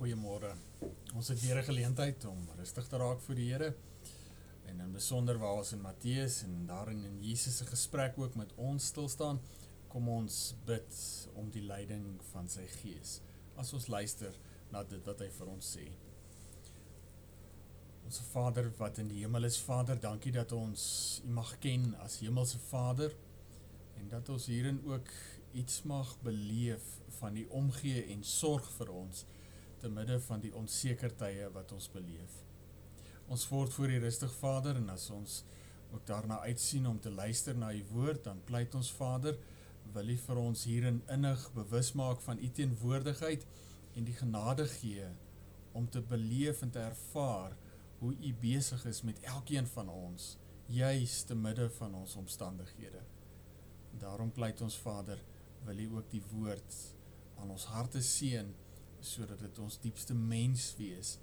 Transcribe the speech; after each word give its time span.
Goeiemôre. 0.00 0.54
Ons 1.12 1.28
het 1.28 1.40
weer 1.44 1.58
'n 1.60 1.64
geleentheid 1.64 2.24
om 2.24 2.48
rustig 2.56 2.86
te 2.88 2.96
raak 2.96 3.20
voor 3.20 3.34
die 3.34 3.52
Here. 3.52 3.74
En 4.64 4.80
in 4.80 4.92
besonder 4.92 5.38
waar 5.38 5.56
ons 5.56 5.72
in 5.72 5.80
Matteus 5.80 6.42
en 6.42 6.66
daarin 6.66 7.04
in 7.04 7.22
Jesus 7.22 7.56
se 7.56 7.66
gesprek 7.66 8.18
ook 8.18 8.34
met 8.34 8.54
ons 8.54 8.86
stil 8.86 9.08
staan, 9.08 9.40
kom 9.88 10.08
ons 10.08 10.54
bid 10.64 10.94
om 11.34 11.50
die 11.50 11.62
leiding 11.62 12.22
van 12.32 12.48
sy 12.48 12.66
Gees. 12.66 13.20
As 13.56 13.72
ons 13.72 13.86
luister 13.86 14.38
na 14.70 14.82
dit 14.82 15.04
wat 15.04 15.18
hy 15.18 15.28
vir 15.30 15.46
ons 15.46 15.76
sê. 15.76 15.90
Ons 18.04 18.20
Vader 18.20 18.72
wat 18.78 18.98
in 18.98 19.08
die 19.08 19.20
hemel 19.20 19.44
is, 19.44 19.58
Vader, 19.58 20.00
dankie 20.00 20.32
dat 20.32 20.52
ons 20.52 21.20
U 21.24 21.28
mag 21.28 21.58
ken 21.58 21.94
as 21.94 22.18
hemelse 22.18 22.58
Vader 22.58 23.14
en 23.96 24.08
dat 24.08 24.28
ons 24.28 24.46
hierin 24.46 24.80
ook 24.84 25.08
iets 25.52 25.82
mag 25.82 26.16
beleef 26.22 27.00
van 27.08 27.34
die 27.34 27.50
omgee 27.50 28.06
en 28.06 28.24
sorg 28.24 28.72
vir 28.78 28.90
ons 28.90 29.24
te 29.80 29.88
midde 29.88 30.18
van 30.26 30.42
die 30.42 30.52
onseker 30.56 31.12
tye 31.16 31.48
wat 31.54 31.72
ons 31.72 31.88
beleef. 31.92 32.36
Ons 33.30 33.46
word 33.48 33.72
voor 33.74 33.92
die 33.92 34.02
rustig 34.02 34.32
Vader 34.40 34.76
en 34.80 34.90
as 34.92 35.08
ons 35.14 35.40
ook 35.90 36.04
daarna 36.06 36.40
uitsien 36.46 36.86
om 36.86 37.00
te 37.00 37.10
luister 37.10 37.56
na 37.56 37.72
u 37.74 37.82
woord, 37.92 38.24
dan 38.24 38.42
pleit 38.44 38.74
ons 38.74 38.92
Vader, 38.94 39.38
wil 39.94 40.08
u 40.08 40.16
vir 40.26 40.38
ons 40.38 40.64
hierin 40.68 41.00
innig 41.10 41.46
bewus 41.54 41.92
maak 41.98 42.20
van 42.22 42.38
u 42.38 42.50
teenwoordigheid 42.58 43.46
en 43.98 44.06
die 44.06 44.14
genade 44.14 44.66
gee 44.76 45.08
om 45.72 45.88
te 45.90 46.02
beleef 46.02 46.62
en 46.62 46.70
te 46.70 46.82
ervaar 46.82 47.56
hoe 48.00 48.12
u 48.14 48.34
besig 48.40 48.84
is 48.86 49.02
met 49.02 49.18
elkeen 49.28 49.66
van 49.74 49.88
ons, 49.88 50.36
juis 50.66 51.22
te 51.26 51.34
midde 51.34 51.66
van 51.78 51.94
ons 51.94 52.14
omstandighede. 52.16 53.02
Daarom 54.00 54.30
pleit 54.32 54.60
ons 54.60 54.78
Vader, 54.78 55.18
wil 55.66 55.78
u 55.78 55.86
ook 55.96 56.10
die 56.10 56.22
woord 56.30 56.76
aan 57.40 57.50
ons 57.50 57.66
harte 57.72 58.02
seën 58.02 58.54
sodat 59.00 59.40
dit 59.40 59.58
ons 59.62 59.78
diepste 59.82 60.14
mens 60.14 60.70
wees 60.78 61.16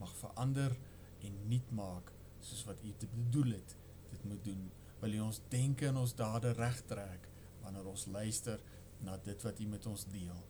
mag 0.00 0.12
verander 0.18 0.74
en 1.22 1.38
nuut 1.48 1.72
maak 1.76 2.12
soos 2.42 2.64
wat 2.68 2.82
U 2.82 2.92
te 2.98 3.08
bedoel 3.14 3.56
het 3.56 3.74
dit 4.12 4.24
moet 4.28 4.44
doen. 4.44 4.62
Wil 5.00 5.18
U 5.18 5.20
ons 5.28 5.40
denke 5.52 5.88
en 5.88 6.00
ons 6.02 6.14
dade 6.18 6.52
regtrek 6.58 7.28
wanneer 7.62 7.86
ons 7.88 8.06
luister 8.10 8.60
na 9.06 9.16
dit 9.24 9.46
wat 9.46 9.60
U 9.60 9.66
met 9.70 9.86
ons 9.86 10.06
deel. 10.12 10.40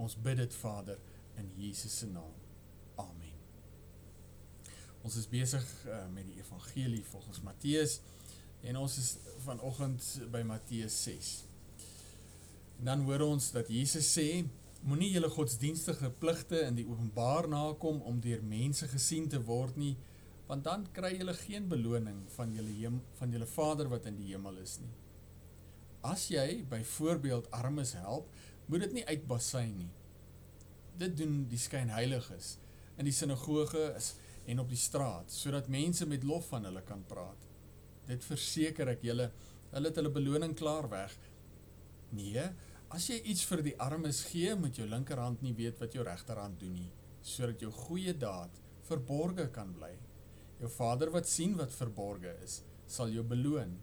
Ons 0.00 0.16
bid 0.18 0.40
dit 0.42 0.56
Vader 0.60 0.98
in 1.40 1.50
Jesus 1.58 2.00
se 2.02 2.08
naam. 2.10 2.34
Amen. 3.00 3.36
Ons 5.06 5.16
is 5.16 5.28
besig 5.30 5.64
uh, 5.88 6.04
met 6.12 6.26
die 6.28 6.40
evangelie 6.42 7.04
volgens 7.12 7.40
Matteus 7.46 8.00
en 8.66 8.76
ons 8.76 8.98
is 9.00 9.14
vanoggend 9.46 10.04
by 10.34 10.42
Matteus 10.44 10.98
6 11.06 11.30
en 12.80 12.88
dan 12.88 13.02
hoor 13.04 13.20
ons 13.20 13.50
dat 13.52 13.68
Jesus 13.68 14.08
sê 14.08 14.42
Moenie 14.80 15.10
julle 15.12 15.28
godsdienstige 15.28 16.08
pligte 16.22 16.62
in 16.64 16.78
die 16.78 16.86
openbaar 16.88 17.48
nakom 17.52 17.98
om 18.08 18.20
deur 18.24 18.40
mense 18.40 18.86
gesien 18.88 19.26
te 19.28 19.36
word 19.44 19.76
nie, 19.76 19.92
want 20.48 20.64
dan 20.64 20.86
kry 20.96 21.10
julle 21.18 21.34
geen 21.36 21.66
beloning 21.68 22.22
van 22.32 22.54
julle 22.56 22.92
van 23.18 23.34
julle 23.36 23.48
Vader 23.50 23.90
wat 23.92 24.08
in 24.08 24.16
die 24.16 24.30
hemel 24.30 24.56
is 24.62 24.78
nie. 24.80 24.94
As 26.00 26.30
jy 26.32 26.62
byvoorbeeld 26.70 27.50
armes 27.52 27.92
help, 28.00 28.32
moet 28.72 28.86
dit 28.86 28.96
nie 28.96 29.04
uitbasyn 29.04 29.76
nie. 29.82 29.90
Dit 30.96 31.18
doen 31.20 31.42
die 31.50 31.60
skynheiliges 31.60 32.54
in 32.96 33.04
die 33.04 33.14
sinagoge 33.14 33.84
is 33.98 34.14
en 34.48 34.64
op 34.64 34.72
die 34.72 34.80
straat 34.80 35.28
sodat 35.28 35.68
mense 35.68 36.08
met 36.08 36.24
lof 36.24 36.48
van 36.54 36.64
hulle 36.70 36.80
kan 36.88 37.04
praat. 37.08 37.44
Dit 38.08 38.24
verseker 38.24 38.94
ek 38.96 39.04
julle, 39.04 39.28
hulle 39.74 39.92
het 39.92 40.00
hulle 40.00 40.16
beloning 40.16 40.56
klaar 40.56 40.88
weg. 40.88 41.12
Nee, 42.16 42.48
As 42.90 43.04
jy 43.06 43.20
iets 43.30 43.44
vir 43.46 43.60
die 43.62 43.76
armes 43.78 44.24
gee, 44.32 44.50
moet 44.58 44.78
jou 44.80 44.86
linkerhand 44.90 45.44
nie 45.46 45.52
weet 45.54 45.78
wat 45.78 45.92
jou 45.94 46.02
regterhand 46.02 46.56
doen 46.58 46.72
nie, 46.74 46.88
sodat 47.22 47.62
jou 47.62 47.70
goeie 47.86 48.16
daad 48.18 48.56
verborge 48.88 49.46
kan 49.54 49.70
bly. 49.76 49.92
Jou 50.58 50.70
Vader 50.74 51.12
wat 51.14 51.30
sien 51.30 51.54
wat 51.60 51.70
verborge 51.70 52.32
is, 52.42 52.56
sal 52.90 53.12
jou 53.14 53.22
beloon. 53.22 53.76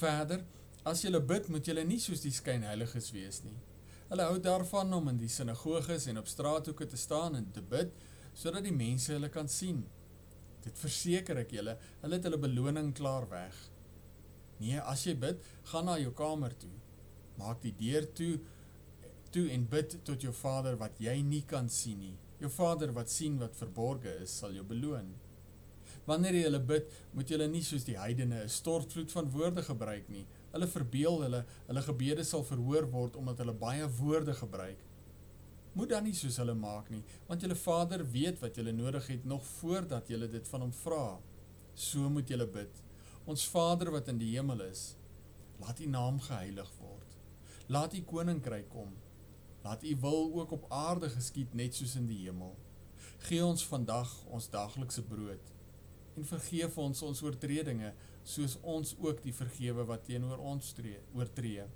Verder, 0.00 0.42
as 0.82 1.04
jy 1.04 1.12
bid, 1.20 1.46
moet 1.46 1.70
jy 1.70 1.84
nie 1.86 2.00
soos 2.02 2.24
die 2.24 2.34
skynheiliges 2.34 3.12
wees 3.14 3.38
nie. 3.44 3.54
Hulle 4.08 4.26
hou 4.26 4.42
daarvan 4.42 4.98
om 4.98 5.12
in 5.12 5.22
die 5.22 5.30
sinagoges 5.30 6.08
en 6.10 6.18
op 6.18 6.26
straathoeke 6.26 6.88
te 6.90 6.98
staan 6.98 7.38
en 7.38 7.46
te 7.54 7.62
bid, 7.62 7.94
sodat 8.34 8.66
die 8.66 8.74
mense 8.74 9.14
hulle 9.14 9.30
kan 9.30 9.46
sien. 9.46 9.84
Dit 10.66 10.74
verseker 10.80 11.44
ek 11.44 11.54
julle, 11.54 11.78
hulle 12.02 12.18
het 12.18 12.26
hulle 12.26 12.42
beloning 12.42 12.90
klaar 12.98 13.30
weg. 13.30 13.54
Nee, 14.58 14.82
as 14.82 15.06
jy 15.06 15.14
bid, 15.14 15.38
gaan 15.70 15.86
na 15.86 16.00
jou 16.02 16.10
kamer 16.18 16.58
toe 16.58 16.74
maak 17.38 17.62
die 17.62 17.74
deur 17.78 18.06
toe 18.14 18.38
toe 19.30 19.48
en 19.52 19.66
bid 19.68 19.98
tot 20.08 20.22
jou 20.24 20.32
Vader 20.32 20.78
wat 20.80 21.00
jy 21.04 21.18
nie 21.22 21.42
kan 21.48 21.68
sien 21.68 21.98
nie. 22.00 22.14
Jou 22.40 22.48
Vader 22.52 22.94
wat 22.96 23.10
sien 23.12 23.36
wat 23.40 23.56
verborge 23.58 24.14
is, 24.22 24.32
sal 24.40 24.54
jou 24.56 24.64
beloon. 24.64 25.10
Wanneer 26.08 26.38
jy 26.38 26.44
hulle 26.46 26.60
bid, 26.64 26.92
moet 27.12 27.28
jy 27.28 27.46
nie 27.50 27.64
soos 27.64 27.84
die 27.84 27.98
heidene 27.98 28.44
'n 28.44 28.48
stortvloed 28.48 29.12
van 29.12 29.30
woorde 29.30 29.62
gebruik 29.62 30.08
nie. 30.08 30.24
Hulle 30.52 30.66
verbeel 30.66 31.22
hulle 31.22 31.44
hulle 31.66 31.82
gebede 31.82 32.24
sal 32.24 32.44
verhoor 32.44 32.88
word 32.90 33.16
omdat 33.16 33.38
hulle 33.38 33.52
baie 33.52 33.88
woorde 33.98 34.34
gebruik. 34.34 34.78
Moet 35.74 35.90
dan 35.90 36.04
nie 36.04 36.14
soos 36.14 36.38
hulle 36.40 36.54
maak 36.54 36.90
nie, 36.90 37.02
want 37.28 37.42
julle 37.42 37.54
Vader 37.54 38.04
weet 38.12 38.40
wat 38.40 38.56
julle 38.56 38.72
nodig 38.72 39.06
het 39.06 39.24
nog 39.24 39.44
voordat 39.60 40.08
julle 40.08 40.28
dit 40.28 40.48
van 40.48 40.60
hom 40.60 40.72
vra. 40.72 41.18
So 41.74 42.08
moet 42.08 42.28
julle 42.28 42.46
bid. 42.46 42.82
Ons 43.26 43.44
Vader 43.48 43.90
wat 43.90 44.08
in 44.08 44.18
die 44.18 44.32
hemel 44.36 44.62
is, 44.62 44.94
laat 45.60 45.80
U 45.80 45.86
naam 45.86 46.20
geheilig. 46.20 46.70
Laat 47.68 47.94
u 47.94 48.00
koninkryk 48.00 48.68
kom. 48.72 48.94
Laat 49.62 49.84
u 49.84 49.96
wil 50.00 50.30
ook 50.34 50.52
op 50.52 50.70
aarde 50.72 51.10
geskied 51.12 51.54
net 51.54 51.74
soos 51.74 51.98
in 52.00 52.06
die 52.08 52.22
hemel. 52.22 52.54
Gee 53.28 53.44
ons 53.44 53.66
vandag 53.68 54.12
ons 54.32 54.48
daaglikse 54.48 55.02
brood 55.04 55.52
en 56.18 56.24
vergeef 56.26 56.78
ons 56.82 57.02
ons 57.06 57.20
oortredinge 57.22 57.92
soos 58.26 58.56
ons 58.62 58.94
ook 59.04 59.20
die 59.22 59.34
vergewe 59.36 59.84
wat 59.86 60.06
teenoor 60.08 60.40
ons 60.52 60.72
tree, 60.74 60.98
oortree. 61.14 61.66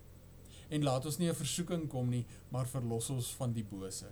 En 0.72 0.88
laat 0.88 1.06
ons 1.06 1.19
nie 1.19 1.28
'n 1.28 1.42
versoeking 1.44 1.88
kom 1.88 2.10
nie, 2.10 2.24
maar 2.50 2.66
verlos 2.66 3.10
ons 3.10 3.30
van 3.34 3.53
die 3.53 3.64
bose. 3.64 4.09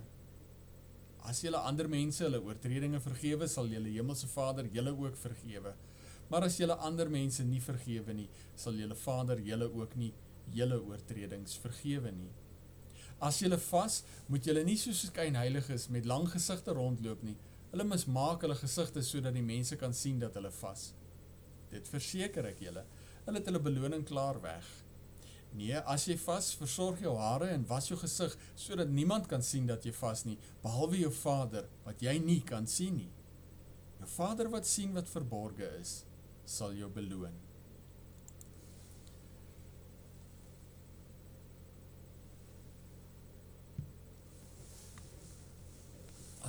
As 1.23 1.41
julle 1.41 1.57
ander 1.57 1.89
mense 1.89 2.23
hulle 2.23 2.41
oortredinge 2.41 2.99
vergewe, 2.99 3.47
sal 3.47 3.67
julle 3.67 3.89
hemelse 3.89 4.27
Vader 4.27 4.65
julle 4.65 4.91
ook 4.91 5.17
vergewe. 5.17 5.73
Maar 6.29 6.43
as 6.43 6.57
julle 6.57 6.75
ander 6.75 7.09
mense 7.09 7.43
nie 7.43 7.59
vergewe 7.59 8.13
nie, 8.13 8.29
sal 8.55 8.73
julle 8.73 8.95
Vader 8.95 9.39
julle 9.39 9.73
ook 9.73 9.95
nie 9.95 10.13
julle 10.55 10.79
oortredings 10.81 11.57
vergewe 11.61 12.11
nie. 12.15 12.31
As 13.21 13.37
julle 13.43 13.59
vas, 13.69 14.01
moet 14.33 14.47
julle 14.47 14.63
nie 14.65 14.77
soos 14.81 15.03
skynheiliges 15.07 15.89
met 15.93 16.07
lang 16.09 16.25
gesigte 16.31 16.73
rondloop 16.73 17.21
nie. 17.23 17.37
Hulle 17.71 17.85
mismaak 17.87 18.41
hulle 18.43 18.57
gesigte 18.57 19.03
sodat 19.05 19.35
die 19.37 19.45
mense 19.45 19.77
kan 19.79 19.93
sien 19.93 20.19
dat 20.19 20.35
hulle 20.39 20.51
vas. 20.57 20.89
Dit 21.71 21.87
verseker 21.87 22.49
ek 22.49 22.63
julle, 22.65 22.83
hulle 23.27 23.39
het 23.39 23.47
hulle 23.47 23.61
beloning 23.63 24.03
klaar 24.09 24.41
weg. 24.43 24.65
Nee, 25.53 25.77
as 25.93 26.07
jy 26.07 26.15
vas, 26.23 26.49
versorg 26.55 27.01
jou 27.03 27.13
hare 27.19 27.49
en 27.51 27.67
was 27.67 27.89
jou 27.91 27.97
gesig 27.99 28.35
sodat 28.55 28.89
niemand 28.89 29.27
kan 29.31 29.43
sien 29.43 29.67
dat 29.67 29.85
jy 29.85 29.91
vas 29.99 30.23
nie, 30.25 30.37
behalwe 30.63 31.01
jou 31.03 31.11
Vader 31.21 31.67
wat 31.85 32.01
jy 32.03 32.15
nie 32.23 32.39
kan 32.47 32.67
sien 32.67 32.97
nie. 33.03 33.11
Jou 33.99 34.09
Vader 34.15 34.49
wat 34.49 34.67
sien 34.67 34.95
wat 34.95 35.11
verborge 35.11 35.67
is, 35.77 36.01
sal 36.47 36.73
jou 36.73 36.89
beloon. 36.89 37.35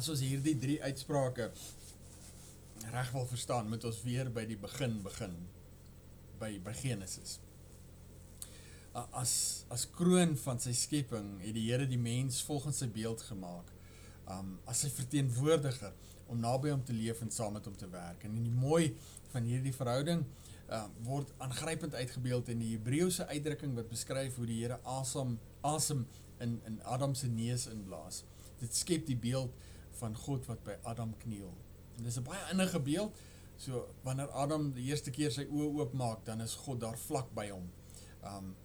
As 0.03 0.11
ons 0.11 0.23
hierdie 0.25 0.57
drie 0.59 0.81
uitsprake 0.83 1.45
reg 2.91 3.11
wil 3.15 3.27
verstaan, 3.31 3.69
moet 3.71 3.85
ons 3.87 4.01
weer 4.03 4.27
by 4.35 4.43
die 4.49 4.59
begin 4.59 4.97
begin 5.05 5.37
by 6.41 6.57
by 6.65 6.75
Genesis. 6.75 7.37
As 9.15 9.35
as 9.71 9.87
kroon 9.95 10.35
van 10.43 10.59
sy 10.65 10.75
skepping 10.75 11.37
het 11.45 11.55
die 11.55 11.69
Here 11.69 11.87
die 11.87 12.01
mens 12.03 12.41
volgens 12.49 12.83
sy 12.83 12.91
beeld 12.91 13.23
gemaak. 13.29 13.71
Um 14.27 14.57
as 14.67 14.83
sy 14.83 14.91
verteenwoordiger 14.91 15.95
om 16.27 16.43
naby 16.43 16.75
hom 16.75 16.83
te 16.83 16.99
leef 16.99 17.23
en 17.23 17.31
saam 17.31 17.55
met 17.55 17.71
hom 17.71 17.79
te 17.79 17.87
werk. 17.95 18.27
En 18.27 18.35
in 18.35 18.51
die 18.51 18.59
mooi 18.59 18.97
van 19.31 19.47
hierdie 19.47 19.77
verhouding 19.77 20.27
uh, 20.67 20.85
word 21.07 21.31
aangrypend 21.47 21.95
uitgebeeld 21.95 22.51
in 22.51 22.59
die 22.65 22.75
Hebreëse 22.75 23.31
uitdrukking 23.31 23.79
wat 23.79 23.93
beskryf 23.93 24.35
hoe 24.41 24.51
die 24.51 24.65
Here 24.65 24.83
asem 24.99 25.39
asem 25.63 26.09
in 26.43 26.59
in 26.67 26.83
Adam 26.83 27.15
se 27.15 27.31
neus 27.31 27.71
inblaas. 27.71 28.25
Dit 28.59 28.75
skep 28.75 29.07
die 29.07 29.21
beeld 29.31 29.71
van 30.03 30.17
God 30.25 30.49
wat 30.51 30.65
by 30.67 30.77
Adam 30.91 31.15
kniel. 31.23 31.53
En 31.97 32.09
dis 32.09 32.19
'n 32.19 32.27
baie 32.27 32.51
innige 32.51 32.81
beeld. 32.81 33.19
So 33.57 33.87
wanneer 34.03 34.31
Adam 34.31 34.73
die 34.73 34.85
eerste 34.91 35.11
keer 35.11 35.31
sy 35.31 35.45
oë 35.45 35.71
oopmaak, 35.79 36.25
dan 36.25 36.41
is 36.41 36.55
God 36.55 36.81
daar 36.81 36.99
vlak 36.99 37.35
by 37.35 37.49
hom. 37.51 37.71
Um 38.25 38.57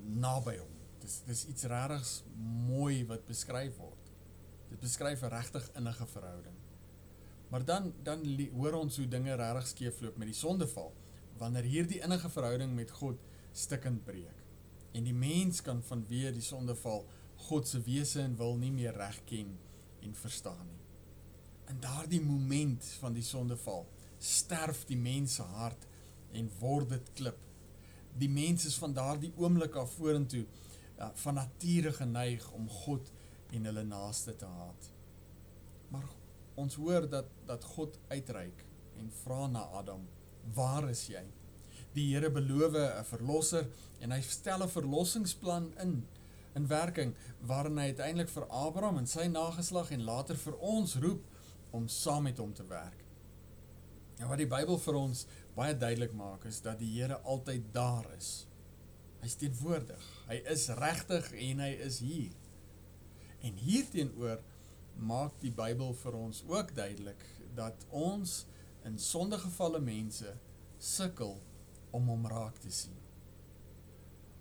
naby 0.00 0.56
hom. 0.58 0.74
Dis 1.00 1.22
dis 1.26 1.46
iets 1.46 1.64
regtig 1.64 2.22
mooi 2.68 3.06
wat 3.06 3.26
beskryf 3.26 3.76
word. 3.76 4.12
Dit 4.70 4.80
beskryf 4.80 5.22
'n 5.22 5.34
regtig 5.34 5.70
innige 5.74 6.06
verhouding. 6.06 6.58
Maar 7.48 7.64
dan 7.64 7.94
dan 8.02 8.48
hoor 8.52 8.72
ons 8.72 8.96
hoe 8.96 9.08
dinge 9.08 9.34
regtig 9.34 9.66
skeefloop 9.66 10.16
met 10.16 10.26
die 10.26 10.36
sondeval. 10.36 10.94
Wanneer 11.38 11.62
hierdie 11.62 12.00
innige 12.00 12.28
verhouding 12.28 12.74
met 12.74 12.90
God 12.90 13.18
stikkend 13.52 14.04
breek 14.04 14.40
en 14.92 15.06
die 15.06 15.14
mens 15.14 15.62
kan 15.62 15.82
vanweë 15.86 16.32
die 16.34 16.44
sondeval 16.44 17.04
God 17.48 17.68
se 17.68 17.80
wese 17.86 18.22
en 18.22 18.36
wil 18.36 18.56
nie 18.60 18.72
meer 18.74 18.96
reg 18.96 19.20
ken 19.28 19.52
nie 19.54 19.69
en 20.02 20.14
verstaan 20.14 20.66
nie. 20.66 20.80
In 21.70 21.80
daardie 21.80 22.20
moment 22.20 22.84
van 23.00 23.14
die 23.14 23.24
sondeval 23.24 23.86
sterf 24.18 24.84
die 24.88 24.98
mens 24.98 25.34
se 25.38 25.42
hart 25.42 25.86
en 26.36 26.50
word 26.58 26.88
dit 26.94 27.12
klip. 27.20 27.38
Die 28.18 28.28
mens 28.28 28.66
is 28.66 28.78
van 28.78 28.94
daardie 28.94 29.32
oomblik 29.36 29.76
af 29.78 29.92
vorentoe 29.98 30.44
ja, 30.98 31.10
van 31.22 31.38
nature 31.38 31.92
geneig 31.96 32.46
om 32.52 32.68
God 32.68 33.12
en 33.50 33.68
hulle 33.70 33.84
naaste 33.86 34.36
te 34.36 34.46
haat. 34.46 34.90
Maar 35.90 36.06
ons 36.60 36.74
hoor 36.74 37.08
dat 37.10 37.30
dat 37.46 37.64
God 37.64 37.98
uitreik 38.08 38.64
en 39.00 39.12
vra 39.22 39.46
na 39.46 39.62
Adam: 39.80 40.08
"Waar 40.54 40.90
is 40.90 41.06
jy?" 41.06 41.24
Die 41.94 42.14
Here 42.14 42.30
beloof 42.30 42.74
'n 42.74 43.04
verlosser 43.04 43.66
en 44.00 44.12
hy 44.12 44.20
stel 44.20 44.62
'n 44.62 44.68
verlossingsplan 44.68 45.72
in 45.78 46.06
in 46.58 46.66
werking 46.70 47.14
waarin 47.46 47.78
hy 47.78 47.90
uiteindelik 47.92 48.30
vir 48.32 48.48
Abraham 48.48 48.98
en 49.02 49.06
sy 49.10 49.26
nageslag 49.30 49.92
en 49.94 50.06
later 50.06 50.38
vir 50.38 50.56
ons 50.58 50.96
roep 51.02 51.26
om 51.76 51.88
saam 51.88 52.26
met 52.26 52.38
hom 52.42 52.52
te 52.54 52.66
werk. 52.66 53.04
En 54.20 54.28
wat 54.28 54.40
die 54.42 54.50
Bybel 54.50 54.78
vir 54.82 54.98
ons 55.00 55.24
baie 55.56 55.76
duidelik 55.76 56.12
maak 56.16 56.44
is 56.50 56.60
dat 56.64 56.80
die 56.80 56.90
Here 56.92 57.20
altyd 57.24 57.70
daar 57.74 58.08
is. 58.16 58.46
Hy's 59.20 59.36
teenwoordig. 59.40 60.06
Hy 60.28 60.40
is 60.52 60.68
regtig 60.80 61.30
en 61.32 61.62
hy 61.64 61.70
is 61.86 62.00
hier. 62.04 62.36
En 63.44 63.56
hierteenoor 63.60 64.40
maak 65.00 65.38
die 65.40 65.52
Bybel 65.54 65.94
vir 66.02 66.16
ons 66.18 66.42
ook 66.48 66.74
duidelik 66.76 67.22
dat 67.56 67.86
ons 67.88 68.42
in 68.88 68.98
sondegevalle 69.00 69.80
mense 69.84 70.34
sukkel 70.80 71.38
om 71.96 72.08
hom 72.12 72.26
raak 72.30 72.60
te 72.60 72.72
sien. 72.72 72.96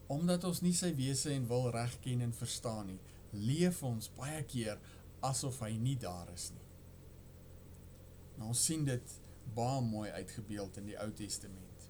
Omdat 0.09 0.47
ons 0.49 0.63
nie 0.65 0.73
sy 0.73 0.89
wese 0.97 1.31
en 1.35 1.45
wil 1.49 1.69
reg 1.73 1.93
ken 2.03 2.23
en 2.25 2.33
verstaan 2.33 2.87
nie, 2.89 2.99
leef 3.31 3.83
ons 3.85 4.09
baie 4.17 4.41
keer 4.49 4.79
asof 5.25 5.59
hy 5.61 5.75
nie 5.77 5.97
daar 6.01 6.31
is 6.33 6.49
nie. 6.55 6.65
Nou 8.39 8.53
ons 8.53 8.63
sien 8.69 8.85
dit 8.87 9.17
baie 9.55 9.81
mooi 9.85 10.09
uitgebeeld 10.15 10.79
in 10.81 10.89
die 10.89 10.97
Ou 11.01 11.09
Testament. 11.15 11.87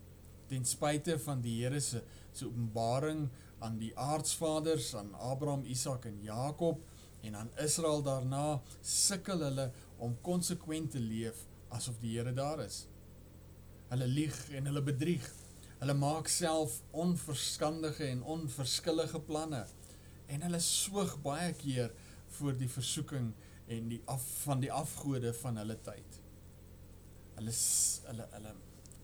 Ten 0.50 0.66
spyte 0.66 1.20
van 1.22 1.44
die 1.46 1.60
Here 1.62 1.80
se 1.80 2.02
se 2.34 2.46
openbaring 2.48 3.28
aan 3.60 3.78
die 3.80 3.92
aardsvaders, 3.98 4.94
aan 4.96 5.14
Abraham, 5.16 5.66
Isak 5.66 6.06
en 6.06 6.20
Jakob 6.24 6.84
en 7.24 7.36
aan 7.36 7.50
Israel 7.60 8.04
daarna, 8.04 8.62
sukkel 8.82 9.44
hulle 9.44 9.70
om 9.98 10.16
konsekwent 10.24 10.94
te 10.96 11.02
leef 11.04 11.46
asof 11.76 12.00
die 12.02 12.16
Here 12.18 12.34
daar 12.34 12.64
is. 12.64 12.86
Hulle 13.90 14.08
lieg 14.08 14.38
en 14.56 14.70
hulle 14.70 14.84
bedrieg. 14.86 15.26
Hulle 15.80 15.96
maak 15.96 16.28
self 16.28 16.82
onverskandige 16.92 18.08
en 18.12 18.24
onverskillige 18.24 19.22
planne 19.28 19.66
en 20.30 20.42
hulle 20.46 20.60
soog 20.62 21.16
baie 21.24 21.54
keer 21.58 21.94
voor 22.38 22.58
die 22.58 22.70
versoeking 22.70 23.32
en 23.68 23.88
die 23.90 24.02
af 24.06 24.26
van 24.44 24.60
die 24.62 24.72
afgode 24.72 25.32
van 25.40 25.58
hulle 25.62 25.78
tyd 25.86 26.20
hulle 27.40 27.54
hulle 28.10 28.28
hulle 28.34 28.54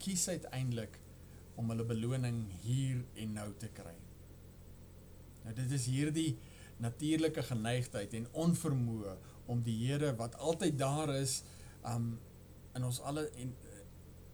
kies 0.04 0.28
uiteindelik 0.30 1.00
om 1.56 1.72
hulle 1.72 1.86
beloning 1.88 2.42
hier 2.66 3.00
en 3.22 3.34
nou 3.40 3.48
te 3.60 3.70
kry. 3.74 3.96
Nou 5.46 5.54
dit 5.56 5.72
is 5.78 5.88
hierdie 5.88 6.32
natuurlike 6.84 7.46
geneigtheid 7.48 8.14
en 8.20 8.28
onvermoë 8.46 9.16
om 9.52 9.62
die 9.64 9.78
Here 9.86 10.12
wat 10.20 10.36
altyd 10.36 10.78
daar 10.80 11.14
is, 11.16 11.42
um 11.88 12.16
in 12.76 12.84
ons 12.84 13.00
alle 13.08 13.30
en 13.40 13.54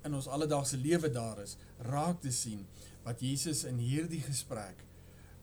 in 0.06 0.15
ons 0.18 0.27
alledaagse 0.27 0.80
lewe 0.81 1.09
daar 1.13 1.42
is, 1.44 1.57
raak 1.88 2.21
te 2.21 2.31
sien 2.33 2.65
wat 3.06 3.21
Jesus 3.21 3.63
in 3.69 3.80
hierdie 3.81 4.21
gesprek 4.25 4.86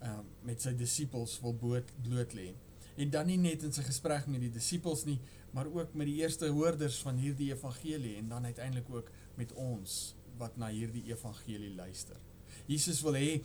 um 0.04 0.26
met 0.46 0.62
sy 0.62 0.72
disippels 0.78 1.36
wil 1.42 1.56
bloot 1.58 2.34
lê. 2.36 2.52
En 2.98 3.10
dan 3.14 3.26
nie 3.30 3.38
net 3.38 3.64
in 3.66 3.74
sy 3.74 3.84
gesprek 3.86 4.26
met 4.30 4.42
die 4.42 4.52
disippels 4.54 5.04
nie, 5.06 5.18
maar 5.54 5.70
ook 5.70 5.94
met 5.98 6.08
die 6.10 6.18
eerste 6.20 6.50
hoorders 6.54 6.98
van 7.02 7.18
hierdie 7.18 7.50
evangelie 7.52 8.16
en 8.18 8.30
dan 8.30 8.46
uiteindelik 8.46 8.90
ook 8.90 9.10
met 9.38 9.52
ons 9.58 9.98
wat 10.38 10.56
na 10.58 10.70
hierdie 10.70 11.04
evangelie 11.10 11.74
luister. 11.74 12.18
Jesus 12.66 13.02
wil 13.06 13.18
hê 13.18 13.40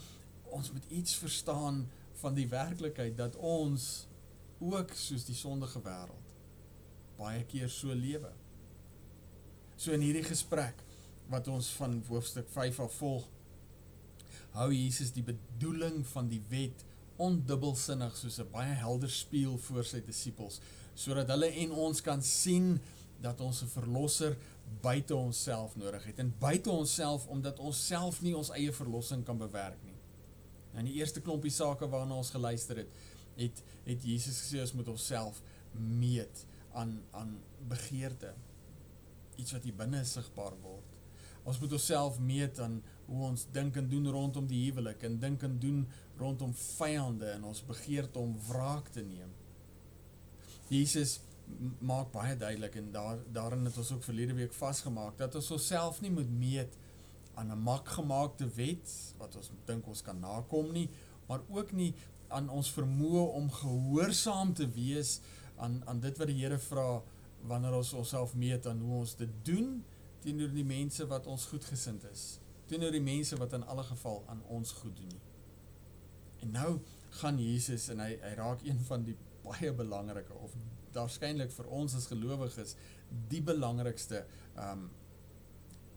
ons 0.54 0.70
moet 0.74 0.86
iets 0.94 1.16
verstaan 1.18 1.84
van 2.22 2.36
die 2.38 2.48
werklikheid 2.50 3.18
dat 3.18 3.36
ons 3.36 4.06
ook 4.62 4.94
soos 4.96 5.26
die 5.26 5.38
sondige 5.38 5.82
wêreld 5.84 6.34
baie 7.18 7.44
keer 7.50 7.70
so 7.72 7.94
lewe. 7.94 8.32
So 9.78 9.94
in 9.96 10.04
hierdie 10.06 10.26
gesprek 10.26 10.83
wat 11.30 11.48
ons 11.48 11.70
van 11.78 12.04
hoofstuk 12.08 12.50
5 12.50 12.80
af 12.80 12.98
volg, 13.00 13.28
hou 14.54 14.70
Jesus 14.74 15.14
die 15.14 15.24
bedoeling 15.26 16.04
van 16.08 16.28
die 16.30 16.42
wet 16.50 16.84
ondubbelsinnig 17.22 18.16
soos 18.18 18.40
'n 18.40 18.52
baie 18.52 18.74
helder 18.74 19.10
spieël 19.10 19.58
voor 19.58 19.86
sy 19.86 20.02
disippels 20.06 20.60
sodat 20.96 21.28
hulle 21.28 21.50
en 21.64 21.72
ons 21.72 22.02
kan 22.02 22.22
sien 22.22 22.80
dat 23.22 23.42
ons 23.42 23.62
'n 23.64 23.68
verlosser 23.68 24.38
buite 24.82 25.16
onsself 25.16 25.76
nodig 25.76 26.04
het 26.06 26.20
en 26.20 26.34
buite 26.40 26.70
onsself 26.70 27.28
omdat 27.28 27.60
ons 27.60 27.88
self 27.88 28.22
nie 28.22 28.36
ons 28.38 28.50
eie 28.50 28.72
verlossing 28.72 29.24
kan 29.26 29.38
bewerk 29.38 29.84
nie. 29.84 29.98
Nou 30.72 30.80
in 30.80 30.92
die 30.92 31.00
eerste 31.00 31.22
klompie 31.22 31.52
sake 31.52 31.90
waarna 31.90 32.16
ons 32.16 32.30
geluister 32.30 32.78
het, 32.78 32.90
het 33.36 33.64
het 33.86 34.04
Jesus 34.04 34.40
gesê 34.42 34.62
ons 34.62 34.74
moet 34.74 34.88
onsself 34.88 35.42
meet 35.72 36.46
aan 36.74 37.02
aan 37.12 37.38
begeerte. 37.68 38.34
Iets 39.36 39.52
wat 39.52 39.64
hier 39.64 39.76
binne 39.76 40.04
sigbaar 40.06 40.56
word. 40.62 40.93
Ons 41.44 41.60
moet 41.60 41.76
onsself 41.76 42.20
meet 42.20 42.60
aan 42.64 42.80
hoe 43.06 43.26
ons 43.28 43.46
dink 43.52 43.76
en 43.80 43.90
doen 43.90 44.08
rondom 44.16 44.48
die 44.48 44.62
huwelik 44.66 45.04
en 45.04 45.20
dink 45.20 45.44
en 45.44 45.58
doen 45.60 45.84
rondom 46.20 46.54
vyande 46.56 47.34
en 47.34 47.44
ons 47.52 47.66
begeerte 47.68 48.20
om 48.20 48.38
wraak 48.48 48.90
te 48.96 49.04
neem. 49.04 49.32
Jesus 50.72 51.20
maak 51.84 52.14
baie 52.14 52.38
duidelik 52.40 52.78
en 52.80 52.88
daar 52.94 53.20
daarin 53.36 53.68
het 53.68 53.78
ons 53.78 53.92
ook 53.92 54.06
verlede 54.08 54.36
week 54.38 54.54
vasgemaak 54.56 55.18
dat 55.20 55.36
ons 55.36 55.52
osself 55.52 56.00
nie 56.02 56.12
moet 56.12 56.32
meet 56.32 56.78
aan 57.36 57.52
'n 57.52 57.64
makgemaakte 57.64 58.48
wet 58.56 58.90
wat 59.18 59.36
ons 59.36 59.52
dink 59.66 59.88
ons 59.88 60.02
kan 60.02 60.20
nakom 60.20 60.72
nie, 60.72 60.90
maar 61.28 61.42
ook 61.50 61.72
nie 61.72 61.94
aan 62.28 62.50
ons 62.50 62.72
vermoë 62.72 63.26
om 63.34 63.52
gehoorsaam 63.52 64.54
te 64.54 64.68
wees 64.70 65.20
aan 65.56 65.82
aan 65.86 66.00
dit 66.00 66.18
wat 66.18 66.28
die 66.28 66.40
Here 66.42 66.58
vra 66.58 67.02
wanneer 67.42 67.74
ons 67.74 67.94
onsself 67.94 68.36
meet 68.36 68.68
aan 68.68 68.80
hoe 68.80 69.00
ons 69.00 69.16
dit 69.16 69.30
doen 69.44 69.84
teenoor 70.24 70.52
die 70.54 70.66
mense 70.68 71.06
wat 71.12 71.28
ons 71.28 71.46
goedgesind 71.52 72.06
is, 72.12 72.24
teenoor 72.72 72.94
die 72.96 73.04
mense 73.04 73.38
wat 73.40 73.54
in 73.58 73.66
alle 73.68 73.84
geval 73.84 74.24
aan 74.32 74.44
ons 74.56 74.72
goed 74.80 74.96
doen 74.98 75.12
nie. 75.12 75.24
En 76.44 76.52
nou 76.52 76.72
gaan 77.22 77.40
Jesus 77.40 77.90
en 77.94 78.02
hy 78.04 78.16
hy 78.24 78.34
raak 78.40 78.64
een 78.66 78.80
van 78.88 79.06
die 79.08 79.16
baie 79.44 79.72
belangrike 79.76 80.34
of 80.34 80.56
waarskynlik 80.94 81.52
vir 81.52 81.70
ons 81.74 81.96
as 81.98 82.10
gelowiges 82.12 82.76
die 83.32 83.42
belangrikste 83.46 84.24
um 84.60 84.90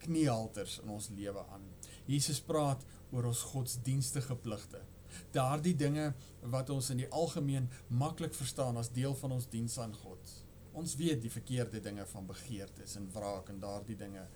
kniehalters 0.06 0.78
in 0.82 0.92
ons 0.92 1.08
lewe 1.16 1.42
aan. 1.50 1.64
Jesus 2.06 2.38
praat 2.44 2.84
oor 3.10 3.26
ons 3.30 3.42
godsdienstige 3.52 4.36
pligte. 4.38 4.82
Daardie 5.34 5.74
dinge 5.74 6.10
wat 6.52 6.70
ons 6.70 6.90
in 6.92 7.00
die 7.00 7.08
algemeen 7.10 7.70
maklik 7.88 8.36
verstaan 8.36 8.76
as 8.76 8.92
deel 8.94 9.16
van 9.18 9.34
ons 9.38 9.48
diens 9.50 9.78
aan 9.82 9.94
God. 10.04 10.34
Ons 10.76 10.94
weet 11.00 11.22
die 11.24 11.32
verkeerde 11.32 11.80
dinge 11.80 12.04
van 12.10 12.26
begeertes 12.28 12.96
en 13.00 13.08
wraak 13.14 13.48
en 13.48 13.60
daardie 13.62 13.96
dinge 13.96 14.26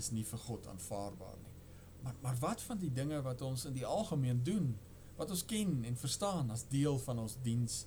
is 0.00 0.10
nie 0.16 0.24
vir 0.24 0.40
God 0.46 0.68
aanvaarbaar 0.72 1.36
nie. 1.42 1.56
Maar 2.04 2.16
maar 2.24 2.38
wat 2.40 2.62
van 2.64 2.80
die 2.80 2.92
dinge 2.92 3.20
wat 3.22 3.42
ons 3.44 3.66
in 3.68 3.76
die 3.76 3.86
algemeen 3.86 4.40
doen, 4.44 4.72
wat 5.18 5.30
ons 5.30 5.44
ken 5.44 5.82
en 5.84 5.96
verstaan 6.00 6.50
as 6.50 6.64
deel 6.72 6.96
van 7.04 7.20
ons 7.20 7.36
diens 7.44 7.84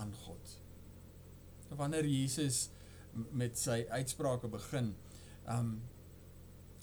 aan 0.00 0.14
God. 0.24 0.56
Wanneer 1.76 2.08
Jesus 2.08 2.70
met 3.12 3.58
sy 3.58 3.82
uitsprake 3.90 4.48
begin, 4.48 4.94
um 5.44 5.80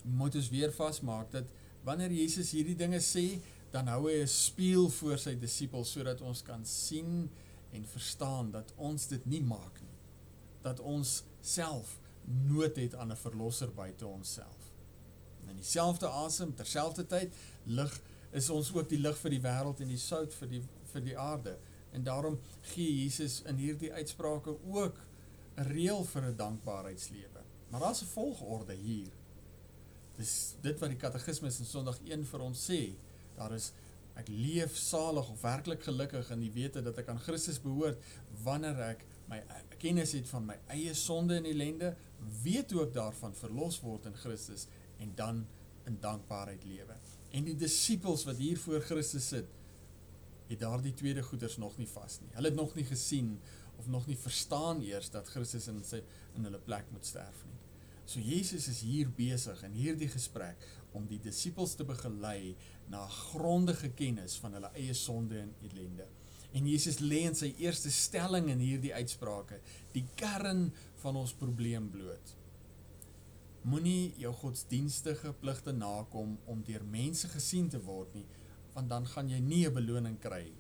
moet 0.08 0.38
ons 0.40 0.50
weer 0.54 0.72
vasmaak 0.72 1.32
dat 1.34 1.50
wanneer 1.84 2.14
Jesus 2.16 2.54
hierdie 2.56 2.78
dinge 2.78 3.00
sê, 3.04 3.42
dan 3.74 3.90
hou 3.92 4.06
hy 4.08 4.22
'n 4.22 4.28
spieël 4.28 4.90
voor 5.00 5.18
sy 5.18 5.36
disippels 5.36 5.92
sodat 5.92 6.22
ons 6.22 6.42
kan 6.42 6.64
sien 6.66 7.30
en 7.74 7.86
verstaan 7.86 8.52
dat 8.52 8.74
ons 8.78 9.08
dit 9.08 9.26
nie 9.26 9.42
maak 9.42 9.82
nie. 9.82 9.87
Dat 10.68 10.84
ons 10.84 11.24
self 11.42 11.98
nood 12.28 12.76
het 12.76 12.96
aan 12.96 13.12
'n 13.12 13.24
verlosser 13.24 13.72
buite 13.74 14.08
onsself. 14.08 14.72
En 15.42 15.50
in 15.50 15.56
dieselfde 15.56 16.08
asem, 16.08 16.56
terselfdertyd 16.56 17.34
lig 17.64 18.02
is 18.32 18.50
ons 18.50 18.74
ook 18.74 18.90
die 18.90 19.00
lig 19.00 19.18
vir 19.18 19.32
die 19.32 19.42
wêreld 19.42 19.80
en 19.80 19.88
die 19.88 20.02
sout 20.02 20.34
vir 20.34 20.48
die 20.48 20.64
vir 20.92 21.04
die 21.04 21.18
aarde. 21.18 21.58
En 21.92 22.04
daarom 22.04 22.40
gee 22.74 23.04
Jesus 23.04 23.42
in 23.42 23.56
hierdie 23.56 23.94
uitsprake 23.94 24.58
ook 24.66 25.00
'n 25.58 25.68
reël 25.72 26.04
vir 26.04 26.24
'n 26.24 26.36
dankbaarheidslewe. 26.36 27.42
Maar 27.70 27.80
daar's 27.80 28.02
'n 28.02 28.06
volgorde 28.06 28.74
hier. 28.74 29.12
Dis 30.16 30.56
dit 30.62 30.80
wat 30.80 30.90
die 30.90 30.98
katekismes 30.98 31.60
in 31.60 31.66
Sondag 31.66 32.00
1 32.04 32.26
vir 32.26 32.40
ons 32.40 32.72
sê. 32.72 32.96
Daar 33.36 33.54
is 33.54 33.72
ek 34.16 34.28
leef 34.28 34.78
salig 34.78 35.30
of 35.30 35.42
werklik 35.42 35.84
gelukkig 35.84 36.30
in 36.30 36.40
die 36.40 36.52
wete 36.52 36.82
dat 36.82 36.98
ek 36.98 37.08
aan 37.08 37.20
Christus 37.20 37.62
behoort 37.62 38.02
wanneer 38.44 38.80
ek 38.80 39.06
my 39.28 39.42
kennis 39.78 40.14
het 40.18 40.30
van 40.32 40.46
my 40.48 40.56
eie 40.74 40.94
sonde 40.98 41.38
en 41.38 41.46
ellende, 41.46 41.94
weet 42.44 42.74
ook 42.74 42.94
daarvan 42.96 43.36
verlos 43.36 43.80
word 43.84 44.08
in 44.10 44.16
Christus 44.16 44.68
en 45.04 45.12
dan 45.16 45.46
in 45.88 45.98
dankbaarheid 46.02 46.64
lewe. 46.66 46.96
En 47.36 47.48
die 47.48 47.56
disippels 47.56 48.24
wat 48.28 48.40
hier 48.42 48.60
voor 48.60 48.82
Christus 48.82 49.28
sit, 49.28 49.54
het 50.48 50.60
daardie 50.60 50.94
tweede 50.96 51.24
goeders 51.24 51.58
nog 51.58 51.76
nie 51.78 51.88
vas 51.92 52.20
nie. 52.22 52.30
Hulle 52.38 52.52
het 52.52 52.58
nog 52.60 52.76
nie 52.76 52.86
gesien 52.88 53.36
of 53.78 53.88
nog 53.88 54.08
nie 54.08 54.18
verstaan 54.18 54.82
eers 54.82 55.10
dat 55.14 55.28
Christus 55.28 55.68
in 55.68 55.84
sy 55.86 56.02
in 56.38 56.48
hulle 56.48 56.62
plek 56.64 56.88
moet 56.94 57.06
sterf 57.06 57.44
nie. 57.46 57.60
So 58.08 58.24
Jesus 58.24 58.70
is 58.72 58.80
hier 58.88 59.10
besig 59.12 59.60
in 59.68 59.76
hierdie 59.76 60.08
gesprek 60.08 60.64
om 60.96 61.06
die 61.10 61.20
disippels 61.20 61.76
te 61.76 61.84
begelei 61.86 62.56
na 62.90 63.04
grondige 63.12 63.90
kennis 63.92 64.38
van 64.40 64.56
hulle 64.56 64.72
eie 64.80 64.96
sonde 64.96 65.42
en 65.42 65.52
ellende. 65.68 66.08
En 66.56 66.68
Jesus 66.68 67.00
lê 67.00 67.26
in 67.28 67.36
sy 67.36 67.52
eerste 67.60 67.92
stelling 67.92 68.50
in 68.50 68.60
hierdie 68.64 68.94
uitsprake 68.94 69.60
die 69.94 70.06
kern 70.16 70.70
van 71.04 71.20
ons 71.20 71.34
probleem 71.36 71.90
bloot. 71.92 72.36
Moenie 73.68 74.14
jou 74.22 74.32
godsdienstige 74.34 75.34
pligte 75.42 75.74
nakom 75.76 76.38
om 76.48 76.64
deur 76.64 76.86
mense 76.88 77.28
gesien 77.28 77.68
te 77.70 77.82
word 77.84 78.14
nie, 78.16 78.26
want 78.74 78.90
dan 78.90 79.06
gaan 79.06 79.30
jy 79.30 79.40
nie 79.40 79.66
'n 79.68 79.74
beloning 79.74 80.20
kry 80.20 80.54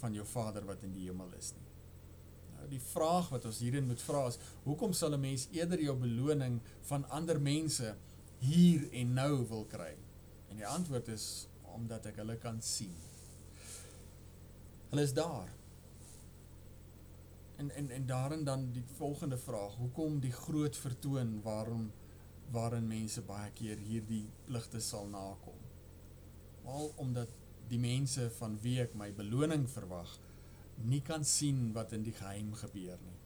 van 0.00 0.14
jou 0.14 0.24
Vader 0.24 0.64
wat 0.64 0.82
in 0.82 0.92
die 0.92 1.06
hemel 1.08 1.32
is 1.38 1.52
nie. 1.56 1.68
Nou 2.58 2.68
die 2.70 2.80
vraag 2.80 3.28
wat 3.28 3.44
ons 3.44 3.58
hierin 3.58 3.86
moet 3.86 4.02
vra 4.02 4.26
is, 4.28 4.38
hoekom 4.64 4.92
sal 4.92 5.14
'n 5.14 5.20
mens 5.20 5.48
eerder 5.50 5.80
jou 5.80 5.96
beloning 5.96 6.60
van 6.82 7.08
ander 7.10 7.40
mense 7.40 7.96
hier 8.38 8.88
en 8.92 9.14
nou 9.14 9.46
wil 9.48 9.64
kry? 9.64 9.96
En 10.50 10.56
die 10.56 10.66
antwoord 10.66 11.08
is 11.08 11.48
omdat 11.74 12.06
ek 12.06 12.16
hulle 12.16 12.36
kan 12.36 12.60
sien. 12.62 12.94
Hulle 14.92 15.04
is 15.08 15.14
daar. 15.16 15.48
En 17.56 17.70
en 17.70 17.90
en 17.90 18.06
daarin 18.06 18.44
dan 18.44 18.72
die 18.72 18.82
volgende 18.96 19.38
vraag, 19.38 19.74
hoekom 19.74 20.20
die 20.20 20.32
groot 20.32 20.76
vertoon 20.76 21.40
waarom 21.42 21.92
waarin 22.50 22.86
mense 22.86 23.22
baie 23.22 23.48
keer 23.56 23.80
hierdie 23.80 24.26
pligte 24.44 24.80
sal 24.80 25.08
nakom? 25.08 25.56
Al 26.64 26.92
omdat 26.96 27.32
die 27.68 27.78
mense 27.78 28.28
van 28.36 28.60
wie 28.60 28.76
ek 28.84 28.92
my 28.92 29.08
beloning 29.16 29.64
verwag, 29.78 30.12
nie 30.84 31.00
kan 31.00 31.24
sien 31.24 31.72
wat 31.72 31.96
in 31.96 32.04
die 32.04 32.16
geheim 32.20 32.52
gebeur 32.52 33.00
nie. 33.08 33.18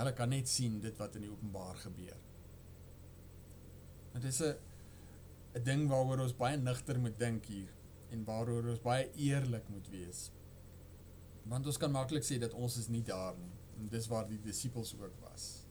Hulle 0.00 0.16
kan 0.16 0.32
net 0.32 0.48
sien 0.48 0.80
dit 0.80 0.96
wat 1.04 1.20
in 1.20 1.28
die 1.28 1.34
openbaar 1.36 1.76
gebeur. 1.84 2.16
Dit 4.14 4.24
is 4.24 4.40
'n 4.40 4.56
'n 5.54 5.64
ding 5.64 5.88
waaroor 5.88 6.28
ons 6.30 6.40
baie 6.44 6.56
nigter 6.56 6.98
moet 6.98 7.18
dink 7.18 7.44
hier 7.44 7.72
en 8.10 8.24
waaroor 8.24 8.70
ons 8.70 8.80
baie 8.80 9.10
eerlik 9.16 9.68
moet 9.68 9.88
wees. 9.90 10.30
Want 11.50 11.66
ons 11.66 11.78
kan 11.78 11.90
maklik 11.90 12.24
sê 12.24 12.38
dat 12.38 12.54
ons 12.54 12.76
is 12.76 12.88
nie 12.88 13.02
daar 13.02 13.36
nie 13.38 13.52
en 13.78 13.88
dis 13.90 14.06
waar 14.06 14.28
die 14.28 14.40
disippels 14.42 14.94
ook 14.98 15.16
was. 15.24 15.64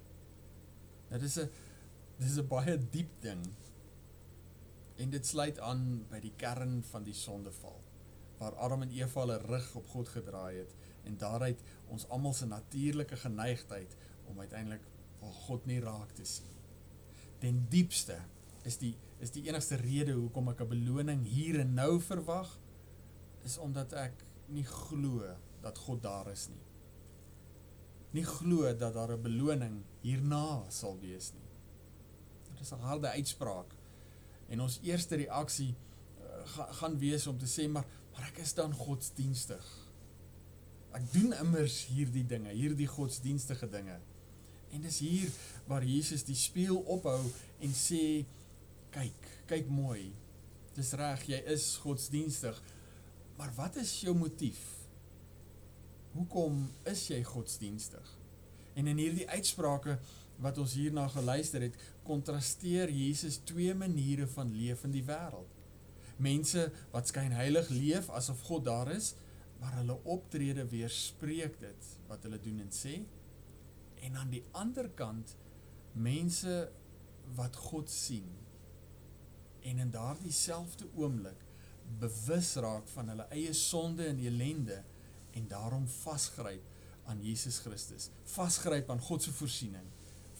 Dit 1.11 1.21
is 1.21 1.37
'n 1.39 1.49
dis 2.17 2.37
'n 2.37 2.47
baie 2.47 2.77
diep 2.77 3.11
ding. 3.21 3.43
En 4.97 5.09
dit 5.09 5.25
sluit 5.25 5.59
aan 5.59 6.05
by 6.09 6.19
die 6.19 6.33
kern 6.35 6.83
van 6.83 7.03
die 7.03 7.13
sondeval 7.13 7.81
waar 8.37 8.55
Adam 8.55 8.81
en 8.81 8.91
Eva 8.91 9.19
hulle 9.19 9.37
rug 9.37 9.75
op 9.75 9.87
God 9.87 10.07
gedraai 10.09 10.57
het 10.57 10.75
en 11.03 11.17
daaruit 11.17 11.61
ons 11.87 12.07
almal 12.07 12.33
se 12.33 12.45
natuurlike 12.45 13.15
geneigtheid 13.15 13.95
om 14.25 14.39
uiteindelik 14.39 14.81
God 15.19 15.65
nie 15.65 15.79
raak 15.79 16.11
te 16.17 16.25
sien. 16.25 16.49
Den 17.39 17.65
diepste 17.69 18.17
is 18.63 18.77
die 18.77 18.95
is 19.21 19.29
die 19.31 19.43
enigste 19.45 19.75
rede 19.75 20.13
hoekom 20.17 20.49
ek 20.49 20.61
'n 20.61 20.67
beloning 20.67 21.25
hier 21.25 21.59
en 21.59 21.73
nou 21.73 22.01
verwag 22.01 22.59
is 23.43 23.57
omdat 23.57 23.93
ek 23.93 24.25
nie 24.47 24.65
glo 24.65 25.37
dat 25.61 25.77
God 25.77 26.01
daar 26.03 26.31
is 26.31 26.47
nie. 26.49 26.65
Nie 28.11 28.25
glo 28.27 28.75
dat 28.77 28.93
daar 28.93 29.13
'n 29.17 29.21
beloning 29.21 29.83
hierna 30.01 30.63
sal 30.69 30.99
wees 30.99 31.31
nie. 31.33 31.49
Dit 32.49 32.59
is 32.61 32.71
'n 32.71 32.83
harde 32.83 33.09
uitspraak. 33.09 33.75
En 34.47 34.61
ons 34.61 34.79
eerste 34.83 35.15
reaksie 35.15 35.75
uh, 36.19 36.47
ga, 36.47 36.71
gaan 36.71 36.97
wees 36.97 37.27
om 37.27 37.37
te 37.37 37.47
sê 37.47 37.69
maar 37.69 37.85
maar 38.11 38.27
ek 38.27 38.41
is 38.43 38.53
dan 38.53 38.73
godsdienstig. 38.75 39.67
Ek 40.91 41.05
doen 41.13 41.31
immers 41.33 41.85
hierdie 41.87 42.25
dinge, 42.27 42.51
hierdie 42.51 42.87
godsdienstige 42.87 43.69
dinge. 43.71 43.99
En 44.71 44.81
dis 44.81 44.99
hier 44.99 45.31
waar 45.67 45.83
Jesus 45.83 46.23
die 46.27 46.35
spieël 46.35 46.79
ophou 46.91 47.19
en 47.59 47.73
sê 47.75 48.25
kyk, 48.91 49.29
kyk 49.47 49.71
mooi. 49.71 50.11
Dis 50.75 50.91
reg, 50.99 51.23
jy 51.27 51.39
is 51.55 51.77
godsdienstig. 51.83 52.59
Maar 53.39 53.51
wat 53.55 53.79
is 53.81 53.93
jou 54.03 54.15
motief? 54.15 54.59
Hoekom 56.11 56.65
is 56.89 57.05
jy 57.07 57.21
godsdienstig? 57.23 58.17
En 58.75 58.87
in 58.87 58.99
hierdie 58.99 59.27
uitsprake 59.31 59.97
wat 60.41 60.57
ons 60.59 60.73
hierna 60.75 61.05
geluister 61.11 61.63
het, 61.63 61.77
kontrasteer 62.07 62.91
Jesus 62.91 63.39
twee 63.47 63.73
maniere 63.77 64.27
van 64.33 64.51
leef 64.51 64.83
in 64.87 64.95
die 64.95 65.05
wêreld. 65.07 65.57
Mense 66.21 66.67
wat 66.91 67.11
skyn 67.11 67.33
heilig 67.35 67.69
leef 67.73 68.09
asof 68.13 68.41
God 68.49 68.65
daar 68.67 68.91
is, 68.91 69.13
maar 69.61 69.77
hulle 69.77 69.97
optrede 70.09 70.65
weerspreek 70.69 71.59
dit 71.61 71.89
wat 72.09 72.25
hulle 72.25 72.41
doen 72.41 72.59
en 72.65 72.73
sê. 72.75 72.97
En 74.01 74.17
aan 74.17 74.33
die 74.33 74.43
ander 74.57 74.89
kant 74.97 75.35
mense 75.93 76.55
wat 77.37 77.55
God 77.69 77.91
sien 77.93 78.27
en 79.61 79.77
in 79.79 79.91
daardie 79.93 80.33
selfde 80.33 80.87
oomblik 80.97 81.45
bewus 82.01 82.55
raak 82.63 82.87
van 82.95 83.11
hulle 83.13 83.27
eie 83.35 83.53
sonde 83.57 84.07
en 84.09 84.19
ellende 84.25 84.79
en 85.38 85.47
daarom 85.47 85.88
vasgryp 86.01 86.63
aan 87.09 87.21
Jesus 87.23 87.59
Christus, 87.63 88.09
vasgryp 88.33 88.89
aan 88.89 89.01
God 89.01 89.23
se 89.23 89.33
voorsiening 89.35 89.88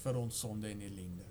vir 0.04 0.18
ons 0.20 0.40
sonde 0.44 0.70
en 0.70 0.82
ellende. 0.86 1.26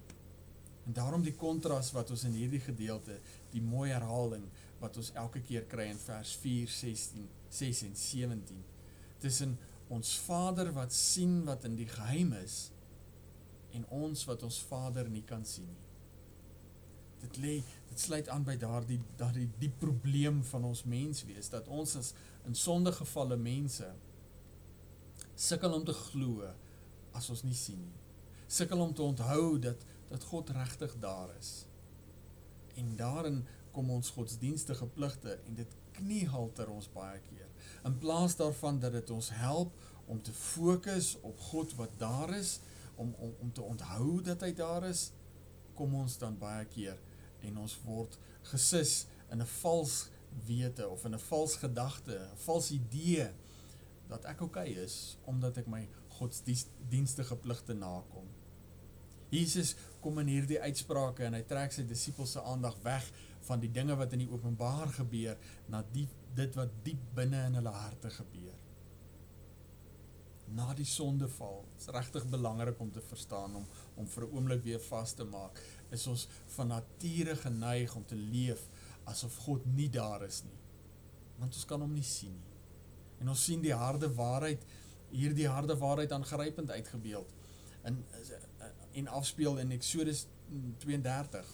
En 0.87 0.97
daarom 0.97 1.23
die 1.23 1.37
kontras 1.37 1.93
wat 1.95 2.11
ons 2.11 2.25
in 2.27 2.35
hierdie 2.35 2.63
gedeelte, 2.65 3.19
die 3.53 3.63
mooi 3.63 3.91
herhaling 3.93 4.47
wat 4.81 4.97
ons 4.97 5.13
elke 5.21 5.43
keer 5.45 5.67
kry 5.71 5.91
in 5.93 6.01
vers 6.01 6.33
4, 6.41 6.71
16, 6.73 7.29
6 7.61 7.83
en 7.89 7.97
17 7.97 8.65
tussen 9.21 9.59
ons 9.93 10.15
Vader 10.25 10.71
wat 10.73 10.95
sien 10.97 11.43
wat 11.45 11.67
in 11.69 11.77
die 11.77 11.89
geheim 11.91 12.33
is 12.41 12.71
en 13.77 13.85
ons 13.93 14.25
wat 14.29 14.43
ons 14.47 14.63
Vader 14.71 15.11
nie 15.13 15.25
kan 15.27 15.45
sien 15.47 15.69
nie. 15.69 15.90
Dit 17.21 17.37
lê 17.37 17.55
dit 17.89 18.01
sluit 18.01 18.29
aan 18.29 18.45
by 18.47 18.57
daardie 18.61 19.01
daardie 19.21 19.49
die 19.61 19.73
probleem 19.83 20.41
van 20.53 20.65
ons 20.65 20.85
menswees 20.89 21.51
dat 21.53 21.69
ons 21.69 21.97
as 22.01 22.13
in 22.49 22.57
sondegevalle 22.57 23.37
mense 23.37 23.89
sukkel 25.41 25.75
om 25.77 25.85
te 25.85 25.97
glo 25.97 26.49
as 27.17 27.29
ons 27.33 27.43
nie 27.45 27.57
sien 27.57 27.81
nie. 27.81 27.99
Sukkel 28.51 28.81
om 28.83 28.95
te 28.95 29.03
onthou 29.03 29.59
dat 29.59 29.87
dat 30.11 30.25
God 30.27 30.51
regtig 30.51 30.97
daar 30.99 31.31
is. 31.39 31.67
En 32.75 32.97
daarin 32.99 33.45
kom 33.71 33.91
ons 33.95 34.11
godsdienstige 34.11 34.87
pligte 34.87 35.37
en 35.47 35.55
dit 35.55 35.77
kniehalter 35.95 36.71
ons 36.71 36.89
baie 36.91 37.21
keer. 37.29 37.47
In 37.87 37.99
plaas 37.99 38.35
daarvan 38.37 38.81
dat 38.83 38.97
dit 38.99 39.11
ons 39.15 39.31
help 39.39 39.77
om 40.11 40.23
te 40.23 40.33
fokus 40.35 41.15
op 41.23 41.39
God 41.51 41.75
wat 41.79 41.95
daar 41.99 42.35
is, 42.35 42.59
om 42.97 43.15
om 43.19 43.35
om 43.41 43.53
te 43.53 43.63
onthou 43.63 44.21
dat 44.23 44.43
hy 44.43 44.51
daar 44.55 44.89
is, 44.89 45.11
kom 45.75 45.95
ons 45.95 46.19
dan 46.19 46.35
baie 46.39 46.67
keer 46.75 46.99
en 47.43 47.59
ons 47.59 47.79
word 47.85 48.19
gesis 48.53 49.07
in 49.31 49.41
'n 49.41 49.47
vals 49.47 50.11
wete 50.47 50.89
of 50.89 51.05
in 51.05 51.15
'n 51.15 51.27
vals 51.31 51.57
gedagte, 51.57 52.19
'n 52.19 52.37
vals 52.37 52.71
idee 52.71 53.31
dat 54.09 54.25
ek 54.25 54.41
oukei 54.41 54.71
okay 54.71 54.85
is 54.85 55.17
omdat 55.25 55.57
ek 55.57 55.67
my 55.67 55.89
godsdienstige 56.09 57.37
pligte 57.37 57.75
nakom. 57.75 58.27
Jesus 59.31 59.77
kom 60.03 60.19
in 60.19 60.27
hierdie 60.27 60.61
uitsprake 60.61 61.25
en 61.25 61.37
hy 61.39 61.43
trek 61.47 61.73
sy 61.73 61.85
disippels 61.87 62.35
se 62.35 62.43
aandag 62.43 62.77
weg 62.83 63.07
van 63.47 63.63
die 63.63 63.71
dinge 63.71 63.95
wat 63.99 64.17
in 64.17 64.25
die 64.25 64.33
openbaar 64.33 64.91
gebeur 64.97 65.39
na 65.71 65.85
die 65.95 66.09
dit 66.35 66.59
wat 66.59 66.75
diep 66.85 67.05
binne 67.15 67.45
in 67.47 67.59
hulle 67.59 67.75
harte 67.75 68.11
gebeur. 68.15 68.59
Na 70.51 70.73
die 70.75 70.87
sondeval, 70.89 71.63
is 71.79 71.87
regtig 71.95 72.27
belangrik 72.31 72.81
om 72.83 72.91
te 72.91 73.03
verstaan 73.07 73.55
om 73.61 73.67
om 73.97 74.07
vir 74.07 74.25
'n 74.27 74.33
oomblik 74.35 74.63
weer 74.65 74.81
vas 74.81 75.13
te 75.13 75.25
maak, 75.25 75.61
is 75.91 76.07
ons 76.07 76.27
van 76.57 76.69
nature 76.69 77.37
geneig 77.37 77.95
om 77.97 78.05
te 78.07 78.19
leef 78.19 78.67
asof 79.05 79.37
God 79.47 79.67
nie 79.67 79.89
daar 79.91 80.23
is 80.27 80.43
nie. 80.45 80.61
Want 81.39 81.55
ons 81.55 81.65
kan 81.65 81.81
hom 81.81 81.93
nie 81.93 82.07
sien 82.07 82.35
nie. 82.37 82.57
En 83.21 83.29
ons 83.29 83.45
sien 83.45 83.61
die 83.61 83.75
harde 83.75 84.09
waarheid 84.15 84.65
hierdie 85.11 85.49
harde 85.49 85.77
waarheid 85.77 86.13
aangrypend 86.13 86.71
uitgebeeld 86.71 87.33
in 87.85 88.05
en 88.93 89.07
afspeel 89.07 89.59
in 89.59 89.71
Eksodus 89.71 90.27
32 90.79 91.47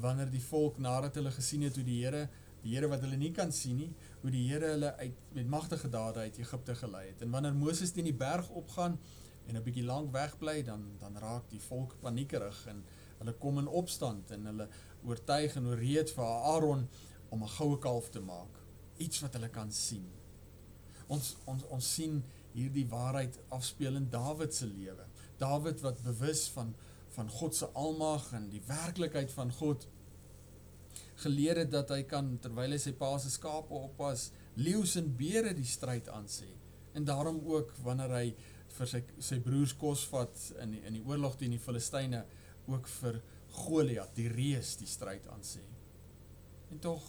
wanneer 0.00 0.30
die 0.32 0.42
volk 0.42 0.78
nadat 0.78 1.14
hulle 1.20 1.30
gesien 1.30 1.62
het 1.66 1.76
hoe 1.76 1.84
die 1.84 1.98
Here 2.02 2.28
die 2.62 2.72
Here 2.72 2.88
wat 2.88 3.04
hulle 3.04 3.18
nie 3.20 3.32
kan 3.36 3.52
sien 3.52 3.76
nie 3.82 3.90
hoe 4.22 4.32
die 4.32 4.46
Here 4.48 4.72
hulle 4.72 4.94
uit 4.96 5.18
met 5.36 5.50
magtige 5.56 5.90
dade 5.92 6.24
uit 6.24 6.38
Egipte 6.40 6.74
gelei 6.80 7.06
het 7.10 7.22
en 7.22 7.30
wanneer 7.36 7.54
Moses 7.56 7.92
teen 7.92 8.08
die 8.08 8.16
berg 8.24 8.48
opgaan 8.48 8.98
en 9.46 9.56
'n 9.56 9.62
bietjie 9.62 9.84
lank 9.84 10.12
wegbly 10.12 10.62
dan 10.62 10.86
dan 10.98 11.18
raak 11.20 11.50
die 11.50 11.60
volk 11.60 11.96
paniekerig 12.00 12.66
en 12.66 12.84
hulle 13.24 13.36
kom 13.40 13.58
in 13.62 13.70
opstand 13.80 14.30
en 14.36 14.46
hulle 14.50 14.68
oortuig 15.04 15.56
en 15.56 15.70
oorreed 15.72 16.12
vir 16.16 16.24
Aaron 16.52 16.86
om 17.32 17.42
'n 17.42 17.54
goue 17.56 17.78
kalf 17.78 18.10
te 18.10 18.20
maak. 18.20 18.60
Iets 18.98 19.20
wat 19.20 19.34
hulle 19.34 19.48
kan 19.48 19.72
sien. 19.72 20.06
Ons 21.08 21.36
ons 21.46 21.64
ons 21.64 21.94
sien 21.94 22.22
hierdie 22.54 22.86
waarheid 22.88 23.38
afspeel 23.48 23.96
in 23.96 24.10
Dawid 24.10 24.54
se 24.54 24.66
lewe. 24.66 25.06
Dawid 25.38 25.80
wat 25.80 26.02
bewus 26.02 26.48
van 26.48 26.74
van 27.14 27.28
God 27.30 27.54
se 27.54 27.66
almag 27.66 28.32
en 28.32 28.48
die 28.50 28.62
werklikheid 28.66 29.32
van 29.32 29.52
God 29.52 29.86
geleer 31.22 31.56
het 31.62 31.70
dat 31.70 31.92
hy 31.94 32.02
kan 32.10 32.38
terwyl 32.42 32.74
hy 32.74 32.78
sy 32.82 32.92
pa 32.98 33.12
se 33.22 33.30
skape 33.30 33.74
oppas, 33.74 34.32
leeu's 34.54 34.96
en 34.96 35.12
beere 35.16 35.54
die 35.54 35.68
stryd 35.68 36.08
aansê. 36.08 36.50
En 36.94 37.04
daarom 37.04 37.40
ook 37.46 37.70
wanneer 37.86 38.10
hy 38.10 38.34
vir 38.74 38.90
sy 38.90 39.00
sy 39.22 39.38
broers 39.42 39.74
kos 39.78 40.02
vat 40.10 40.40
in 40.62 40.74
die, 40.74 40.82
in 40.88 40.98
die 40.98 41.04
oorlog 41.06 41.36
teen 41.38 41.54
die 41.54 41.62
Filistyne 41.62 42.24
ook 42.66 42.88
vir 43.00 43.20
Goliat, 43.54 44.10
die 44.16 44.28
reus, 44.28 44.74
die 44.80 44.88
stryd 44.90 45.26
aan 45.30 45.44
sê. 45.46 45.62
En 46.72 46.80
tog 46.82 47.04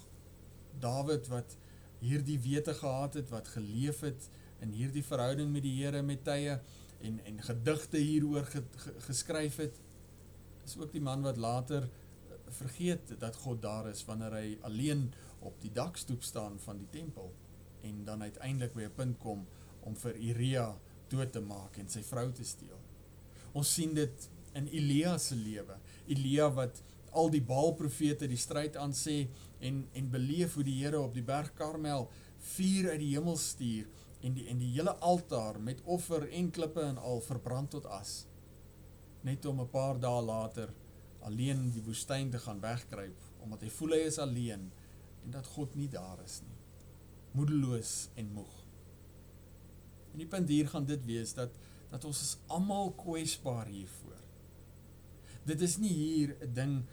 Dawid 0.79 1.29
wat 1.31 1.55
hierdie 2.03 2.37
wete 2.43 2.75
gehad 2.77 3.15
het, 3.17 3.31
wat 3.33 3.47
geleef 3.55 4.03
het 4.05 4.27
in 4.63 4.75
hierdie 4.75 5.03
verhouding 5.03 5.49
met 5.51 5.65
die 5.65 5.73
Here 5.79 6.03
met 6.05 6.23
tye 6.27 6.59
en 7.05 7.19
en 7.25 7.41
gedigte 7.43 7.97
hieroor 7.97 8.45
ge, 8.51 8.61
ge, 8.83 8.93
geskryf 9.07 9.57
het, 9.63 9.79
is 10.65 10.77
ook 10.77 10.91
die 10.93 11.01
man 11.01 11.25
wat 11.25 11.37
later 11.37 11.83
eh, 11.85 12.37
vergeet 12.59 13.15
dat 13.19 13.35
God 13.43 13.61
daar 13.61 13.89
is 13.89 14.05
wanneer 14.05 14.37
hy 14.37 14.57
alleen 14.69 15.07
op 15.45 15.59
die 15.61 15.71
dakstoep 15.73 16.23
staan 16.23 16.59
van 16.59 16.79
die 16.81 16.89
tempel 16.93 17.33
en 17.85 18.03
dan 18.05 18.21
uiteindelik 18.21 18.73
by 18.73 18.87
'n 18.87 18.95
punt 18.95 19.19
kom 19.19 19.45
om 19.85 19.95
vir 19.95 20.15
Iria 20.15 20.67
dood 21.07 21.31
te 21.31 21.41
maak 21.41 21.77
en 21.77 21.89
sy 21.89 22.01
vrou 22.03 22.31
te 22.31 22.43
steel. 22.43 22.79
Ons 23.53 23.73
sien 23.73 23.93
dit 23.93 24.29
in 24.55 24.67
Elia 24.71 25.17
se 25.17 25.35
lewe. 25.35 25.77
Elia 26.07 26.49
wat 26.53 26.81
al 27.15 27.29
die 27.31 27.43
Baal-profete 27.43 28.27
die 28.27 28.39
stryd 28.39 28.77
aan 28.79 28.93
sê 28.95 29.25
en 29.63 29.85
en 29.95 30.09
beleef 30.11 30.55
hoe 30.57 30.65
die 30.67 30.77
Here 30.81 30.99
op 30.99 31.13
die 31.15 31.25
berg 31.25 31.53
Karmel 31.55 32.09
vuur 32.55 32.91
uit 32.91 33.01
die 33.01 33.13
hemel 33.15 33.37
stuur 33.41 33.87
en 34.25 34.35
die 34.37 34.47
en 34.51 34.59
die 34.61 34.71
hele 34.75 34.95
altaar 35.09 35.59
met 35.61 35.83
offer 35.83 36.27
en 36.29 36.49
klippe 36.51 36.83
en 36.83 36.97
al 36.97 37.21
verbrand 37.23 37.71
tot 37.75 37.85
as. 37.99 38.25
Net 39.23 39.45
om 39.45 39.61
'n 39.61 39.69
paar 39.69 39.99
dae 39.99 40.21
later 40.21 40.73
alleen 41.21 41.57
in 41.67 41.71
die 41.71 41.85
woestyn 41.85 42.29
te 42.31 42.39
gaan 42.39 42.61
wegkruip 42.61 43.21
omdat 43.41 43.61
hy 43.61 43.69
voel 43.69 43.91
hy 43.93 44.03
is 44.09 44.19
alleen 44.19 44.71
en 45.23 45.31
dat 45.31 45.47
God 45.55 45.75
nie 45.75 45.89
daar 45.89 46.19
is 46.25 46.41
nie. 46.41 46.57
Moedeloos 47.31 48.09
en 48.15 48.31
moeg. 48.33 48.53
En 50.13 50.19
die 50.23 50.27
punt 50.27 50.49
hier 50.49 50.67
gaan 50.67 50.85
dit 50.85 51.05
wees 51.05 51.33
dat 51.33 51.51
dat 51.91 52.05
ons 52.05 52.21
is 52.21 52.37
almal 52.47 52.91
kwesbaar 52.91 53.67
hiervoor. 53.67 54.14
Dit 55.45 55.61
is 55.61 55.77
nie 55.77 55.93
hier 55.93 56.35
'n 56.41 56.53
ding 56.53 56.83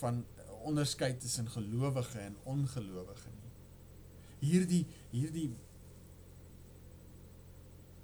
van 0.00 0.24
onderskeid 0.62 1.20
tussen 1.20 1.48
gelowige 1.50 2.18
en 2.18 2.36
ongelowige 2.42 3.28
nie. 3.28 3.52
Hierdie 4.38 4.86
hierdie 5.10 5.50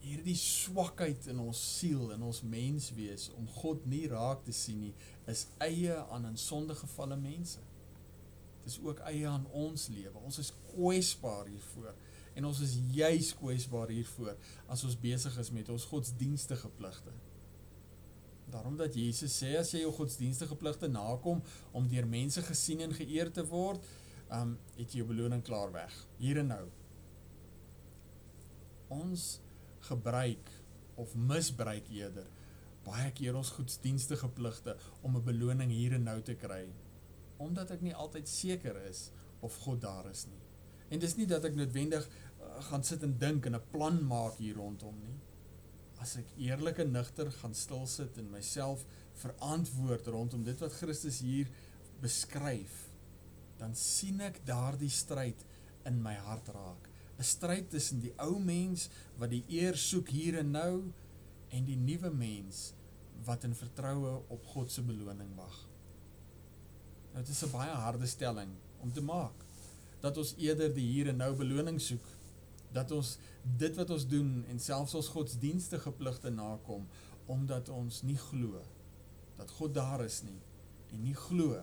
hierdie 0.08 0.36
swakheid 0.36 1.26
in 1.26 1.40
ons 1.42 1.60
siel 1.78 2.12
en 2.14 2.22
ons 2.22 2.42
menswees 2.42 3.28
om 3.36 3.48
God 3.60 3.84
nie 3.86 4.06
raak 4.08 4.44
te 4.46 4.54
sien 4.56 4.80
nie, 4.80 4.94
is 5.26 5.46
eie 5.64 5.96
aan 6.08 6.26
'n 6.26 6.36
sondegevalle 6.36 7.16
mense. 7.16 7.60
Dit 8.64 8.72
is 8.72 8.80
ook 8.80 8.98
eie 8.98 9.26
aan 9.28 9.46
ons 9.52 9.88
lewe. 9.88 10.18
Ons 10.24 10.38
is 10.38 10.52
kwesbaar 10.72 11.46
hiervoor 11.46 11.94
en 12.34 12.44
ons 12.44 12.60
is 12.60 12.78
juis 12.92 13.34
kwesbaar 13.34 13.88
hiervoor 13.88 14.36
as 14.66 14.84
ons 14.84 15.00
besig 15.00 15.38
is 15.38 15.50
met 15.50 15.68
ons 15.68 15.84
godsdienstige 15.84 16.68
pligte. 16.68 17.10
Daarom 18.50 18.76
dat 18.76 18.94
Jesus 18.94 19.34
sê 19.42 19.56
as 19.58 19.72
jy 19.72 19.82
jou 19.82 19.92
godsdienstige 19.92 20.56
pligte 20.56 20.88
nakom 20.88 21.42
om 21.72 21.88
deur 21.88 22.06
mense 22.08 22.42
gesien 22.42 22.80
en 22.80 22.94
geëer 22.96 23.30
te 23.32 23.44
word, 23.44 23.84
um 24.32 24.56
het 24.76 24.92
jy 24.92 25.02
jou 25.02 25.08
beloning 25.08 25.44
klaar 25.44 25.72
weg. 25.72 25.94
Hier 26.18 26.40
en 26.40 26.52
nou. 26.54 26.64
Ons 28.88 29.40
gebruik 29.88 30.50
of 30.96 31.14
misbruik 31.14 31.88
eerder 31.92 32.26
baie 32.88 33.10
keer 33.16 33.36
ons 33.38 33.52
godsdienstige 33.56 34.28
pligte 34.38 34.76
om 35.02 35.16
'n 35.16 35.24
beloning 35.24 35.70
hier 35.70 35.94
en 35.94 36.04
nou 36.04 36.20
te 36.22 36.34
kry 36.34 36.64
omdat 37.38 37.70
ek 37.70 37.82
nie 37.82 37.94
altyd 37.94 38.28
seker 38.28 38.76
is 38.88 39.10
of 39.40 39.56
God 39.56 39.80
daar 39.80 40.06
is 40.10 40.26
nie. 40.26 40.42
En 40.90 40.98
dis 40.98 41.16
nie 41.16 41.26
dat 41.26 41.44
ek 41.44 41.54
noodwendig 41.54 42.08
uh, 42.08 42.62
gaan 42.70 42.82
sit 42.84 43.02
en 43.02 43.18
dink 43.18 43.46
en 43.46 43.54
'n 43.54 43.68
plan 43.70 44.06
maak 44.06 44.38
hier 44.38 44.56
rondom 44.56 44.96
nie 45.00 45.14
as 46.02 46.16
ek 46.20 46.30
eerlik 46.38 46.78
en 46.82 46.92
nugter 46.94 47.30
gaan 47.40 47.54
stil 47.54 47.86
sit 47.90 48.18
en 48.20 48.30
myself 48.30 48.84
verantwoord 49.18 50.06
rondom 50.14 50.44
dit 50.46 50.60
wat 50.62 50.76
Christus 50.78 51.20
hier 51.24 51.50
beskryf, 52.02 52.86
dan 53.58 53.74
sien 53.74 54.20
ek 54.22 54.38
daardie 54.46 54.92
stryd 54.92 55.42
in 55.88 55.98
my 56.02 56.14
hart 56.28 56.48
raak. 56.54 56.88
'n 57.18 57.26
Stryd 57.26 57.70
tussen 57.70 57.98
die 58.00 58.12
ou 58.22 58.38
mens 58.38 58.86
wat 59.18 59.32
die 59.32 59.42
eer 59.50 59.76
soek 59.76 60.12
hier 60.14 60.38
en 60.38 60.52
nou 60.54 60.74
en 61.50 61.64
die 61.66 61.76
nuwe 61.76 62.12
mens 62.14 62.68
wat 63.26 63.44
in 63.48 63.56
vertroue 63.58 64.12
op 64.30 64.46
God 64.54 64.70
se 64.70 64.84
beloning 64.86 65.32
wag. 65.36 65.56
Nou 67.12 67.24
dit 67.24 67.34
is 67.34 67.42
'n 67.42 67.50
baie 67.50 67.74
harde 67.74 68.06
stelling 68.06 68.54
om 68.80 68.92
te 68.92 69.02
maak 69.02 69.44
dat 70.00 70.16
ons 70.16 70.34
eerder 70.38 70.70
die 70.74 70.86
hier 70.86 71.08
en 71.08 71.16
nou 71.16 71.34
beloning 71.34 71.80
soek 71.80 72.06
dat 72.72 72.90
ons 72.92 73.16
dit 73.58 73.76
wat 73.76 73.90
ons 73.90 74.06
doen 74.08 74.44
en 74.50 74.60
selfs 74.60 74.94
ons 74.98 75.12
godsdienstige 75.14 75.92
pligte 75.96 76.30
nakom 76.30 76.86
omdat 77.26 77.68
ons 77.72 78.02
nie 78.08 78.18
glo 78.28 78.62
dat 79.38 79.50
God 79.58 79.74
daar 79.74 80.04
is 80.04 80.22
nie 80.26 80.40
en 80.92 81.02
nie 81.04 81.16
glo 81.16 81.60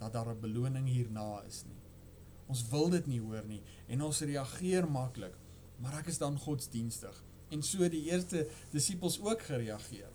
dat 0.00 0.12
daar 0.12 0.34
'n 0.34 0.40
beloning 0.40 0.88
hierna 0.88 1.42
is 1.46 1.64
nie. 1.64 1.80
Ons 2.46 2.68
wil 2.68 2.90
dit 2.90 3.06
nie 3.06 3.20
hoor 3.20 3.44
nie 3.46 3.62
en 3.88 4.02
ons 4.02 4.20
reageer 4.20 4.90
maklik, 4.90 5.34
maar 5.78 5.98
ek 5.98 6.06
is 6.06 6.18
dan 6.18 6.38
godsdienstig 6.38 7.22
en 7.50 7.62
so 7.62 7.88
die 7.88 8.04
eerste 8.10 8.48
disippels 8.70 9.20
ook 9.20 9.42
gereageer. 9.42 10.10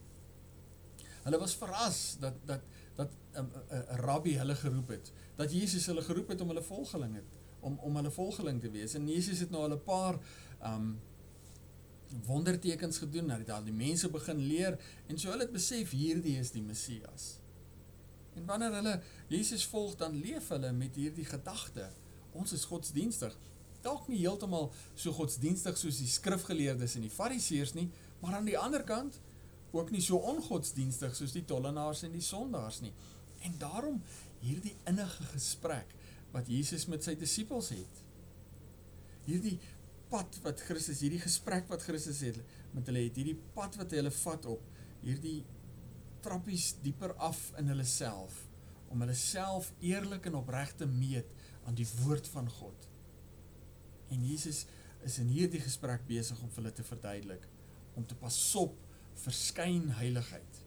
Hulle 1.24 1.40
was 1.40 1.56
verras 1.56 2.18
dat 2.20 2.34
dat 2.46 2.62
dat 2.96 3.12
'n 3.34 3.48
'n 3.72 3.96
rabbi 3.96 4.38
hulle 4.38 4.56
geroep 4.56 4.88
het, 4.88 5.12
dat 5.36 5.52
Jesus 5.52 5.86
hulle 5.86 6.02
geroep 6.02 6.28
het 6.28 6.42
om 6.42 6.48
hulle 6.48 6.64
volgelinge 6.64 7.24
om 7.60 7.78
om 7.84 7.96
hulle 7.96 8.12
volgeling 8.12 8.62
te 8.62 8.72
wees. 8.72 8.94
En 8.94 9.08
Jesus 9.08 9.40
het 9.40 9.50
nou 9.50 9.64
al 9.64 9.78
'n 9.78 9.84
paar 9.84 10.20
um 10.64 11.00
wondertekens 12.26 12.98
gedoen, 12.98 13.30
hy 13.30 13.38
het 13.38 13.50
al 13.50 13.64
die 13.64 13.76
mense 13.76 14.10
begin 14.10 14.38
leer 14.38 14.80
en 15.08 15.20
so 15.20 15.30
hulle 15.30 15.46
het 15.46 15.54
besef 15.54 15.92
hierdie 15.94 16.38
is 16.40 16.52
die 16.52 16.62
Messias. 16.62 17.38
En 18.36 18.46
wanneer 18.46 18.74
hulle 18.74 19.02
Jesus 19.28 19.66
volg, 19.66 19.96
dan 19.96 20.16
leef 20.16 20.48
hulle 20.54 20.72
met 20.72 20.96
hierdie 20.96 21.26
gedagte. 21.26 21.90
Ons 22.32 22.54
is 22.56 22.66
godsdienstig. 22.66 23.36
Dalk 23.82 24.08
nie 24.08 24.20
heeltemal 24.20 24.72
so 24.96 25.12
godsdienstig 25.16 25.78
soos 25.78 25.98
die 26.02 26.08
skrifgeleerdes 26.08 26.96
en 26.96 27.06
die 27.08 27.14
fariseërs 27.14 27.74
nie, 27.78 27.90
maar 28.20 28.40
aan 28.40 28.50
die 28.50 28.58
ander 28.58 28.84
kant 28.84 29.20
ook 29.72 29.92
nie 29.94 30.02
so 30.02 30.18
ongodsdienstig 30.18 31.16
soos 31.16 31.36
die 31.36 31.46
tollenaars 31.46 32.04
en 32.08 32.16
die 32.16 32.26
sondaars 32.26 32.82
nie. 32.82 32.94
En 33.46 33.56
daarom 33.62 34.02
hierdie 34.42 34.76
innige 34.90 35.24
gesprek 35.34 35.94
wat 36.34 36.50
Jesus 36.50 36.86
met 36.92 37.06
sy 37.06 37.16
disippels 37.20 37.72
het. 37.74 38.02
Hierdie 39.26 39.58
pad 40.10 40.40
wat 40.44 40.62
Christus, 40.66 41.04
hierdie 41.04 41.22
gesprek 41.22 41.70
wat 41.70 41.86
Christus 41.86 42.22
het 42.26 42.40
met 42.74 42.90
hulle 42.90 43.06
het, 43.06 43.18
hierdie 43.18 43.38
pad 43.56 43.78
wat 43.80 43.94
hulle 43.98 44.12
vat 44.14 44.46
op, 44.50 44.66
hierdie 45.04 45.40
trappies 46.26 46.74
dieper 46.84 47.14
af 47.22 47.40
in 47.60 47.70
hulle 47.72 47.86
self, 47.88 48.36
om 48.90 49.02
hulle 49.04 49.16
self 49.18 49.72
eerlik 49.86 50.28
en 50.30 50.40
opreg 50.42 50.74
te 50.78 50.88
meet 50.90 51.30
aan 51.68 51.78
die 51.78 51.88
woord 52.02 52.28
van 52.34 52.50
God. 52.60 52.90
En 54.10 54.26
Jesus 54.26 54.66
is 55.06 55.20
in 55.22 55.30
hierdie 55.32 55.62
gesprek 55.64 56.06
besig 56.10 56.40
om 56.42 56.50
vir 56.50 56.64
hulle 56.64 56.76
te 56.76 56.86
verduidelik, 56.86 57.46
om 57.96 58.06
te 58.06 58.18
pas 58.18 58.38
op 58.60 58.76
vir 59.24 59.36
skynheiligheid. 59.36 60.64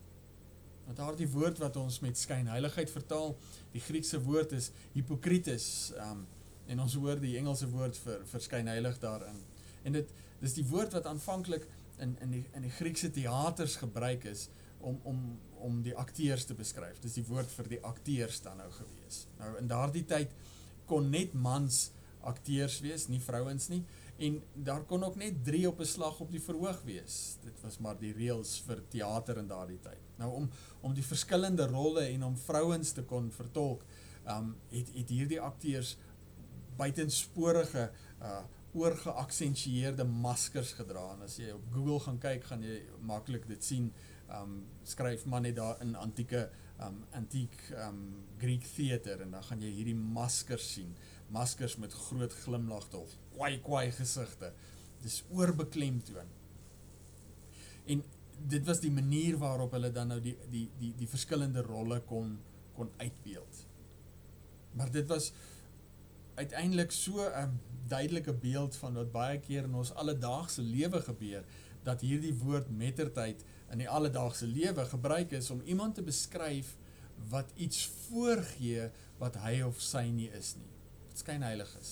Want 0.87 0.99
daardie 0.99 1.29
woord 1.31 1.61
wat 1.63 1.77
ons 1.77 2.01
met 2.03 2.19
skynheiligheid 2.19 2.91
vertaal, 2.91 3.37
die 3.73 3.83
Griekse 3.83 4.21
woord 4.23 4.53
is 4.59 4.71
hypocrites, 4.95 5.93
um 6.03 6.27
en 6.71 6.79
ons 6.81 6.95
hoor 6.95 7.19
die 7.21 7.35
Engelse 7.37 7.67
woord 7.69 7.97
vir 8.05 8.21
vir 8.31 8.43
skynheilig 8.45 8.99
daarin. 9.03 9.41
En 9.83 9.97
dit 9.99 10.13
dis 10.41 10.55
die 10.55 10.65
woord 10.71 10.95
wat 10.95 11.09
aanvanklik 11.11 11.67
in 11.99 12.15
in 12.23 12.37
die 12.37 12.43
in 12.55 12.67
die 12.67 12.75
Griekse 12.77 13.11
teaters 13.11 13.77
gebruik 13.83 14.25
is 14.31 14.49
om 14.81 15.01
om 15.03 15.19
om 15.63 15.83
die 15.83 15.95
akteurs 15.97 16.45
te 16.45 16.55
beskryf. 16.59 17.01
Dis 17.03 17.19
die 17.19 17.27
woord 17.27 17.51
vir 17.57 17.69
die 17.71 17.83
akteurs 17.87 18.41
dan 18.43 18.63
nou 18.63 18.71
gewees. 18.79 19.27
Nou 19.39 19.57
in 19.59 19.69
daardie 19.71 20.05
tyd 20.07 20.33
kon 20.87 21.11
net 21.11 21.35
mans 21.35 21.91
akteurs 22.23 22.81
wees, 22.83 23.09
nie 23.09 23.21
vrouens 23.21 23.69
nie 23.69 23.83
en 24.17 24.43
daar 24.55 24.85
kon 24.85 25.05
ook 25.05 25.17
net 25.17 25.45
3 25.45 25.69
op 25.69 25.81
'n 25.81 25.85
slag 25.85 26.21
op 26.21 26.31
die 26.31 26.43
verhoog 26.43 26.83
wees. 26.83 27.37
Dit 27.43 27.61
was 27.61 27.79
maar 27.79 27.99
die 27.99 28.13
reëls 28.13 28.63
vir 28.67 28.83
teater 28.89 29.39
in 29.39 29.47
daardie 29.47 29.81
tyd. 29.81 30.01
Nou 30.17 30.33
om 30.33 30.51
om 30.81 30.95
die 30.95 31.05
verskillende 31.05 31.67
rolle 31.67 32.01
en 32.01 32.25
om 32.25 32.37
vrouens 32.37 32.93
te 32.93 33.03
kon 33.03 33.31
vertolk, 33.31 33.85
um 34.27 34.57
het 34.69 34.89
het 34.95 35.09
hierdie 35.09 35.41
akteurs 35.41 35.97
buitensporige 36.77 37.91
uh 38.21 38.43
oorgeaksentueerde 38.75 40.05
maskers 40.05 40.73
gedra. 40.73 41.13
En 41.13 41.23
as 41.23 41.37
jy 41.37 41.51
op 41.53 41.65
Google 41.73 42.01
gaan 42.01 42.19
kyk, 42.19 42.45
gaan 42.45 42.63
jy 42.63 42.79
maklik 43.01 43.47
dit 43.49 43.65
sien. 43.65 43.93
Um 44.31 44.67
skryf 44.83 45.27
maar 45.27 45.41
net 45.41 45.57
daar 45.57 45.81
in 45.81 45.95
antieke 45.95 46.51
um 46.81 47.05
antiek 47.11 47.53
um 47.87 48.25
Greek 48.39 48.65
theater 48.65 49.21
en 49.21 49.31
dan 49.31 49.43
gaan 49.43 49.61
jy 49.61 49.71
hierdie 49.71 49.95
maskers 49.97 50.73
sien 50.73 50.97
maskers 51.33 51.77
met 51.81 51.93
groot 52.07 52.35
glimlagte 52.45 52.99
of 52.99 53.17
kwai 53.35 53.57
kwai 53.65 53.91
gesigte. 53.93 54.53
Dis 55.03 55.23
oorbeklemtoon. 55.33 56.29
En 57.87 58.05
dit 58.49 58.67
was 58.67 58.81
die 58.83 58.93
manier 58.93 59.39
waarop 59.39 59.75
hulle 59.77 59.91
dan 59.93 60.13
nou 60.13 60.21
die 60.23 60.37
die 60.51 60.69
die 60.79 60.93
die 60.99 61.09
verskillende 61.09 61.65
rolle 61.67 62.01
kon 62.09 62.39
kon 62.77 62.91
uitbeeld. 62.97 63.67
Maar 64.73 64.91
dit 64.91 65.09
was 65.09 65.33
uiteindelik 66.35 66.93
so 66.93 67.29
'n 67.29 67.61
duidelike 67.89 68.33
beeld 68.33 68.77
van 68.77 68.95
wat 68.95 69.13
baie 69.13 69.41
keer 69.41 69.65
in 69.65 69.75
ons 69.75 69.95
alledaagse 69.95 70.63
lewe 70.63 71.01
gebeur 71.01 71.45
dat 71.83 72.01
hierdie 72.01 72.35
woord 72.35 72.71
mettertyd 72.71 73.45
in 73.71 73.79
die 73.79 73.89
alledaagse 73.89 74.47
lewe 74.47 74.85
gebruik 74.85 75.31
is 75.31 75.51
om 75.51 75.61
iemand 75.65 75.95
te 75.95 76.03
beskryf 76.03 76.77
wat 77.29 77.53
iets 77.55 77.87
voorgee 78.09 78.91
wat 79.19 79.37
hy 79.37 79.61
of 79.63 79.81
sy 79.81 80.09
nie 80.11 80.31
is 80.31 80.55
nie. 80.57 80.82
Dit 81.13 81.21
skyn 81.21 81.45
heilig 81.45 81.69
is. 81.77 81.91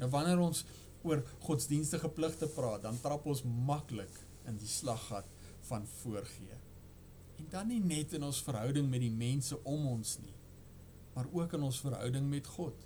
Nou 0.00 0.10
wanneer 0.12 0.40
ons 0.40 0.64
oor 1.08 1.22
godsdienstige 1.46 2.10
pligte 2.12 2.48
praat, 2.52 2.82
dan 2.84 2.98
trap 3.00 3.24
ons 3.24 3.40
maklik 3.48 4.12
in 4.48 4.58
die 4.60 4.68
slaggat 4.68 5.28
van 5.70 5.86
voorgee. 6.02 6.58
En 7.40 7.48
dan 7.52 7.70
nie 7.72 7.80
net 7.80 8.12
in 8.16 8.26
ons 8.26 8.42
verhouding 8.44 8.90
met 8.92 9.00
die 9.00 9.12
mense 9.12 9.56
om 9.64 9.86
ons 9.94 10.18
nie, 10.20 10.36
maar 11.14 11.30
ook 11.32 11.56
in 11.56 11.64
ons 11.64 11.80
verhouding 11.80 12.28
met 12.28 12.48
God. 12.58 12.76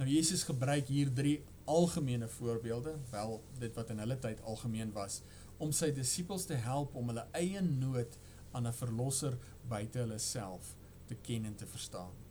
Nou 0.00 0.08
Jesus 0.10 0.42
gebruik 0.42 0.90
hier 0.90 1.12
drie 1.14 1.36
algemene 1.70 2.26
voorbeelde, 2.28 2.96
wel 3.12 3.38
dit 3.62 3.78
wat 3.78 3.94
in 3.94 4.02
hulle 4.02 4.18
tyd 4.18 4.42
algemeen 4.42 4.90
was, 4.96 5.20
om 5.62 5.70
sy 5.70 5.92
disippels 5.94 6.48
te 6.50 6.58
help 6.58 6.98
om 6.98 7.14
hulle 7.14 7.28
eie 7.38 7.62
nood 7.62 8.18
aan 8.50 8.66
'n 8.66 8.74
verlosser 8.82 9.38
buite 9.68 10.02
hulle 10.02 10.18
self 10.18 10.74
te 11.06 11.14
ken 11.14 11.44
en 11.44 11.54
te 11.54 11.66
verstaan. 11.66 12.23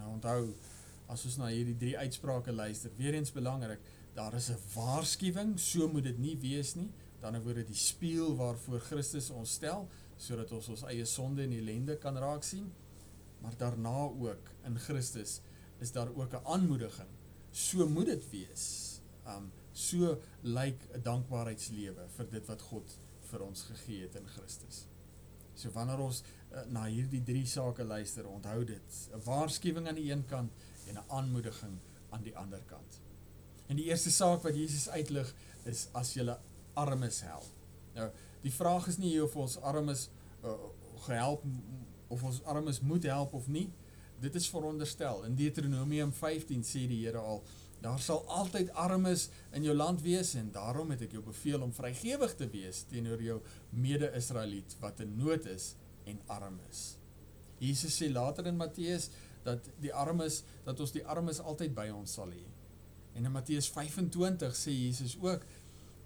Nou 0.00 0.14
onthou, 0.16 0.54
as 1.12 1.24
ons 1.28 1.36
na 1.40 1.50
hierdie 1.52 1.76
drie 1.76 1.96
uitsprake 1.98 2.52
luister, 2.54 2.92
weer 2.96 3.18
eens 3.18 3.32
belangrik, 3.34 3.82
daar 4.16 4.34
is 4.34 4.50
'n 4.50 4.58
waarskuwing, 4.74 5.58
so 5.58 5.88
moet 5.88 6.04
dit 6.04 6.18
nie 6.18 6.36
wees 6.36 6.74
nie. 6.74 6.90
Dan 7.20 7.42
word 7.42 7.54
dit 7.54 7.66
die 7.66 7.76
spieël 7.76 8.36
waarvoor 8.36 8.80
Christus 8.80 9.30
ons 9.30 9.52
stel 9.52 9.88
sodat 10.16 10.52
ons 10.52 10.68
ons 10.68 10.82
eie 10.82 11.04
sonde 11.04 11.42
en 11.42 11.52
ellende 11.52 11.96
kan 11.96 12.16
raak 12.16 12.42
sien. 12.42 12.72
Maar 13.42 13.56
daarna 13.56 14.08
ook 14.20 14.50
in 14.64 14.78
Christus 14.78 15.40
is 15.80 15.92
daar 15.92 16.08
ook 16.14 16.32
'n 16.32 16.44
aanmoediging. 16.44 17.08
So 17.50 17.88
moet 17.88 18.06
dit 18.06 18.30
wees. 18.30 19.00
Um 19.26 19.52
so 19.72 20.18
lyk 20.42 20.80
'n 20.94 21.02
dankbaarheidslewe 21.02 22.08
vir 22.16 22.30
dit 22.30 22.46
wat 22.46 22.62
God 22.62 22.98
vir 23.30 23.42
ons 23.42 23.62
gegee 23.62 24.02
het 24.02 24.14
in 24.14 24.26
Christus. 24.26 24.86
So 25.54 25.70
wanneer 25.70 25.98
ons 25.98 26.22
na 26.68 26.84
hierdie 26.84 27.22
drie 27.22 27.46
sake 27.46 27.84
luister, 27.84 28.26
onthou 28.28 28.64
dit, 28.64 29.08
'n 29.14 29.22
waarskuwing 29.24 29.88
aan 29.88 29.94
die 29.94 30.10
een 30.10 30.26
kant 30.26 30.52
en 30.86 30.94
'n 30.94 31.04
aanmoediging 31.08 31.78
aan 32.10 32.22
die 32.22 32.36
ander 32.36 32.62
kant. 32.66 33.00
En 33.66 33.76
die 33.76 33.84
eerste 33.84 34.10
saak 34.10 34.42
wat 34.42 34.56
Jesus 34.56 34.88
uitlig 34.88 35.34
is 35.64 35.88
as 35.92 36.14
jy 36.14 36.36
armes 36.74 37.20
help. 37.20 37.46
Nou, 37.94 38.10
die 38.42 38.52
vraag 38.52 38.86
is 38.86 38.98
nie 38.98 39.22
of 39.22 39.36
ons 39.36 39.60
armes 39.60 40.08
uh, 40.44 40.52
gehelp 41.06 41.44
of 42.08 42.22
ons 42.22 42.42
armes 42.42 42.80
moet 42.80 43.02
help 43.02 43.32
of 43.32 43.48
nie. 43.48 43.70
Dit 44.20 44.34
is 44.34 44.48
veronderstel. 44.48 45.24
In 45.24 45.34
Deuteronomium 45.34 46.12
15 46.12 46.62
sê 46.62 46.86
die 46.86 47.06
Here 47.06 47.18
al 47.18 47.44
Daar 47.80 48.00
sal 48.00 48.26
altyd 48.28 48.68
armes 48.76 49.28
in 49.56 49.64
jou 49.64 49.74
land 49.76 50.02
wees 50.04 50.34
en 50.36 50.50
daarom 50.52 50.90
het 50.92 51.06
ek 51.06 51.14
jou 51.16 51.22
beveel 51.24 51.62
om 51.64 51.72
vrygewig 51.72 52.34
te 52.36 52.48
wees 52.52 52.82
teenoor 52.90 53.22
jou 53.24 53.38
mede-Israeliet 53.72 54.76
wat 54.82 55.00
in 55.00 55.14
nood 55.16 55.46
is 55.48 55.70
en 56.10 56.22
arm 56.26 56.58
is. 56.68 56.84
Jesus 57.60 57.96
sê 58.00 58.10
later 58.12 58.46
in 58.50 58.58
Matteus 58.60 59.10
dat 59.44 59.70
die 59.80 59.92
armes 59.94 60.42
dat 60.64 60.80
ons 60.80 60.92
die 60.92 61.04
armes 61.06 61.40
altyd 61.40 61.74
by 61.76 61.88
ons 61.94 62.18
sal 62.18 62.32
hê. 62.34 62.44
En 63.16 63.24
in 63.24 63.32
Matteus 63.32 63.70
25 63.72 64.56
sê 64.56 64.74
Jesus 64.74 65.16
ook 65.20 65.46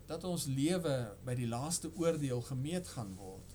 dat 0.09 0.25
ons 0.29 0.47
lewe 0.51 0.95
by 1.25 1.35
die 1.39 1.49
laaste 1.49 1.91
oordeel 1.97 2.43
gemeet 2.45 2.91
gaan 2.97 3.15
word 3.19 3.55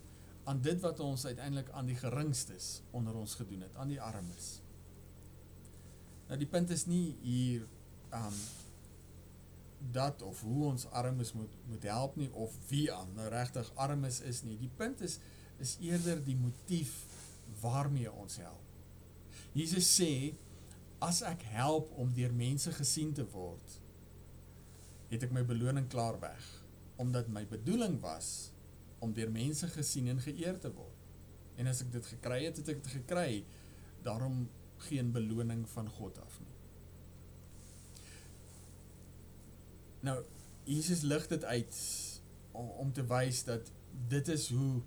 aan 0.50 0.62
dit 0.66 0.80
wat 0.82 1.00
ons 1.06 1.26
uiteindelik 1.30 1.70
aan 1.78 1.86
die 1.86 1.98
geringstes 2.00 2.80
onder 2.98 3.14
ons 3.14 3.36
gedoen 3.38 3.68
het, 3.68 3.76
aan 3.78 3.92
die 3.92 4.02
armes. 4.02 4.48
Nou 6.30 6.38
die 6.42 6.50
punt 6.50 6.74
is 6.74 6.88
nie 6.90 7.14
hier 7.22 7.68
um 8.16 8.40
dat 9.94 10.22
of 10.26 10.42
hoe 10.44 10.66
ons 10.72 10.88
armes 10.92 11.32
moet 11.34 11.54
moet 11.70 11.86
help 11.88 12.18
nie 12.20 12.28
of 12.34 12.56
wie 12.68 12.90
aan 12.92 13.14
nou 13.16 13.30
regtig 13.32 13.70
armes 13.76 14.20
is 14.28 14.42
nie. 14.44 14.58
Die 14.60 14.72
punt 14.78 15.02
is 15.06 15.20
is 15.60 15.78
eerder 15.84 16.22
die 16.24 16.38
motief 16.39 16.93
waarmee 17.62 18.12
ons 18.12 18.38
help. 18.41 18.65
Jesus 19.56 19.88
sê 19.91 20.34
as 21.04 21.22
ek 21.26 21.43
help 21.54 21.91
om 22.00 22.12
deur 22.15 22.34
mense 22.36 22.72
gesien 22.76 23.12
te 23.15 23.26
word, 23.34 23.80
het 25.10 25.26
ek 25.26 25.34
my 25.34 25.43
beloning 25.48 25.88
klaar 25.89 26.19
weg, 26.22 26.45
omdat 27.02 27.32
my 27.34 27.45
bedoeling 27.50 27.98
was 28.04 28.52
om 29.04 29.13
deur 29.15 29.32
mense 29.32 29.67
gesien 29.74 30.10
en 30.12 30.22
geëer 30.22 30.60
te 30.62 30.72
word. 30.76 30.95
En 31.60 31.67
as 31.67 31.82
ek 31.84 31.91
dit 31.95 32.06
gekry 32.13 32.43
het, 32.45 32.60
het 32.60 32.72
ek 32.76 32.84
dit 32.84 32.93
gekry. 33.00 33.43
Daarom 34.04 34.45
geen 34.86 35.12
beloning 35.12 35.65
van 35.74 35.89
God 35.91 36.19
af 36.24 36.38
nie. 36.39 36.56
Nou, 40.08 40.22
Jesus 40.63 41.02
lig 41.04 41.26
dit 41.28 41.43
uit 41.43 41.80
om, 42.52 42.69
om 42.86 42.93
te 42.95 43.04
wys 43.08 43.43
dat 43.48 43.72
dit 44.12 44.32
is 44.32 44.48
hoe 44.56 44.80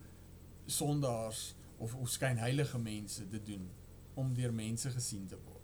sondaars 0.72 1.52
of 1.82 1.94
of 1.94 2.11
skynheilige 2.11 2.78
mense 2.78 3.26
dit 3.30 3.46
doen 3.46 3.68
om 4.18 4.32
deur 4.37 4.52
mense 4.54 4.90
gesien 4.92 5.26
te 5.28 5.38
word. 5.38 5.58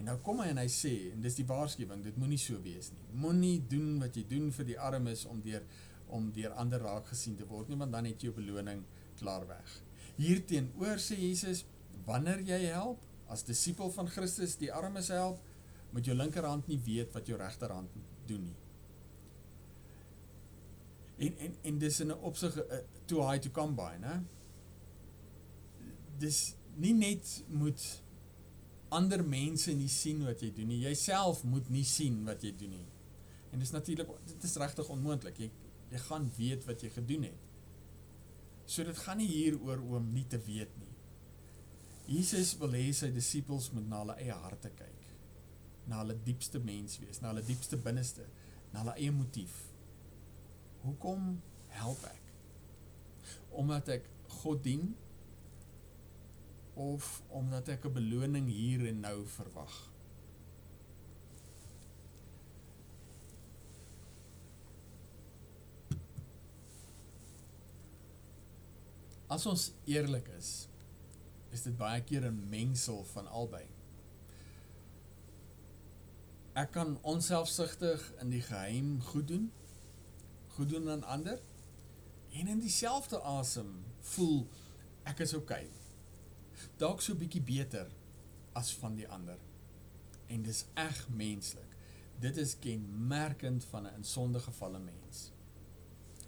En 0.00 0.08
nou 0.10 0.16
kom 0.26 0.40
hy 0.42 0.48
en 0.50 0.60
hy 0.62 0.68
sê 0.72 0.92
en 1.12 1.22
dis 1.22 1.36
die 1.38 1.46
waarskuwing, 1.46 2.02
dit 2.02 2.16
moenie 2.18 2.40
so 2.40 2.58
wees 2.64 2.90
nie. 2.94 3.08
Moenie 3.24 3.56
doen 3.70 4.00
wat 4.02 4.16
jy 4.18 4.24
doen 4.30 4.48
vir 4.54 4.70
die 4.72 4.78
armes 4.90 5.26
om 5.30 5.42
deur 5.44 5.66
om 6.12 6.26
deur 6.36 6.52
ander 6.60 6.82
raak 6.84 7.06
gesien 7.08 7.38
te 7.38 7.46
word 7.48 7.70
nie, 7.70 7.78
want 7.80 7.94
dan 7.94 8.04
het 8.04 8.20
jy 8.20 8.28
jou 8.28 8.34
beloning 8.36 8.82
klaar 9.16 9.46
weg. 9.48 9.78
Hierteenoor 10.18 11.00
sê 11.00 11.16
Jesus, 11.16 11.62
wanneer 12.04 12.42
jy 12.44 12.58
help 12.74 13.06
as 13.32 13.46
disipel 13.48 13.88
van 13.94 14.10
Christus 14.12 14.58
die 14.60 14.68
armes 14.72 15.08
help, 15.14 15.40
met 15.92 16.04
jou 16.04 16.16
linkerhand 16.16 16.68
nie 16.68 16.80
weet 16.84 17.14
wat 17.16 17.28
jou 17.28 17.38
regterhand 17.40 17.96
doen 18.28 18.44
nie. 18.50 18.58
En 21.22 21.36
en 21.46 21.56
en 21.70 21.78
dis 21.78 22.00
in 22.00 22.10
'n 22.10 22.22
opsig 22.28 22.56
uh, 22.58 22.80
too 23.06 23.22
high 23.28 23.40
to 23.42 23.50
come 23.50 23.74
by, 23.78 23.96
né? 24.00 24.22
Dis 26.18 26.54
nie 26.74 26.94
net 26.94 27.44
moet 27.48 28.02
ander 28.88 29.24
mense 29.24 29.72
nie 29.72 29.88
sien 29.88 30.24
wat 30.24 30.40
jy 30.40 30.52
doen 30.52 30.68
nie. 30.68 30.80
Jouself 30.82 31.44
moet 31.44 31.68
nie 31.70 31.84
sien 31.84 32.24
wat 32.24 32.42
jy 32.42 32.52
doen 32.56 32.70
nie. 32.70 32.86
En 33.52 33.58
dis 33.58 33.70
natuurlik 33.70 34.08
dit 34.26 34.42
is 34.42 34.56
regtig 34.56 34.88
onmoontlik. 34.88 35.38
Jy 35.38 35.50
jy 35.92 35.98
gaan 35.98 36.30
weet 36.36 36.64
wat 36.64 36.80
jy 36.80 36.90
gedoen 36.90 37.22
het. 37.22 37.48
So 38.64 38.84
dit 38.84 38.98
gaan 38.98 39.18
nie 39.20 39.28
hier 39.28 39.60
oor 39.60 39.80
om 39.80 40.12
nie 40.12 40.26
te 40.26 40.38
weet 40.38 40.76
nie. 40.78 40.88
Jesus 42.06 42.56
wil 42.58 42.72
hê 42.72 42.92
sy 42.92 43.10
disippels 43.12 43.70
moet 43.72 43.88
na 43.88 43.98
hulle 43.98 44.16
eie 44.16 44.32
harte 44.32 44.70
kyk 44.70 45.02
na 45.86 46.02
hulle 46.02 46.16
diepste 46.24 46.60
mens 46.62 46.98
wees, 47.02 47.20
na 47.22 47.32
hulle 47.32 47.44
diepste 47.46 47.78
binneste, 47.80 48.26
na 48.72 48.82
hulle 48.82 48.94
eie 49.00 49.14
motief. 49.14 49.54
Hoekom 50.82 51.42
help 51.68 52.02
ek? 52.08 52.20
Omdat 53.50 53.88
ek 53.88 54.08
God 54.42 54.62
dien 54.64 54.96
of 56.74 57.22
omdat 57.28 57.68
ek 57.68 57.86
'n 57.86 57.92
beloning 57.92 58.48
hier 58.48 58.86
en 58.88 59.00
nou 59.00 59.26
verwag? 59.26 59.92
As 69.32 69.46
ons 69.46 69.70
eerlik 69.88 70.28
is, 70.36 70.68
is 71.52 71.62
dit 71.62 71.76
baie 71.76 72.02
keer 72.02 72.26
'n 72.28 72.48
mengsel 72.48 73.04
van 73.04 73.26
albei. 73.26 73.66
Ek 76.52 76.70
kan 76.70 76.98
onselfsugtig 77.02 78.12
in 78.20 78.30
die 78.30 78.42
geheim 78.42 79.00
goed 79.00 79.28
doen, 79.28 79.52
goed 80.56 80.68
doen 80.68 80.90
aan 80.90 81.04
ander 81.04 81.40
en 82.32 82.48
in 82.48 82.60
dieselfde 82.60 83.20
asem 83.20 83.70
voel 84.14 84.46
ek 85.08 85.24
is 85.24 85.34
oukei. 85.34 85.64
Okay. 85.64 86.68
Dalk 86.80 87.02
so 87.02 87.14
bietjie 87.18 87.42
beter 87.42 87.90
as 88.58 88.72
van 88.80 88.96
die 88.96 89.08
ander. 89.08 89.38
En 90.32 90.42
dis 90.46 90.64
eg 90.78 91.06
menslik. 91.12 91.76
Dit 92.22 92.36
is 92.36 92.56
kenmerkend 92.62 93.64
van 93.70 93.86
'n 93.86 93.94
insonde 93.96 94.40
gevalle 94.40 94.78
mens. 94.78 95.30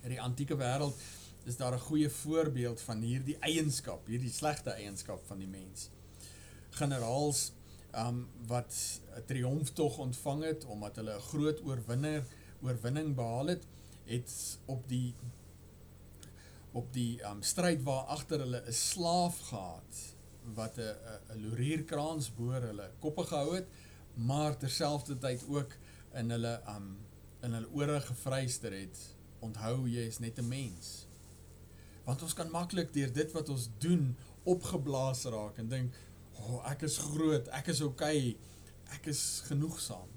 In 0.03 0.11
die 0.11 0.21
antieke 0.21 0.57
wêreld 0.57 0.97
is 1.45 1.57
daar 1.57 1.75
'n 1.75 1.87
goeie 1.89 2.11
voorbeeld 2.11 2.81
van 2.81 3.01
hierdie 3.01 3.39
eienskap, 3.39 4.07
hierdie 4.07 4.33
slegte 4.33 4.71
eienskap 4.71 5.27
van 5.27 5.39
die 5.39 5.49
mens. 5.49 5.91
Generaals 6.71 7.53
um 7.93 8.29
wat 8.47 9.01
'n 9.17 9.25
triomftog 9.27 9.99
ontvang 9.99 10.43
het 10.43 10.65
omdat 10.65 10.97
hulle 10.97 11.15
'n 11.17 11.21
groot 11.21 11.61
oorwinner 11.65 12.25
oorwinning 12.63 13.15
behaal 13.15 13.47
het, 13.47 13.67
het 14.05 14.59
op 14.67 14.89
die 14.89 15.15
op 16.75 16.91
die 16.93 17.23
um 17.29 17.43
stryd 17.43 17.83
waar 17.87 18.11
agter 18.17 18.43
hulle 18.43 18.63
'n 18.67 18.73
slaaf 18.73 19.39
gehad 19.49 20.01
wat 20.55 20.79
'n 20.79 20.97
'n 21.33 21.41
lorierkraans 21.43 22.35
boor 22.35 22.61
hulle 22.61 22.91
koppe 22.99 23.25
gehou 23.25 23.55
het, 23.55 23.69
maar 24.15 24.57
terselfdertyd 24.57 25.45
ook 25.49 25.77
in 26.13 26.31
hulle 26.31 26.61
um 26.69 26.99
in 27.43 27.53
hulle 27.53 27.71
ore 27.73 28.01
gevryster 28.01 28.73
het. 28.73 28.99
Onthou 29.39 29.89
jy 29.89 30.07
is 30.07 30.19
net 30.19 30.39
'n 30.39 30.49
mens. 30.49 31.07
Want 32.05 32.23
ons 32.23 32.35
kan 32.35 32.51
maklik 32.51 32.93
deur 32.93 33.13
dit 33.13 33.33
wat 33.33 33.49
ons 33.49 33.69
doen 33.79 34.17
opgeblaas 34.43 35.25
raak 35.25 35.59
en 35.59 35.69
dink 35.69 35.95
oh, 36.33 36.71
ek 36.71 36.83
is 36.83 36.99
groot, 36.99 37.49
ek 37.49 37.67
is 37.67 37.81
oukei, 37.81 38.19
okay, 38.19 38.37
ek 38.97 39.07
is 39.07 39.43
genoegsaam. 39.47 40.09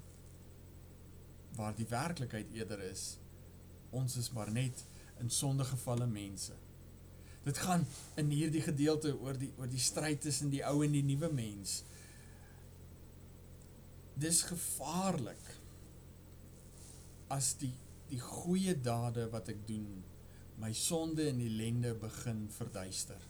Waar 1.56 1.74
die 1.74 1.88
werklikheid 1.88 2.50
eerder 2.52 2.80
is, 2.80 3.18
Ons 3.90 4.16
is 4.20 4.30
maar 4.36 4.50
net 4.52 4.84
in 5.22 5.30
sondegevalle 5.30 6.06
mense. 6.06 6.54
Dit 7.46 7.58
gaan 7.64 7.86
in 8.20 8.30
hierdie 8.34 8.62
gedeelte 8.62 9.14
oor 9.16 9.38
die 9.38 9.50
oor 9.56 9.70
die 9.70 9.80
stryd 9.80 10.20
tussen 10.24 10.50
die 10.52 10.64
ou 10.68 10.82
en 10.84 10.92
die 10.92 11.04
nuwe 11.06 11.30
mens. 11.32 11.82
Dis 14.18 14.42
gevaarlik 14.48 15.54
as 17.32 17.54
die 17.60 17.74
die 18.08 18.20
goeie 18.24 18.72
dade 18.80 19.26
wat 19.28 19.50
ek 19.52 19.66
doen 19.68 19.88
my 20.58 20.70
sonde 20.74 21.26
en 21.28 21.42
ellende 21.44 21.92
begin 22.00 22.46
verduister. 22.50 23.20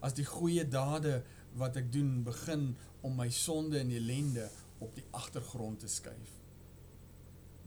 As 0.00 0.14
die 0.14 0.26
goeie 0.26 0.62
dade 0.64 1.18
wat 1.58 1.76
ek 1.80 1.90
doen 1.92 2.22
begin 2.24 2.70
om 3.02 3.16
my 3.18 3.26
sonde 3.34 3.80
en 3.80 3.90
ellende 3.92 4.46
op 4.78 4.94
die 4.94 5.04
agtergrond 5.18 5.82
te 5.82 5.90
skuif. 5.90 6.36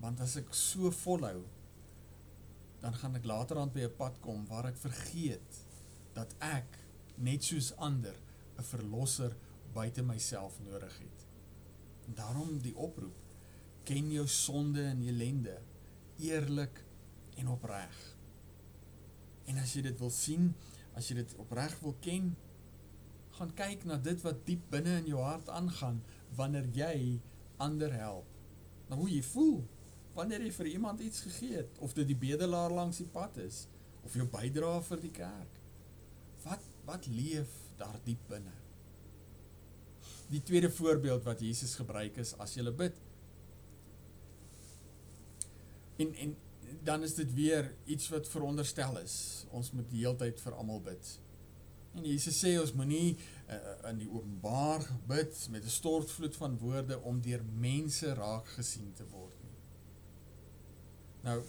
Want 0.02 0.24
as 0.24 0.38
ek 0.40 0.56
so 0.56 0.90
volhou, 1.04 1.44
dan 2.82 2.94
gaan 2.98 3.16
ek 3.16 3.26
later 3.30 3.58
aan 3.62 3.72
by 3.74 3.86
'n 3.86 3.96
pad 3.98 4.20
kom 4.20 4.46
waar 4.50 4.66
ek 4.66 4.78
vergeet 4.78 5.66
dat 6.14 6.36
ek 6.40 6.80
net 7.16 7.44
soos 7.44 7.76
ander 7.78 8.16
'n 8.58 8.64
verlosser 8.64 9.36
buite 9.74 10.02
myself 10.04 10.60
nodig 10.64 10.98
het. 11.00 11.28
En 12.08 12.14
daarom 12.14 12.60
die 12.62 12.76
oproep: 12.76 13.18
ken 13.84 14.12
jou 14.12 14.28
sonde 14.28 14.84
en 14.84 15.02
ellende 15.02 15.62
eerlik 16.18 16.84
en 17.36 17.48
opreg. 17.48 18.18
En 19.46 19.58
as 19.58 19.74
jy 19.74 19.82
dit 19.82 20.00
wil 20.00 20.10
sien, 20.10 20.54
as 20.94 21.08
jy 21.08 21.16
dit 21.16 21.36
opreg 21.42 21.80
wil 21.80 21.96
ken, 22.00 22.36
gaan 23.38 23.54
kyk 23.58 23.86
na 23.88 23.98
dit 23.98 24.22
wat 24.22 24.46
diep 24.46 24.70
binne 24.70 24.98
in 25.02 25.08
jou 25.14 25.22
hart 25.24 25.50
aangaan 25.50 26.02
wanneer 26.36 26.68
jy 26.76 27.22
ander 27.58 27.94
help. 27.94 28.28
Nou 28.90 29.00
hoe 29.00 29.10
jy 29.10 29.22
voel 29.24 29.62
wanneer 30.14 30.44
jy 30.44 30.52
vir 30.52 30.72
iemand 30.74 31.00
iets 31.00 31.24
gegee 31.28 31.62
het 31.62 31.80
of 31.80 31.94
dit 31.94 32.08
die 32.08 32.20
bedelaar 32.20 32.74
langs 32.74 33.00
die 33.02 33.10
pad 33.14 33.38
is 33.44 33.66
of 34.04 34.16
jou 34.18 34.26
bydrae 34.28 34.82
vir 34.88 35.02
die 35.04 35.14
kerk. 35.16 35.60
Wat 36.44 36.68
wat 36.86 37.06
leef 37.08 37.52
daar 37.78 38.00
diep 38.04 38.22
binne? 38.28 38.54
Die 40.32 40.42
tweede 40.44 40.72
voorbeeld 40.72 41.24
wat 41.28 41.44
Jesus 41.44 41.76
gebruik 41.78 42.18
is 42.18 42.34
as 42.42 42.56
jy 42.58 42.66
bid. 42.72 42.96
En 46.02 46.16
en 46.26 46.38
dan 46.84 47.04
is 47.04 47.14
dit 47.14 47.34
weer 47.34 47.74
iets 47.86 48.10
wat 48.10 48.30
veronderstel 48.30 48.98
is. 49.00 49.46
Ons 49.52 49.72
moet 49.72 49.90
die 49.92 50.02
heeltyd 50.06 50.40
vir 50.42 50.56
almal 50.58 50.82
bid. 50.82 51.12
En 51.96 52.06
Jesus 52.08 52.38
sê 52.40 52.56
ons 52.60 52.72
moenie 52.74 53.18
uh, 53.52 53.58
in 53.92 54.00
die 54.00 54.10
openbaar 54.10 54.86
bid 55.08 55.36
met 55.52 55.66
'n 55.66 55.76
stortvloed 55.76 56.36
van 56.40 56.58
woorde 56.58 57.00
om 57.02 57.22
deur 57.22 57.44
mense 57.44 58.14
raak 58.14 58.48
gesien 58.58 58.94
te 58.96 59.06
word. 59.12 59.41
Nou 61.26 61.42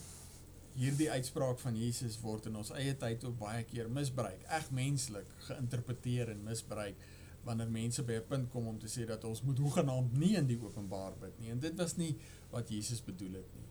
hierdie 0.76 1.10
uitspraak 1.12 1.60
van 1.60 1.76
Jesus 1.76 2.16
word 2.22 2.46
in 2.48 2.56
ons 2.56 2.72
eie 2.76 2.94
tyd 2.96 3.24
ook 3.28 3.36
baie 3.40 3.64
keer 3.68 3.90
misbruik, 3.92 4.40
eg 4.48 4.70
menslik 4.72 5.28
geïnterpreteer 5.48 6.32
en 6.32 6.46
misbruik 6.46 6.96
wanneer 7.44 7.70
mense 7.74 8.02
by 8.06 8.20
'n 8.20 8.28
punt 8.28 8.50
kom 8.50 8.66
om 8.66 8.78
te 8.78 8.88
sê 8.88 9.06
dat 9.06 9.24
ons 9.24 9.42
moet 9.42 9.58
hoegenaamd 9.58 10.16
nie 10.16 10.36
in 10.36 10.46
die 10.46 10.60
openbaar 10.62 11.12
bid 11.20 11.38
nie. 11.40 11.50
En 11.50 11.60
dit 11.60 11.76
was 11.76 11.96
nie 11.96 12.16
wat 12.50 12.68
Jesus 12.68 13.04
bedoel 13.04 13.32
het 13.32 13.54
nie. 13.54 13.68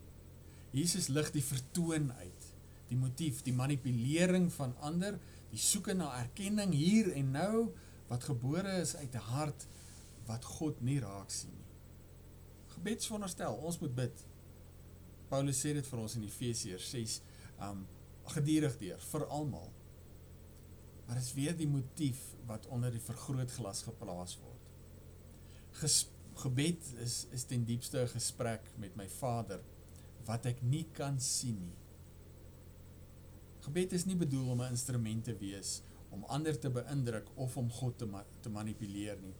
Jesus 0.81 1.07
lig 1.07 1.31
die 1.31 1.43
vertoon 1.43 2.11
uit, 2.11 2.43
die 2.87 2.97
motief, 2.97 3.41
die 3.43 3.53
manipulering 3.53 4.51
van 4.53 4.75
ander 4.79 5.19
die 5.51 5.59
soeke 5.59 5.93
na 5.93 6.11
erkenning 6.19 6.73
hier 6.73 7.11
en 7.13 7.31
nou 7.31 7.71
wat 8.07 8.23
gebore 8.23 8.81
is 8.81 8.95
uit 8.95 9.15
'n 9.15 9.27
hart 9.35 9.67
wat 10.27 10.45
God 10.45 10.81
nie 10.81 10.99
raak 10.99 11.29
sien 11.29 11.51
nie. 11.51 11.69
Gebedsveronderstel, 12.67 13.53
ons 13.53 13.79
moet 13.79 13.95
bid. 13.95 14.25
Paulus 15.31 15.61
sê 15.63 15.73
dit 15.77 15.87
vir 15.87 16.01
ons 16.03 16.15
in 16.19 16.25
Efesiërs 16.27 16.89
6, 16.93 17.19
um 17.67 17.85
gedurig 18.35 18.77
deur 18.79 19.05
vir 19.11 19.27
almal. 19.33 19.69
Maar 21.05 21.19
dit 21.19 21.25
is 21.25 21.35
weer 21.35 21.55
die 21.57 21.67
motief 21.67 22.19
wat 22.47 22.67
onder 22.71 22.91
die 22.93 23.03
vergrootglas 23.03 23.83
geplaas 23.87 24.37
word. 24.39 24.67
Ges, 25.81 26.03
gebed 26.43 26.91
is 27.03 27.25
is 27.35 27.47
ten 27.47 27.63
diepste 27.67 28.03
'n 28.03 28.13
gesprek 28.15 28.67
met 28.77 28.95
my 28.95 29.07
Vader 29.07 29.61
wat 30.25 30.45
ek 30.45 30.61
nie 30.61 30.85
kan 30.93 31.19
sien 31.19 31.59
nie. 31.59 31.77
Gebed 33.61 33.93
is 33.93 34.05
nie 34.05 34.15
bedoel 34.15 34.51
om 34.51 34.61
'n 34.61 34.73
instrument 34.75 35.23
te 35.23 35.35
wees 35.37 35.81
om 36.11 36.23
ander 36.27 36.59
te 36.59 36.69
beïndruk 36.69 37.27
of 37.35 37.57
om 37.57 37.69
God 37.71 37.97
te 37.97 38.05
ma 38.05 38.25
te 38.41 38.49
manipuleer 38.49 39.19
nie. 39.21 39.35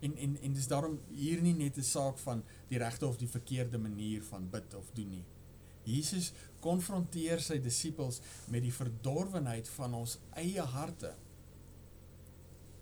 En 0.00 0.16
en 0.16 0.36
en 0.40 0.52
dis 0.52 0.68
daarom 0.68 0.98
hier 1.12 1.42
nie 1.42 1.54
net 1.54 1.76
'n 1.76 1.82
saak 1.82 2.18
van 2.18 2.44
die 2.68 2.78
regte 2.78 3.06
of 3.06 3.16
die 3.16 3.28
verkeerde 3.28 3.78
manier 3.78 4.22
van 4.22 4.50
bid 4.50 4.74
of 4.74 4.90
doen 4.94 5.10
nie. 5.10 5.24
Jesus 5.82 6.32
konfronteer 6.60 7.40
sy 7.40 7.58
disippels 7.58 8.20
met 8.48 8.62
die 8.62 8.72
verdorwenheid 8.72 9.68
van 9.68 9.94
ons 9.94 10.18
eie 10.30 10.62
harte. 10.62 11.14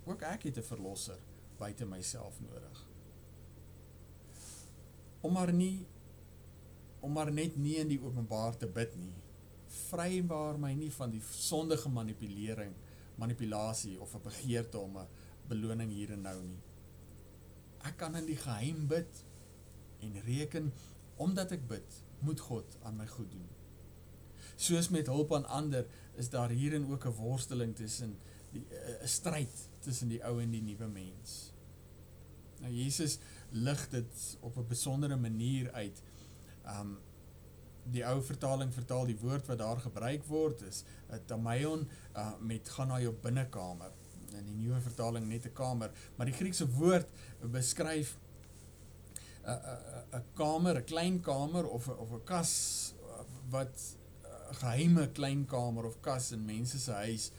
Ook 0.04 0.22
ek 0.22 0.42
het 0.42 0.58
'n 0.58 0.62
verlosser 0.62 1.18
buite 1.58 1.86
myself 1.86 2.40
nodig. 2.40 2.86
Om 5.20 5.32
maar 5.32 5.52
nie 5.52 5.86
om 7.00 7.12
maar 7.12 7.32
net 7.32 7.56
nie 7.56 7.76
in 7.76 7.88
die 7.88 8.00
openbaar 8.02 8.56
te 8.56 8.66
bid 8.66 8.96
nie 8.96 9.14
vrybaar 9.88 10.58
my 10.60 10.72
nie 10.76 10.90
van 10.92 11.12
die 11.12 11.22
sondige 11.22 11.90
manipulering, 11.92 12.72
manipulasie 13.20 13.98
of 14.00 14.14
'n 14.14 14.22
begeerte 14.22 14.78
om 14.78 14.98
'n 14.98 15.06
beloning 15.48 15.90
hier 15.90 16.12
en 16.12 16.22
nou 16.22 16.42
nie. 16.42 16.58
Ek 17.86 17.96
kan 17.96 18.16
in 18.16 18.26
die 18.26 18.36
geheim 18.36 18.86
bid 18.86 19.24
en 20.00 20.20
reken 20.26 20.72
omdat 21.16 21.52
ek 21.52 21.68
bid, 21.68 22.02
moet 22.22 22.40
God 22.40 22.76
aan 22.82 22.96
my 22.96 23.06
goed 23.06 23.30
doen. 23.30 23.46
Soos 24.58 24.88
met 24.88 25.06
hulp 25.06 25.34
aan 25.34 25.46
ander 25.46 25.86
is 26.18 26.30
daar 26.30 26.50
hierin 26.50 26.90
ook 26.90 27.06
'n 27.06 27.18
worsteling 27.18 27.74
tussen 27.76 28.18
die 28.52 28.64
'n 29.02 29.08
stryd 29.08 29.68
tussen 29.78 30.08
die 30.08 30.24
ou 30.24 30.40
en 30.42 30.50
die 30.50 30.62
nuwe 30.62 30.88
mens. 30.88 31.52
Nou 32.60 32.72
Jesus 32.72 33.18
lig 33.50 33.88
dit 33.88 34.36
op 34.40 34.56
'n 34.56 34.66
besondere 34.66 35.16
manier 35.16 35.72
uit. 35.72 36.02
Um 36.66 36.98
die 37.88 38.04
ou 38.06 38.22
vertaling 38.22 38.72
vertaal 38.74 39.06
die 39.06 39.18
woord 39.18 39.46
wat 39.46 39.58
daar 39.58 39.80
gebruik 39.80 40.24
word 40.24 40.62
is 40.62 40.84
'n 41.08 41.24
tamaion 41.26 41.88
uh, 42.16 42.32
met 42.40 42.68
gaan 42.68 42.88
na 42.88 43.00
jou 43.00 43.14
binnekamer. 43.14 43.92
In 44.38 44.46
die 44.46 44.56
nuwe 44.56 44.80
vertaling 44.80 45.26
net 45.28 45.46
'n 45.46 45.52
kamer, 45.52 45.90
maar 46.16 46.26
die 46.26 46.34
Griekse 46.34 46.68
woord 46.78 47.08
beskryf 47.42 48.16
'n 49.44 50.18
'n 50.18 50.24
kamer, 50.34 50.76
'n 50.76 50.84
klein 50.84 51.20
kamer 51.20 51.66
of 51.66 51.88
'n 51.88 51.98
of 51.98 52.12
'n 52.12 52.24
kas 52.24 52.94
wat 53.50 53.76
'n 54.50 54.54
geheime 54.54 55.08
klein 55.12 55.44
kamer 55.46 55.84
of 55.84 56.00
kas 56.00 56.32
in 56.32 56.44
mense 56.44 56.78
se 56.78 56.92
huis 56.92 57.30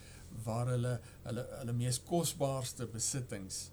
waar 0.44 0.68
hulle 0.68 1.00
hulle 1.24 1.46
hulle 1.60 1.74
mees 1.74 2.00
kosbaarste 2.04 2.88
besittings 2.88 3.72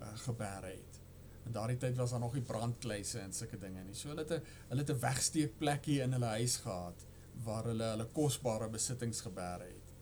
uh, 0.00 0.12
geberg 0.26 0.64
het. 0.64 1.00
In 1.44 1.52
daardie 1.52 1.76
tyd 1.76 1.96
was 1.96 2.10
daar 2.10 2.20
nog 2.20 2.34
nie 2.34 2.42
brandkluise 2.42 3.18
en 3.20 3.32
sulke 3.32 3.58
dinge 3.58 3.82
nie. 3.84 3.94
So 3.94 4.08
hulle 4.08 4.24
het 4.24 4.32
'n 4.32 4.42
hulle 4.68 4.80
het 4.80 4.90
'n 4.90 5.00
wegsteek 5.00 5.58
plekkie 5.58 6.00
in 6.00 6.12
hulle 6.12 6.32
huis 6.38 6.56
gehad 6.56 7.06
waar 7.44 7.64
hulle 7.64 7.84
hulle 7.84 8.08
kosbare 8.12 8.68
besittings 8.68 9.20
geberg 9.20 9.62
het. 9.62 9.92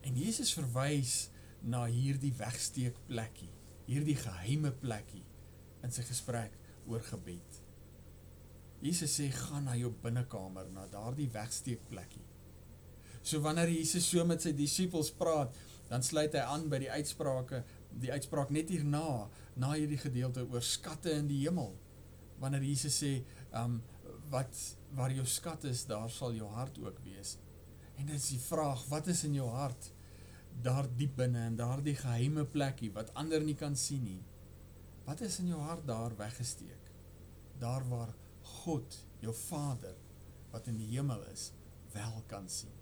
En 0.00 0.16
Jesus 0.16 0.54
verwys 0.54 1.30
na 1.62 1.84
hierdie 1.86 2.32
wegsteek 2.38 2.96
plekkie, 3.08 3.50
hierdie 3.86 4.16
geheime 4.18 4.72
plekkie 4.82 5.24
in 5.82 5.94
sy 5.94 6.04
gesprek 6.06 6.54
oor 6.90 7.02
gebed. 7.06 7.60
Jesus 8.82 9.14
sê 9.18 9.28
gaan 9.30 9.68
na 9.68 9.76
jou 9.78 9.92
binnekamer, 10.02 10.66
na 10.74 10.88
daardie 10.90 11.28
wegsteek 11.30 11.84
plekkie. 11.90 12.24
So 13.22 13.38
wanneer 13.44 13.70
Jesus 13.70 14.08
so 14.10 14.24
met 14.26 14.42
sy 14.42 14.50
disippels 14.58 15.12
praat, 15.14 15.54
dan 15.92 16.02
sluit 16.02 16.34
hy 16.34 16.42
aan 16.48 16.68
by 16.72 16.80
die 16.82 16.90
uitsprake 16.90 17.62
die 18.00 18.12
uitspraak 18.14 18.52
net 18.54 18.70
hierna 18.72 19.28
na 19.60 19.74
hierdie 19.74 20.00
gedeelte 20.00 20.46
oor 20.48 20.64
skatte 20.64 21.12
in 21.12 21.28
die 21.28 21.42
hemel 21.44 21.74
wanneer 22.40 22.64
Jesus 22.64 22.96
sê 23.02 23.18
um 23.60 23.80
wat 24.32 24.56
waar 24.96 25.12
jou 25.12 25.26
skat 25.28 25.66
is 25.68 25.84
daar 25.88 26.08
sal 26.12 26.32
jou 26.36 26.48
hart 26.56 26.78
ook 26.80 27.00
wees 27.04 27.36
en 27.98 28.08
dit 28.08 28.16
is 28.16 28.30
die 28.32 28.40
vraag 28.40 28.86
wat 28.88 29.10
is 29.12 29.24
in 29.28 29.36
jou 29.36 29.50
hart 29.52 29.90
daar 30.62 30.88
diep 30.96 31.16
binne 31.16 31.46
in 31.50 31.56
daardie 31.56 31.96
geheime 31.98 32.44
plekkie 32.44 32.92
wat 32.92 33.14
ander 33.18 33.44
nie 33.44 33.56
kan 33.58 33.76
sien 33.76 34.04
nie 34.04 34.20
wat 35.06 35.20
is 35.26 35.38
in 35.42 35.50
jou 35.54 35.60
hart 35.60 35.86
daar 35.86 36.16
weggesteek 36.16 36.92
daar 37.62 37.88
waar 37.88 38.14
God 38.62 38.98
jou 39.20 39.34
Vader 39.34 39.96
wat 40.52 40.66
in 40.66 40.78
die 40.78 40.92
hemel 40.92 41.24
is 41.32 41.50
wel 41.94 42.22
kan 42.26 42.48
sien 42.48 42.76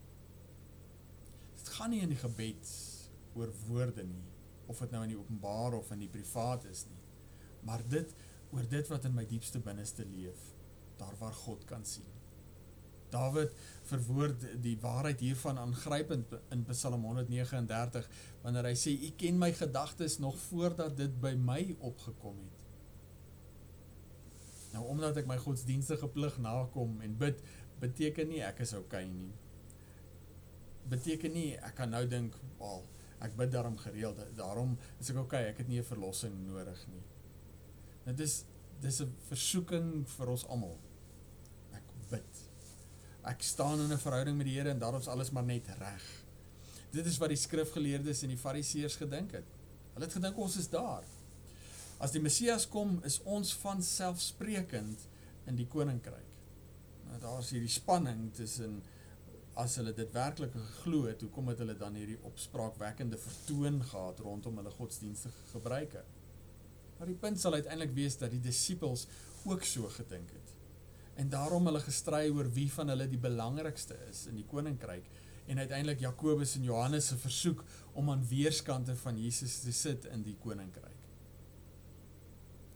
dit 1.56 1.72
gaan 1.76 1.94
nie 1.94 2.02
in 2.04 2.12
die 2.14 2.22
gebed 2.24 2.74
oor 3.35 3.52
woorde 3.68 4.04
nie 4.04 4.30
of 4.70 4.78
dit 4.78 4.92
nou 4.94 5.02
in 5.04 5.14
die 5.14 5.18
openbaar 5.18 5.74
of 5.80 5.90
in 5.94 6.04
die 6.04 6.11
privaat 6.11 6.64
is 6.70 6.85
nie. 6.87 7.00
Maar 7.66 7.83
dit 7.90 8.14
oor 8.54 8.66
dit 8.70 8.90
wat 8.90 9.06
in 9.06 9.14
my 9.14 9.26
diepste 9.30 9.61
binneste 9.62 10.06
leef, 10.06 10.40
daar 11.00 11.16
waar 11.18 11.35
God 11.42 11.64
kan 11.66 11.85
sien. 11.87 12.06
David 13.11 13.53
verwoord 13.90 14.44
die 14.62 14.77
waarheid 14.81 15.20
hiervan 15.20 15.59
aangrypend 15.59 16.35
in 16.55 16.64
Psalm 16.70 17.05
139 17.05 18.09
wanneer 18.42 18.70
hy 18.70 18.77
sê 18.79 18.94
u 18.94 19.11
ken 19.20 19.38
my 19.38 19.53
gedagtes 19.57 20.18
nog 20.23 20.38
voordat 20.49 20.96
dit 20.96 21.20
by 21.20 21.35
my 21.38 21.77
opgekom 21.79 22.38
het. 22.38 22.66
Nou 24.75 24.87
omdat 24.92 25.18
ek 25.23 25.29
my 25.31 25.38
godsdienstige 25.42 26.09
plig 26.14 26.37
nakom 26.42 27.01
en 27.05 27.16
bid, 27.18 27.42
beteken 27.83 28.31
nie 28.31 28.42
ek 28.46 28.62
is 28.66 28.75
okay 28.79 29.07
nie. 29.09 29.33
Beteken 30.90 31.35
nie 31.35 31.55
ek 31.59 31.75
kan 31.81 31.90
nou 31.90 32.07
dink, 32.07 32.35
"Wel, 32.59 32.85
ek 33.20 33.37
bid 33.37 33.51
daarom 33.53 33.77
gereeld, 33.77 34.18
daarom 34.37 34.79
is 34.99 35.11
ek 35.11 35.16
okay, 35.16 35.49
ek 35.49 35.59
het 35.59 35.68
nie 35.68 35.79
'n 35.79 35.85
verlossing 35.85 36.46
nodig 36.46 36.87
nie." 36.88 37.03
Dit 38.05 38.20
is 38.20 38.44
dis 38.81 39.01
'n 39.01 39.14
versoeking 39.29 40.09
vir 40.09 40.29
ons 40.29 40.46
almal. 40.46 40.79
Ek 41.73 41.83
bid. 42.11 42.49
Ek 43.22 43.42
staan 43.42 43.80
in 43.80 43.92
'n 43.92 43.98
verhouding 43.98 44.37
met 44.37 44.46
die 44.46 44.56
Here 44.56 44.70
en 44.70 44.78
daarom 44.78 45.00
is 45.00 45.09
alles 45.09 45.30
maar 45.30 45.44
net 45.44 45.66
reg. 45.78 46.04
Dit 46.90 47.06
is 47.06 47.18
wat 47.18 47.28
die 47.28 47.37
skrifgeleerdes 47.37 48.22
en 48.22 48.28
die 48.28 48.38
fariseërs 48.38 48.96
gedink 48.96 49.33
het. 49.33 49.44
Hulle 49.94 50.04
het 50.04 50.12
gedink 50.14 50.38
ons 50.38 50.56
is 50.56 50.68
daar. 50.68 51.04
As 51.98 52.11
die 52.11 52.20
Messias 52.20 52.68
kom, 52.68 53.00
is 53.04 53.20
ons 53.22 53.54
van 53.54 53.83
selfsprekend 53.83 54.98
in 55.46 55.56
die 55.56 55.66
koninkryk. 55.66 56.30
Nou 57.09 57.20
daar's 57.20 57.50
hierdie 57.50 57.68
spanning 57.68 58.33
tussen 58.33 58.83
as 59.54 59.76
hulle 59.76 59.92
dit 59.92 60.12
werklik 60.12 60.52
geglo 60.52 61.04
het, 61.11 61.20
hoekom 61.20 61.48
het 61.48 61.59
hulle 61.59 61.76
dan 61.76 61.94
hierdie 61.94 62.18
opspraakwekkende 62.22 63.18
vertoon 63.18 63.83
gehad 63.83 64.22
rondom 64.24 64.56
hulle 64.56 64.70
godsdienstige 64.70 65.50
gebruike? 65.52 66.04
Maar 66.98 67.06
die 67.06 67.18
punt 67.18 67.40
sal 67.40 67.59
uiteindelik 67.59 67.92
wees 67.96 68.16
dat 68.20 68.30
die 68.30 68.40
disippels 68.40 69.06
ook 69.44 69.64
so 69.64 69.88
gedink 69.88 70.33
het. 70.37 70.56
En 71.18 71.29
daarom 71.29 71.66
hulle 71.66 71.81
gestry 71.81 72.29
oor 72.31 72.49
wie 72.55 72.68
van 72.73 72.92
hulle 72.92 73.09
die 73.11 73.20
belangrikste 73.20 73.99
is 74.11 74.27
in 74.31 74.38
die 74.38 74.46
koninkryk 74.46 75.09
en 75.51 75.59
uiteindelik 75.59 76.01
Jakobus 76.01 76.55
en 76.57 76.62
Johannes 76.68 77.09
se 77.11 77.16
versoek 77.18 77.64
om 77.99 78.11
aan 78.11 78.27
weerskante 78.29 78.94
van 78.96 79.18
Jesus 79.18 79.59
te 79.64 79.73
sit 79.75 80.07
in 80.14 80.23
die 80.23 80.37
koninkryk. 80.38 80.99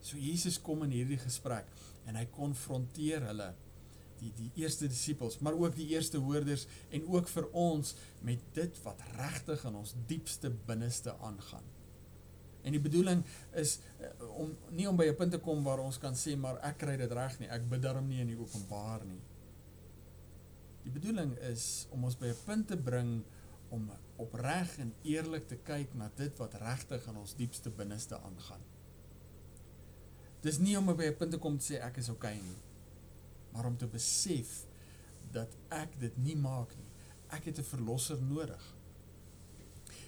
So 0.04 0.18
Jesus 0.20 0.58
kom 0.60 0.82
in 0.84 0.92
hierdie 0.92 1.20
gesprek 1.22 1.70
en 2.04 2.18
hy 2.18 2.26
konfronteer 2.34 3.24
hulle 3.30 3.52
die 4.20 4.32
die 4.36 4.50
eerste 4.62 4.88
disippels, 4.88 5.38
maar 5.38 5.56
ook 5.58 5.76
die 5.76 5.88
eerste 5.94 6.20
hoorders 6.22 6.66
en 6.94 7.06
ook 7.10 7.30
vir 7.30 7.48
ons 7.52 7.94
met 8.26 8.42
dit 8.56 8.82
wat 8.84 9.00
regtig 9.18 9.64
in 9.70 9.80
ons 9.80 9.94
diepste 10.10 10.50
binneste 10.68 11.14
aangaan. 11.20 11.73
En 12.64 12.72
die 12.72 12.80
bedoeling 12.80 13.20
is 13.60 13.78
uh, 14.00 14.08
om 14.40 14.56
nie 14.72 14.88
om 14.88 14.96
by 14.96 15.10
'n 15.10 15.16
punt 15.20 15.32
te 15.36 15.38
kom 15.38 15.64
waar 15.64 15.84
ons 15.84 15.98
kan 15.98 16.14
sê 16.16 16.36
maar 16.36 16.58
ek 16.64 16.78
kry 16.78 16.96
dit 16.96 17.12
reg 17.12 17.38
nie, 17.38 17.48
ek 17.48 17.68
bid 17.68 17.82
daarom 17.82 18.08
nie 18.08 18.20
in 18.20 18.32
die 18.32 18.40
openbaar 18.40 19.04
nie. 19.04 19.20
Die 20.84 20.92
bedoeling 20.92 21.36
is 21.50 21.86
om 21.90 22.04
ons 22.04 22.16
by 22.16 22.32
'n 22.32 22.44
punt 22.44 22.68
te 22.68 22.76
bring 22.76 23.22
om 23.68 23.90
opreg 24.16 24.78
en 24.78 24.94
eerlik 25.02 25.48
te 25.48 25.56
kyk 25.56 25.94
na 25.94 26.10
dit 26.16 26.38
wat 26.38 26.54
regtig 26.54 27.06
in 27.06 27.16
ons 27.16 27.36
diepste 27.36 27.70
binneste 27.70 28.16
aangaan. 28.16 28.62
Dis 30.40 30.58
nie 30.58 30.76
om 30.78 30.86
by 30.86 31.10
'n 31.10 31.16
punt 31.16 31.30
te 31.30 31.38
kom 31.38 31.58
te 31.58 31.72
sê 31.72 31.80
ek 31.80 31.96
is 31.96 32.08
oukei 32.08 32.36
okay 32.36 32.48
nie, 32.48 32.62
maar 33.52 33.66
om 33.66 33.76
te 33.76 33.86
besef 33.86 34.66
dat 35.32 35.56
ek 35.68 36.00
dit 36.00 36.16
nie 36.16 36.36
maak 36.36 36.76
nie. 36.76 36.90
Ek 37.28 37.44
het 37.44 37.58
'n 37.58 37.62
verlosser 37.62 38.22
nodig. 38.22 38.74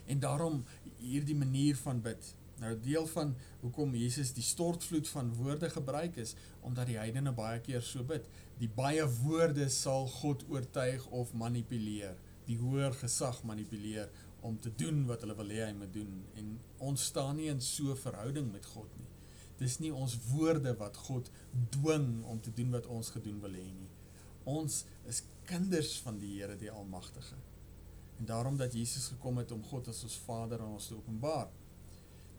En 0.05 0.19
daarom 0.19 0.65
hierdie 0.97 1.35
manier 1.35 1.75
van 1.75 2.01
bid 2.01 2.35
Nou 2.57 2.73
deel 2.81 3.05
van 3.07 3.35
hoekom 3.61 3.93
Jesus 3.95 4.31
die 4.33 4.45
stortvloed 4.45 5.09
van 5.13 5.33
woorde 5.37 5.69
gebruik 5.69 6.15
is 6.17 6.33
omdat 6.65 6.89
die 6.89 6.97
heidene 6.97 7.33
baie 7.37 7.59
keer 7.61 7.83
so 7.85 8.03
bid. 8.03 8.25
Die 8.57 8.69
baie 8.69 9.05
woorde 9.19 9.69
sal 9.69 10.07
God 10.09 10.45
oortuig 10.49 11.05
of 11.13 11.33
manipuleer, 11.37 12.17
die 12.47 12.57
hoër 12.57 12.95
gesag 12.97 13.43
manipuleer 13.45 14.09
om 14.41 14.57
te 14.61 14.71
doen 14.75 15.03
wat 15.09 15.21
hulle 15.25 15.35
wil 15.37 15.53
hê 15.53 15.67
hy 15.67 15.75
moet 15.77 15.93
doen 15.93 16.17
en 16.39 16.49
ons 16.89 17.05
staan 17.11 17.37
nie 17.37 17.49
in 17.51 17.61
so 17.61 17.91
'n 17.91 18.03
verhouding 18.05 18.51
met 18.51 18.65
God 18.65 18.89
nie. 18.97 19.11
Dis 19.57 19.79
nie 19.79 19.91
ons 19.93 20.17
woorde 20.31 20.73
wat 20.77 20.97
God 20.97 21.29
dwing 21.73 22.23
om 22.25 22.41
te 22.41 22.53
doen 22.53 22.71
wat 22.71 22.85
ons 22.85 23.09
gedoen 23.09 23.39
wil 23.41 23.53
hê 23.57 23.65
nie. 23.73 23.89
Ons 24.45 24.85
is 25.05 25.23
kinders 25.45 25.97
van 26.05 26.19
die 26.19 26.39
Here 26.39 26.57
die 26.57 26.71
Almagtige. 26.71 27.35
En 28.19 28.25
daarom 28.25 28.57
dat 28.57 28.73
Jesus 28.73 29.07
gekom 29.07 29.37
het 29.37 29.51
om 29.51 29.63
God 29.63 29.87
as 29.87 30.03
ons 30.03 30.19
Vader 30.25 30.61
aan 30.61 30.77
ons 30.77 30.87
te 30.87 30.95
openbaar. 30.95 31.49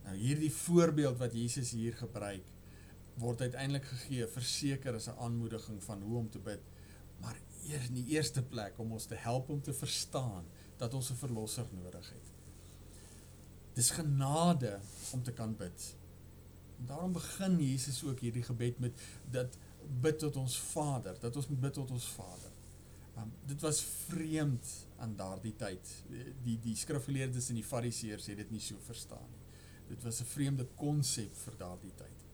Nou 0.08 0.16
hierdie 0.16 0.52
voorbeeld 0.52 1.18
wat 1.20 1.34
Jesus 1.36 1.74
hier 1.76 1.96
gebruik 1.96 2.46
word 3.20 3.42
uiteindelik 3.44 3.84
gegee 3.90 4.26
verseker 4.32 4.96
as 4.96 5.08
'n 5.10 5.18
aanmoediging 5.20 5.82
van 5.84 6.02
hoe 6.02 6.18
om 6.18 6.30
te 6.30 6.38
bid, 6.38 6.60
maar 7.20 7.36
eers 7.66 7.88
in 7.88 7.94
die 7.94 8.14
eerste 8.14 8.42
plek 8.42 8.78
om 8.78 8.92
ons 8.92 9.06
te 9.06 9.14
help 9.14 9.48
om 9.48 9.60
te 9.62 9.74
verstaan 9.74 10.44
dat 10.76 10.94
ons 10.94 11.10
'n 11.10 11.20
verlosser 11.20 11.66
nodig 11.72 12.08
het. 12.10 12.32
Dis 13.74 13.90
genade 13.90 14.78
om 15.12 15.22
te 15.22 15.32
kan 15.32 15.56
bid. 15.56 15.96
En 16.78 16.86
daarom 16.86 17.12
begin 17.12 17.58
Jesus 17.60 18.04
ook 18.04 18.20
hierdie 18.20 18.42
gebed 18.42 18.78
met 18.78 19.00
dat 19.30 19.58
bid 20.00 20.18
tot 20.18 20.36
ons 20.36 20.60
Vader, 20.60 21.20
dat 21.20 21.36
ons 21.36 21.48
moet 21.48 21.60
bid 21.60 21.72
tot 21.72 21.90
ons 21.90 22.06
Vader. 22.06 22.52
Um, 23.18 23.32
dit 23.46 23.60
was 23.60 23.84
vreemd 24.06 24.86
aan 24.96 25.16
daardie 25.16 25.56
tyd. 25.56 26.04
Die 26.42 26.58
die 26.60 26.76
skrifgeleerdes 26.76 27.48
en 27.48 27.54
die 27.54 27.64
fariseërs 27.64 28.26
het 28.26 28.36
dit 28.36 28.50
nie 28.50 28.60
so 28.60 28.76
verstaan 28.86 29.30
nie. 29.30 29.37
Dit 29.88 30.02
was 30.02 30.20
'n 30.20 30.24
vreemde 30.24 30.66
konsep 30.76 31.34
vir 31.36 31.56
daardie 31.56 31.94
tyd. 31.94 32.24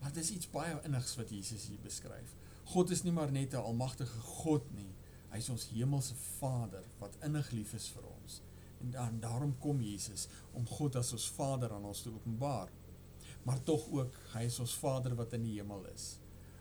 Maar 0.00 0.12
dit 0.12 0.22
is 0.22 0.30
iets 0.30 0.50
baie 0.50 0.80
innigs 0.82 1.16
wat 1.16 1.30
Jesus 1.30 1.66
hier 1.66 1.80
beskryf. 1.82 2.34
God 2.64 2.90
is 2.90 3.02
nie 3.02 3.12
maar 3.12 3.32
net 3.32 3.52
'n 3.52 3.56
almagtige 3.56 4.18
God 4.18 4.74
nie. 4.74 4.94
Hy 5.30 5.36
is 5.36 5.48
ons 5.48 5.68
hemelse 5.68 6.14
Vader 6.14 6.84
wat 6.98 7.16
innig 7.22 7.50
lief 7.50 7.74
is 7.74 7.88
vir 7.88 8.02
ons. 8.06 8.40
En 8.80 8.90
dan 8.90 9.20
daarom 9.20 9.58
kom 9.58 9.80
Jesus 9.80 10.28
om 10.52 10.66
God 10.66 10.96
as 10.96 11.12
ons 11.12 11.28
Vader 11.30 11.72
aan 11.72 11.84
ons 11.84 12.02
te 12.02 12.12
openbaar. 12.12 12.68
Maar 13.42 13.62
tog 13.62 13.90
ook, 13.90 14.14
hy 14.34 14.42
is 14.42 14.58
ons 14.58 14.74
Vader 14.74 15.14
wat 15.14 15.32
in 15.32 15.42
die 15.42 15.56
hemel 15.58 15.86
is. 15.94 16.18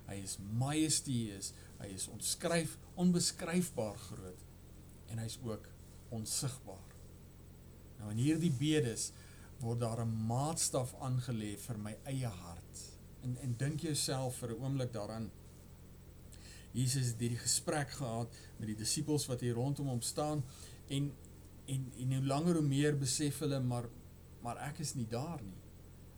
Hy 0.08 0.16
is 0.24 0.38
majestueus, 0.38 1.54
hy 1.82 1.88
is 1.92 2.08
onskryf, 2.08 2.78
onbeskryfbaar 2.96 3.98
groot 3.98 4.46
en 5.12 5.18
hy's 5.18 5.40
ook 5.44 5.68
onsigbaar. 6.10 6.96
Nou 8.00 8.12
in 8.12 8.22
hierdie 8.22 8.52
bedes 8.52 9.12
word 9.60 9.80
daar 9.80 10.02
'n 10.06 10.26
maatstaf 10.28 10.94
aangelê 11.00 11.58
vir 11.58 11.78
my 11.78 11.98
eie 12.04 12.28
hart. 12.28 12.80
En 13.24 13.38
en 13.38 13.56
dink 13.58 13.80
jouself 13.82 14.36
vir 14.36 14.50
'n 14.50 14.64
oomblik 14.64 14.94
daaraan. 14.94 15.32
Jesus 16.72 17.08
het 17.08 17.20
hierdie 17.20 17.40
gesprek 17.40 17.90
gehad 17.90 18.36
met 18.58 18.68
die 18.68 18.76
disippels 18.76 19.26
wat 19.26 19.40
hier 19.40 19.54
rondom 19.54 19.88
hom 19.88 20.02
staan 20.02 20.44
en 20.88 21.14
en 21.66 21.92
en 21.98 22.14
hoe 22.14 22.26
langer 22.26 22.54
hoe 22.54 22.68
meer 22.68 22.98
besef 22.98 23.40
hulle 23.40 23.60
maar 23.60 23.90
maar 24.42 24.58
ek 24.58 24.80
is 24.80 24.94
nie 24.94 25.08
daar 25.08 25.42
nie. 25.42 25.62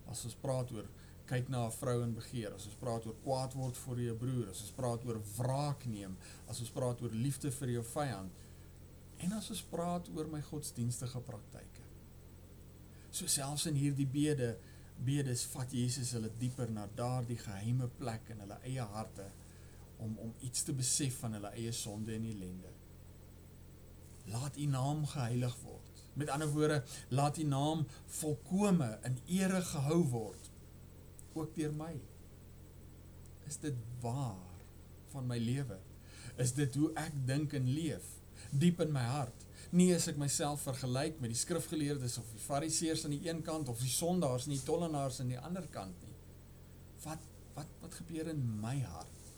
As 0.05 0.25
ons 0.25 0.35
praat 0.35 0.71
oor 0.71 0.89
kyk 1.25 1.49
na 1.49 1.65
'n 1.65 1.71
vrou 1.71 2.03
en 2.03 2.13
begeer, 2.13 2.53
as 2.53 2.65
ons 2.65 2.75
praat 2.75 3.05
oor 3.05 3.15
kwaad 3.23 3.53
word 3.53 3.77
vir 3.77 3.99
jou 3.99 4.15
broer, 4.15 4.49
as 4.49 4.61
ons 4.61 4.71
praat 4.71 5.05
oor 5.05 5.21
wraak 5.37 5.85
neem, 5.85 6.17
as 6.47 6.59
ons 6.59 6.69
praat 6.69 7.01
oor 7.01 7.11
liefde 7.11 7.51
vir 7.51 7.69
jou 7.69 7.83
vyand 7.83 8.31
en 9.17 9.33
as 9.33 9.49
ons 9.49 9.61
praat 9.61 10.09
oor 10.15 10.27
my 10.27 10.41
godsdienstige 10.41 11.21
praktyke. 11.21 11.78
So 13.11 13.27
selfs 13.27 13.65
in 13.69 13.79
hierdie 13.79 14.07
bede 14.09 14.55
bedes 14.99 15.45
vat 15.53 15.71
Jesus 15.71 16.11
hulle 16.11 16.29
dieper 16.41 16.71
na 16.75 16.83
daardie 16.95 17.37
geheime 17.39 17.87
plek 18.01 18.33
in 18.33 18.41
hulle 18.43 18.57
eie 18.67 18.83
harte 18.95 19.29
om 20.03 20.17
om 20.19 20.33
iets 20.43 20.65
te 20.67 20.75
besef 20.75 21.21
van 21.23 21.37
hulle 21.37 21.51
eie 21.55 21.71
sonde 21.75 22.13
en 22.15 22.27
ellende. 22.27 22.73
Laat 24.29 24.59
U 24.59 24.65
naam 24.69 25.05
geheilig 25.07 25.55
word. 25.63 26.03
Met 26.19 26.29
ander 26.29 26.51
woorde, 26.51 26.83
laat 27.15 27.39
U 27.39 27.45
naam 27.47 27.85
volkome 28.19 28.89
in 29.07 29.17
ere 29.39 29.61
gehou 29.71 30.01
word 30.11 30.51
ook 31.33 31.55
deur 31.55 31.73
my. 31.73 31.93
Is 33.47 33.59
dit 33.63 33.75
waar 34.03 34.63
van 35.13 35.27
my 35.27 35.37
lewe? 35.39 35.79
Is 36.37 36.53
dit 36.57 36.75
hoe 36.75 36.91
ek 36.99 37.15
dink 37.27 37.55
en 37.57 37.69
leef 37.73 38.15
diep 38.51 38.81
in 38.83 38.91
my 38.93 39.05
hart? 39.15 39.45
Nie 39.71 39.91
as 39.93 40.07
ek 40.09 40.17
myself 40.17 40.63
vergelyk 40.65 41.19
met 41.21 41.29
die 41.33 41.37
skrifgeleerdes 41.37 42.17
of 42.21 42.29
die 42.33 42.41
fariseërs 42.41 43.05
aan 43.05 43.13
die 43.13 43.27
een 43.27 43.41
kant 43.45 43.69
of 43.69 43.81
die 43.83 43.91
sondaars 43.93 44.47
en 44.47 44.55
die 44.55 44.65
tollenaars 44.65 45.19
aan 45.21 45.33
die 45.33 45.41
ander 45.41 45.67
kant 45.73 46.05
nie. 46.07 46.15
Wat 47.05 47.27
wat 47.57 47.69
wat 47.81 47.97
gebeur 48.01 48.29
in 48.31 48.41
my 48.61 48.77
hart? 48.81 49.29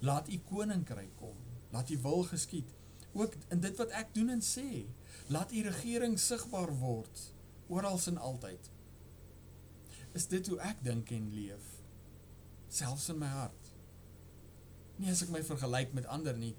Laat 0.00 0.30
u 0.32 0.38
koninkryk 0.48 1.14
kom. 1.20 1.36
Laat 1.70 1.90
u 1.90 1.98
wil 2.02 2.22
geskied 2.30 2.74
ook 3.18 3.34
in 3.48 3.60
dit 3.60 3.76
wat 3.76 3.94
ek 3.98 4.10
doen 4.14 4.34
en 4.36 4.42
sê. 4.44 4.84
Laat 5.32 5.52
u 5.52 5.62
regering 5.66 6.18
sigbaar 6.20 6.72
word 6.80 7.24
oral 7.68 8.00
en 8.06 8.18
altyd. 8.18 8.70
Is 10.16 10.26
dit 10.26 10.46
hoe 10.48 10.58
ek 10.64 10.80
dink 10.84 11.10
en 11.12 11.28
leef? 11.34 11.66
Selfs 12.72 13.08
in 13.12 13.20
my 13.20 13.28
hart. 13.28 13.72
Nie 14.98 15.12
as 15.12 15.22
ek 15.22 15.32
my 15.34 15.42
vergelyk 15.46 15.92
met 15.94 16.08
ander 16.10 16.36
nie, 16.36 16.54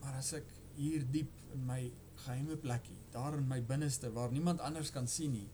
maar 0.00 0.16
as 0.18 0.32
ek 0.38 0.48
hier 0.76 1.04
diep 1.12 1.32
in 1.54 1.66
my 1.66 1.80
geheime 2.24 2.56
plekkie, 2.56 2.98
daar 3.12 3.36
in 3.38 3.48
my 3.48 3.60
binneste 3.66 4.12
waar 4.12 4.32
niemand 4.32 4.60
anders 4.60 4.92
kan 4.94 5.08
sien 5.08 5.32
nie, 5.32 5.48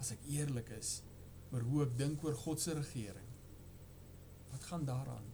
as 0.00 0.12
ek 0.14 0.26
eerlik 0.32 0.70
is 0.76 1.00
oor 1.52 1.64
hoe 1.70 1.82
ek 1.86 1.96
dink 1.98 2.24
oor 2.24 2.36
God 2.36 2.60
se 2.60 2.74
regering. 2.76 3.28
Wat 4.52 4.64
gaan 4.70 4.86
daaraan? 4.88 5.26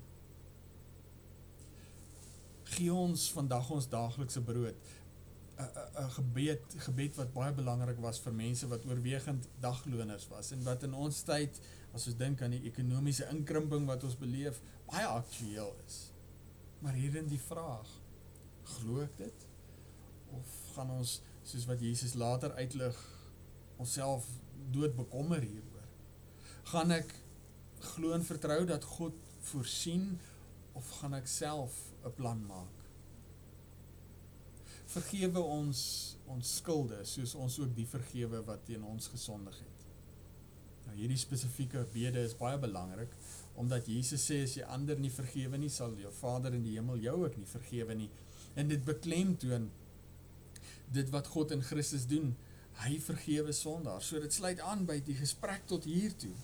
Gee 2.72 2.93
ons 2.93 3.28
vandag 3.36 3.70
ons 3.70 3.88
daaglikse 3.88 4.43
brood. 4.45 4.90
'n 5.62 6.11
gebed 6.16 6.74
gebed 6.86 7.16
wat 7.20 7.32
baie 7.32 7.53
belangrik 7.55 7.99
was 8.01 8.18
vir 8.24 8.32
mense 8.34 8.66
wat 8.68 8.84
oorwegend 8.88 9.49
dagloners 9.61 10.24
was 10.28 10.51
en 10.53 10.64
wat 10.64 10.82
in 10.82 10.95
ons 10.95 11.22
tyd 11.28 11.61
as 11.93 12.07
ons 12.09 12.16
dink 12.16 12.43
aan 12.43 12.57
die 12.57 12.64
ekonomiese 12.70 13.28
inkrimping 13.30 13.86
wat 13.86 14.05
ons 14.09 14.16
beleef 14.18 14.61
baie 14.88 15.07
aktueel 15.07 15.74
is. 15.86 15.99
Maar 16.82 16.97
hierin 16.99 17.28
die 17.30 17.40
vraag, 17.40 17.88
glo 18.76 19.02
ek 19.04 19.16
dit 19.20 19.48
of 20.36 20.52
gaan 20.74 20.92
ons 20.94 21.18
soos 21.44 21.66
wat 21.68 21.82
Jesus 21.84 22.14
later 22.18 22.54
uitlig 22.56 22.98
onsself 23.82 24.28
dood 24.72 24.94
bekommer 24.96 25.42
hieroor? 25.42 25.88
Gaan 26.72 26.94
ek 26.94 27.10
glo 27.92 28.14
en 28.16 28.24
vertrou 28.24 28.62
dat 28.68 28.84
God 28.96 29.16
voorsien 29.50 30.14
of 30.78 30.88
gaan 31.00 31.18
ek 31.18 31.28
self 31.28 31.74
'n 32.04 32.14
plan 32.16 32.46
maak? 32.46 32.78
Vergewe 34.92 35.40
ons 35.40 36.16
ons 36.26 36.56
skulde 36.56 37.04
soos 37.04 37.34
ons 37.34 37.58
ook 37.58 37.74
die 37.76 37.86
vergewe 37.86 38.42
wat 38.44 38.64
teen 38.64 38.84
ons 38.84 39.08
gesondig 39.08 39.58
het. 39.58 39.86
Nou 40.86 40.96
hierdie 40.96 41.20
spesifieke 41.20 41.84
bede 41.92 42.22
is 42.26 42.36
baie 42.38 42.58
belangrik 42.58 43.14
omdat 43.54 43.86
Jesus 43.86 44.24
sê 44.30 44.42
as 44.46 44.56
jy 44.56 44.64
ander 44.74 44.98
nie 44.98 45.10
vergewe 45.12 45.58
nie, 45.60 45.68
sal 45.68 45.92
jou 46.00 46.12
Vader 46.12 46.54
in 46.56 46.64
die 46.64 46.76
hemel 46.78 46.96
jou 47.04 47.24
ook 47.24 47.36
nie 47.36 47.46
vergewe 47.46 47.94
nie. 47.94 48.08
En 48.55 48.68
dit 48.68 48.84
beklemtoon 48.84 49.70
dit 50.92 51.11
wat 51.11 51.26
God 51.32 51.55
in 51.57 51.62
Christus 51.64 52.07
doen. 52.07 52.34
Hy 52.82 52.98
vergewe 53.00 53.53
sondaars. 53.57 54.09
So 54.09 54.20
dit 54.20 54.32
sluit 54.32 54.61
aan 54.61 54.84
by 54.88 54.98
die 55.05 55.16
gesprek 55.16 55.64
tot 55.70 55.86
hier 55.88 56.14
toe. 56.20 56.34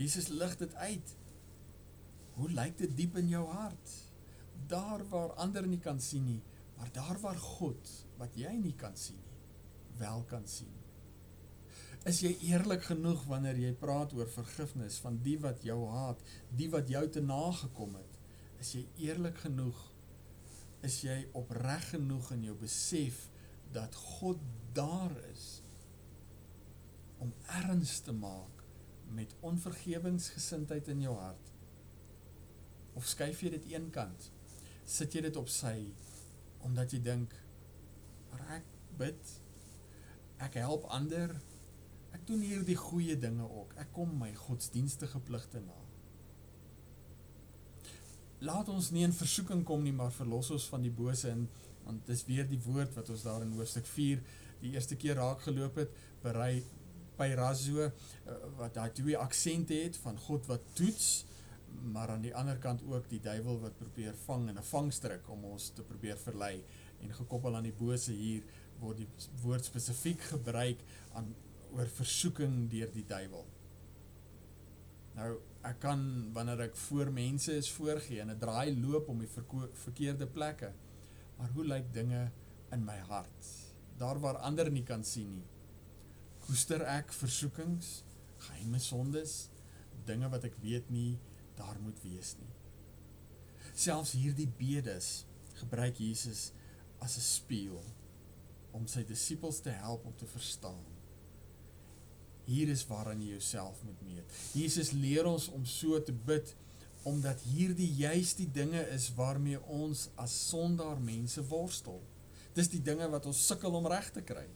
Jesus 0.00 0.30
lig 0.32 0.56
dit 0.60 0.74
uit. 0.74 1.16
Hoe 2.38 2.48
lyk 2.48 2.78
dit 2.80 2.94
diep 2.96 3.18
in 3.20 3.28
jou 3.28 3.44
hart? 3.52 3.96
Daar 4.68 5.04
waar 5.10 5.34
ander 5.42 5.66
nie 5.68 5.80
kan 5.82 6.00
sien 6.00 6.24
nie, 6.24 6.40
maar 6.78 6.88
daar 6.94 7.18
waar 7.20 7.36
God 7.36 7.90
wat 8.20 8.36
jy 8.38 8.52
nie 8.56 8.74
kan 8.78 8.96
sien 8.96 9.18
nie, 9.18 9.36
wel 10.00 10.24
kan 10.30 10.46
sien. 10.48 10.70
Is 12.08 12.22
jy 12.24 12.32
eerlik 12.48 12.86
genoeg 12.88 13.26
wanneer 13.30 13.58
jy 13.60 13.72
praat 13.78 14.14
oor 14.16 14.30
vergifnis 14.30 14.96
van 15.02 15.18
die 15.22 15.36
wat 15.42 15.62
jou 15.66 15.78
haat, 15.92 16.22
die 16.56 16.70
wat 16.72 16.88
jou 16.90 17.02
te 17.12 17.20
nagekom 17.22 17.98
het? 17.98 18.16
Is 18.62 18.72
jy 18.78 18.86
eerlik 19.04 19.42
genoeg? 19.44 19.91
Is 20.86 21.00
jy 21.06 21.18
opreg 21.38 21.92
genoeg 21.92 22.32
in 22.36 22.46
jou 22.48 22.56
besef 22.58 23.28
dat 23.72 23.94
God 24.18 24.40
daar 24.76 25.14
is 25.30 25.62
om 27.22 27.30
erns 27.60 28.00
te 28.02 28.12
maak 28.12 28.64
met 29.14 29.34
onvergewensgesindheid 29.40 30.90
in 30.92 31.04
jou 31.06 31.14
hart? 31.16 31.52
Of 32.98 33.06
skuif 33.08 33.44
jy 33.44 33.52
dit 33.54 33.70
eenkant? 33.76 34.28
Sit 34.84 35.14
jy 35.14 35.22
dit 35.28 35.38
op 35.38 35.48
sy 35.52 35.76
omdat 36.66 36.92
jy 36.94 37.00
dink 37.02 37.32
maar 38.30 38.44
ek 38.58 38.68
bid 38.98 39.32
ek 40.42 40.58
help 40.58 40.84
ander 40.90 41.34
Ek 42.12 42.26
doen 42.28 42.42
hierdie 42.44 42.76
goeie 42.76 43.16
dinge 43.18 43.46
ook. 43.48 43.72
Ek 43.80 43.92
kom 43.96 44.12
my 44.20 44.30
godsdienstige 44.36 45.20
pligte 45.26 45.62
na. 45.64 45.81
Laat 48.42 48.68
ons 48.72 48.90
nie 48.90 49.04
in 49.06 49.14
versoeking 49.14 49.62
kom 49.66 49.84
nie, 49.84 49.94
maar 49.94 50.10
verlos 50.14 50.50
ons 50.50 50.64
van 50.72 50.82
die 50.82 50.94
bose 50.94 51.30
en 51.30 51.46
want 51.84 52.06
dis 52.06 52.24
weer 52.26 52.46
die 52.46 52.60
woord 52.62 52.94
wat 52.96 53.10
ons 53.10 53.24
daar 53.26 53.42
in 53.44 53.52
hoofstuk 53.54 53.86
4 53.86 54.22
die 54.62 54.72
eerste 54.74 54.96
keer 54.98 55.18
raak 55.18 55.42
geloop 55.46 55.78
het, 55.82 55.92
berei 56.22 56.62
by 57.18 57.28
Razo 57.38 57.84
eh, 57.84 57.92
wat 58.58 58.74
daai 58.78 58.90
twee 58.94 59.18
aksente 59.18 59.76
het 59.78 59.98
van 60.02 60.18
God 60.26 60.46
wat 60.50 60.64
toets, 60.78 61.24
maar 61.94 62.12
aan 62.14 62.24
die 62.24 62.34
ander 62.36 62.58
kant 62.62 62.82
ook 62.86 63.08
die 63.10 63.20
duiwel 63.22 63.60
wat 63.62 63.78
probeer 63.78 64.14
vang 64.26 64.48
in 64.50 64.58
'n 64.58 64.70
vangstrik 64.70 65.28
om 65.30 65.44
ons 65.44 65.70
te 65.76 65.82
probeer 65.82 66.18
verlei 66.18 66.64
en 67.00 67.14
gekoppel 67.14 67.56
aan 67.56 67.70
die 67.70 67.78
bose 67.78 68.12
hier 68.12 68.42
word 68.80 68.96
die 68.96 69.08
woord 69.42 69.64
spesifiek 69.64 70.20
gebruik 70.20 70.78
aan 71.14 71.34
oor 71.72 71.88
versoeking 71.88 72.68
deur 72.70 72.90
die 72.92 73.06
duiwel. 73.06 73.46
Nou, 75.14 75.30
ek 75.62 75.78
kan 75.82 76.00
wanneer 76.34 76.64
ek 76.66 76.76
voor 76.88 77.12
mense 77.14 77.54
is 77.54 77.70
voorgee 77.70 78.20
en 78.20 78.30
'n 78.30 78.38
draai 78.38 78.74
loop 78.80 79.08
om 79.08 79.18
die 79.18 79.30
verkeerde 79.84 80.26
plekke. 80.26 80.72
Maar 81.38 81.50
hoe 81.50 81.64
lyk 81.64 81.92
dinge 81.92 82.30
in 82.72 82.84
my 82.84 82.98
hart? 82.98 83.46
Daar 83.96 84.18
waar 84.20 84.36
ander 84.36 84.70
nie 84.70 84.82
kan 84.82 85.04
sien 85.04 85.30
nie. 85.30 85.46
Koester 86.40 86.82
ek 86.82 87.12
versoekings, 87.12 88.02
geheime 88.38 88.78
sondes, 88.78 89.48
dinge 90.04 90.28
wat 90.28 90.44
ek 90.44 90.56
weet 90.60 90.90
nie 90.90 91.18
daar 91.54 91.78
moet 91.80 92.02
wees 92.02 92.36
nie. 92.38 92.50
Selfs 93.74 94.12
hierdie 94.12 94.48
bedes 94.48 95.26
gebruik 95.54 95.96
Jesus 95.96 96.52
as 96.98 97.16
'n 97.16 97.20
spieël 97.20 97.84
om 98.72 98.86
sy 98.86 99.04
disippels 99.04 99.60
te 99.60 99.70
help 99.70 100.04
om 100.04 100.16
te 100.16 100.26
verstaan 100.26 100.91
Hier 102.46 102.70
is 102.72 102.84
waaraan 102.88 103.22
jy 103.22 103.36
jouself 103.36 103.82
moet 103.86 104.00
meet. 104.06 104.38
Jesus 104.56 104.92
leer 104.96 105.28
ons 105.30 105.48
om 105.54 105.64
so 105.68 106.00
te 106.02 106.12
bid 106.12 106.54
omdat 107.08 107.42
hierdie 107.50 107.90
juist 107.98 108.38
die 108.38 108.50
dinge 108.50 108.82
is 108.94 109.08
waarmee 109.16 109.58
ons 109.70 110.08
as 110.22 110.34
sondaar 110.48 111.00
mense 111.02 111.42
worstel. 111.50 112.00
Dis 112.54 112.70
die 112.70 112.82
dinge 112.84 113.08
wat 113.10 113.26
ons 113.26 113.40
sukkel 113.46 113.74
om 113.74 113.88
reg 113.90 114.10
te 114.14 114.24
kry 114.26 114.46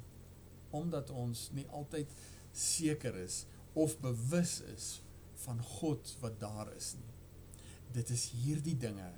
omdat 0.76 1.09
ons 1.14 1.47
nie 1.57 1.64
altyd 1.72 2.11
seker 2.53 3.14
is 3.22 3.45
of 3.78 3.95
bewus 4.03 4.59
is 4.74 4.89
van 5.45 5.61
God 5.78 6.11
wat 6.20 6.41
daar 6.41 6.72
is 6.74 6.95
nie. 6.99 7.14
Dit 7.97 8.11
is 8.12 8.26
hierdie 8.43 8.76
dinge 8.76 9.09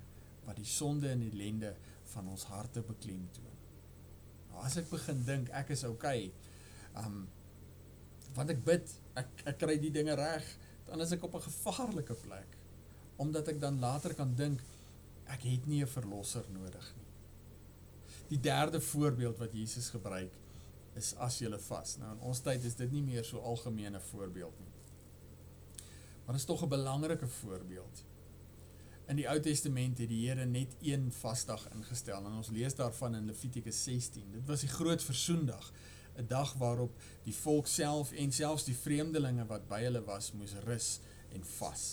wat 0.44 0.58
die 0.60 0.68
sonde 0.68 1.10
en 1.10 1.24
ellende 1.24 1.72
van 2.12 2.28
ons 2.30 2.46
harte 2.52 2.82
beklemtoon. 2.84 3.56
Nou 4.50 4.62
as 4.64 4.78
ek 4.80 4.88
begin 4.92 5.24
dink 5.26 5.50
ek 5.56 5.72
is 5.74 5.84
oukei, 5.88 6.28
okay, 6.28 7.04
um 7.04 7.26
want 8.34 8.50
ek 8.50 8.64
bid, 8.64 8.90
ek, 9.14 9.28
ek 9.44 9.58
kry 9.58 9.78
die 9.78 9.90
dinge 9.90 10.14
reg, 10.14 10.44
dan 10.88 11.00
is 11.00 11.12
ek 11.12 11.24
op 11.24 11.34
'n 11.34 11.48
gevaarlike 11.50 12.14
plek, 12.14 12.56
omdat 13.16 13.48
ek 13.48 13.60
dan 13.60 13.78
later 13.78 14.14
kan 14.14 14.34
dink, 14.34 14.60
ek 15.26 15.42
het 15.42 15.66
nie 15.66 15.82
'n 15.82 15.86
verlosser 15.86 16.44
nodig 16.50 16.94
nie. 16.96 17.06
Die 18.28 18.40
derde 18.40 18.80
voorbeeld 18.80 19.38
wat 19.38 19.52
Jesus 19.52 19.90
gebruik, 19.90 20.32
is 20.98 21.14
as 21.22 21.38
jy 21.38 21.58
vas. 21.68 21.96
Nou 21.98 22.12
in 22.12 22.20
ons 22.20 22.40
tyd 22.40 22.64
is 22.64 22.74
dit 22.74 22.92
nie 22.92 23.02
meer 23.02 23.24
so 23.24 23.38
algemene 23.38 24.00
voorbeeld 24.10 24.58
nie. 24.58 24.74
Maar 26.24 26.36
dit 26.36 26.42
is 26.42 26.44
tog 26.44 26.62
'n 26.62 26.68
belangrike 26.68 27.26
voorbeeld. 27.26 28.04
In 29.08 29.16
die 29.16 29.28
Ou 29.28 29.40
Testament 29.40 29.98
het 29.98 30.08
die 30.08 30.28
Here 30.28 30.44
net 30.44 30.74
een 30.82 31.12
vasdag 31.12 31.68
ingestel 31.72 32.26
en 32.26 32.32
ons 32.32 32.50
lees 32.50 32.74
daarvan 32.74 33.14
in 33.14 33.26
Levitikus 33.26 33.84
16. 33.84 34.32
Dit 34.32 34.46
was 34.46 34.60
die 34.60 34.68
groot 34.68 35.02
versoendag. 35.02 35.72
'n 36.18 36.26
dag 36.26 36.52
waarop 36.54 36.94
die 37.22 37.34
volk 37.34 37.66
self 37.66 38.12
en 38.12 38.32
selfs 38.32 38.64
die 38.66 38.76
vreemdelinge 38.76 39.46
wat 39.46 39.68
by 39.70 39.80
hulle 39.84 40.02
was 40.04 40.32
moes 40.34 40.54
rus 40.66 40.88
en 41.34 41.44
vas. 41.44 41.84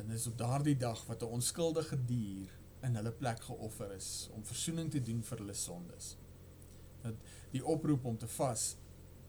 En 0.00 0.08
dis 0.08 0.26
op 0.26 0.38
daardie 0.38 0.76
dag 0.76 1.04
wat 1.06 1.22
'n 1.22 1.34
onskuldige 1.38 1.98
dier 2.04 2.48
in 2.80 2.94
hulle 2.94 3.12
plek 3.12 3.42
geoffer 3.42 3.92
is 3.92 4.28
om 4.32 4.44
verzoening 4.44 4.90
te 4.90 5.02
doen 5.02 5.22
vir 5.22 5.38
hulle 5.38 5.54
sondes. 5.54 6.16
Dat 7.02 7.14
die 7.50 7.64
oproep 7.64 8.04
om 8.04 8.18
te 8.18 8.28
vas, 8.28 8.76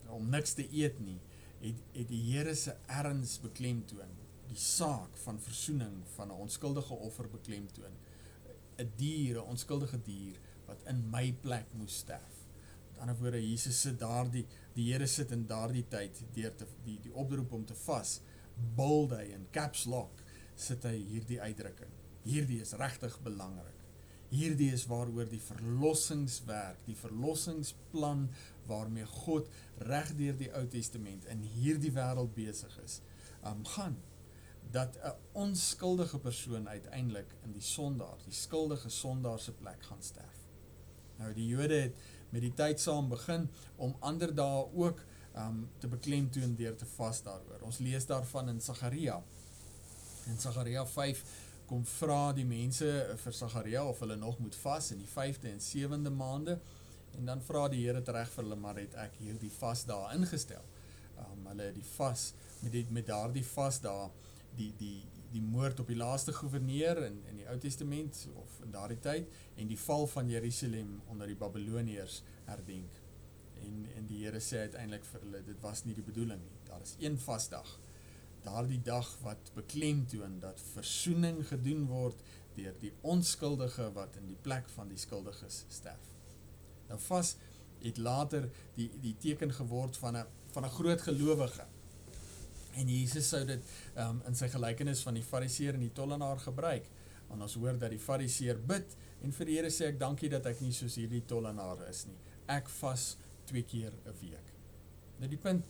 om 0.07 0.29
niks 0.29 0.53
te 0.53 0.67
eet 0.71 0.99
nie, 0.99 1.19
het 1.59 1.81
het 1.91 2.07
die 2.07 2.23
Here 2.31 2.55
se 2.55 2.75
erns 2.85 3.39
beklemtoon, 3.39 4.15
die 4.47 4.59
saak 4.59 5.17
van 5.17 5.39
verzoening 5.39 6.03
van 6.15 6.27
'n 6.27 6.41
onskuldige 6.47 6.93
offer 6.93 7.29
beklemtoon. 7.29 7.95
'n 8.77 8.91
Dier, 8.95 9.35
'n 9.37 9.49
onskuldige 9.49 10.01
dier 10.01 10.39
wat 10.65 10.83
in 10.83 11.09
my 11.09 11.33
plek 11.41 11.73
moes 11.73 11.97
sterf 11.97 12.34
ander 12.99 13.17
woorde 13.19 13.41
Jesus 13.41 13.81
sit 13.81 13.99
daardie 13.99 14.45
die 14.75 14.91
Here 14.91 15.07
sit 15.07 15.31
in 15.31 15.45
daardie 15.47 15.85
tyd 15.89 16.21
deur 16.35 16.55
te 16.55 16.67
die 16.85 16.99
die 17.03 17.13
oproep 17.13 17.53
om 17.53 17.65
te 17.65 17.77
vas 17.85 18.19
bold 18.75 19.15
hy 19.17 19.29
in 19.35 19.47
caps 19.55 19.85
lock 19.91 20.23
sit 20.55 20.85
hy 20.87 20.95
hierdie 21.09 21.41
uitdrukking. 21.43 21.91
Hierdie 22.25 22.61
is 22.63 22.73
regtig 22.79 23.17
belangrik. 23.23 23.73
Hierdie 24.31 24.71
is 24.73 24.87
waaroor 24.89 25.27
die 25.29 25.41
verlossingswerk 25.43 26.81
die 26.87 26.97
verlossingsplan 26.97 28.25
waarmee 28.69 29.05
God 29.25 29.51
reg 29.85 30.11
deur 30.17 30.39
die 30.39 30.49
Ou 30.57 30.65
Testament 30.71 31.27
in 31.31 31.43
hierdie 31.59 31.93
wêreld 31.95 32.33
besig 32.35 32.73
is 32.83 33.01
um, 33.45 33.63
gaan. 33.75 33.99
Dat 34.71 34.97
'n 34.97 35.13
onskuldige 35.45 36.19
persoon 36.19 36.67
uiteindelik 36.67 37.35
in 37.43 37.53
die 37.53 37.61
sondaar 37.61 38.17
die 38.25 38.33
skuldige 38.33 38.89
sondaar 38.89 39.39
se 39.39 39.53
plek 39.53 39.83
gaan 39.83 40.01
sterf. 40.01 40.41
Nou 41.19 41.33
die 41.33 41.47
Jode 41.47 41.81
het 41.85 41.95
met 42.35 42.43
die 42.43 42.53
tyd 42.55 42.81
saam 42.83 43.07
begin 43.11 43.47
om 43.79 43.95
ander 44.03 44.33
dae 44.35 44.65
ook 44.75 44.99
um, 45.39 45.61
te 45.79 45.87
beklemtoon 45.87 46.55
deur 46.59 46.75
te 46.75 46.87
vas 46.97 47.21
daaroor. 47.23 47.63
Ons 47.63 47.79
lees 47.83 48.07
daarvan 48.09 48.51
in 48.51 48.61
Sagaria. 48.61 49.21
In 50.27 50.39
Sagaria 50.41 50.83
5 50.85 51.23
kom 51.69 51.85
vra 51.95 52.33
die 52.35 52.45
mense 52.45 52.89
vir 53.21 53.37
Sagaria 53.39 53.85
of 53.87 54.01
hulle 54.03 54.17
nog 54.19 54.39
moet 54.43 54.57
vas 54.65 54.91
in 54.93 54.99
die 55.01 55.09
5de 55.09 55.53
en 55.53 55.63
7de 55.63 56.11
maande 56.13 56.59
en 57.15 57.31
dan 57.31 57.41
vra 57.47 57.69
die 57.71 57.85
Here 57.85 58.03
reg 58.03 58.31
vir 58.33 58.43
hulle 58.43 58.59
maar 58.59 58.79
het 58.81 58.97
ek 59.05 59.15
hierdie 59.23 59.51
vas 59.61 59.85
dae 59.87 60.11
ingestel. 60.17 60.63
Um, 61.15 61.47
hulle 61.53 61.71
die 61.73 61.87
vas 61.95 62.33
met 62.59 62.73
die, 62.75 62.85
met 62.91 63.07
daardie 63.07 63.45
vas 63.55 63.79
dae 63.83 64.09
die 64.59 64.73
die 64.79 64.97
die 65.31 65.41
moord 65.41 65.79
op 65.79 65.87
die 65.87 65.97
laaste 65.97 66.33
gouverneur 66.33 67.01
in 67.05 67.21
in 67.29 67.39
die 67.41 67.47
Ou 67.51 67.57
Testament 67.61 68.27
of 68.35 68.59
in 68.63 68.71
daardie 68.71 68.99
tyd 68.99 69.33
en 69.55 69.67
die 69.67 69.79
val 69.79 70.07
van 70.07 70.29
Jerusalem 70.29 71.01
onder 71.11 71.27
die 71.27 71.39
Babiloniërs 71.39 72.21
herdenk. 72.45 73.01
En 73.63 73.85
en 73.97 74.07
die 74.07 74.23
Here 74.23 74.39
sê 74.39 74.65
uiteindelik 74.67 75.05
vir 75.11 75.25
hulle 75.25 75.43
dit 75.49 75.61
was 75.61 75.83
nie 75.85 75.95
die 75.97 76.05
bedoeling 76.05 76.41
nie. 76.41 76.61
Daar 76.69 76.81
is 76.81 76.95
een 76.99 77.17
vasdag. 77.17 77.79
Daardie 78.45 78.81
dag 78.81 79.09
wat 79.23 79.51
beklemtoon 79.55 80.39
dat 80.39 80.61
verzoening 80.73 81.41
gedoen 81.47 81.85
word 81.89 82.21
deur 82.55 82.75
die 82.79 82.93
onskuldige 83.01 83.89
wat 83.93 84.15
in 84.21 84.27
die 84.31 84.41
plek 84.41 84.69
van 84.75 84.87
die 84.91 84.99
skuldiges 85.01 85.63
sterf. 85.69 86.11
Nou 86.89 86.99
vas 87.07 87.35
het 87.81 87.97
later 87.97 88.49
die 88.75 88.89
die 89.01 89.15
teken 89.21 89.53
geword 89.53 89.97
van 89.97 90.17
'n 90.17 90.25
van 90.53 90.65
'n 90.65 90.75
groot 90.79 91.01
gelowige. 91.01 91.65
En 92.75 92.89
Jesus 92.91 93.29
sou 93.31 93.41
dit 93.47 93.73
um, 94.01 94.21
in 94.27 94.35
sy 94.37 94.49
gelykenis 94.51 95.03
van 95.05 95.17
die 95.17 95.23
fariseer 95.23 95.77
en 95.77 95.85
die 95.85 95.93
tollenaar 95.95 96.41
gebruik. 96.43 96.89
Want 97.29 97.45
ons 97.47 97.55
hoor 97.61 97.79
dat 97.79 97.93
die 97.93 98.01
fariseer 98.01 98.59
bid 98.59 98.97
en 99.23 99.33
vir 99.33 99.49
die 99.49 99.55
Here 99.57 99.71
sê 99.73 99.89
ek 99.91 100.01
dankie 100.01 100.29
dat 100.29 100.45
ek 100.49 100.61
nie 100.61 100.73
soos 100.75 100.97
hierdie 100.99 101.23
tollenaar 101.27 101.85
is 101.89 102.05
nie. 102.09 102.17
Ek 102.51 102.69
vas 102.81 103.15
twee 103.49 103.63
keer 103.63 103.93
'n 104.05 104.13
week. 104.21 104.53
Nou 105.19 105.29
die 105.29 105.41
punt 105.41 105.65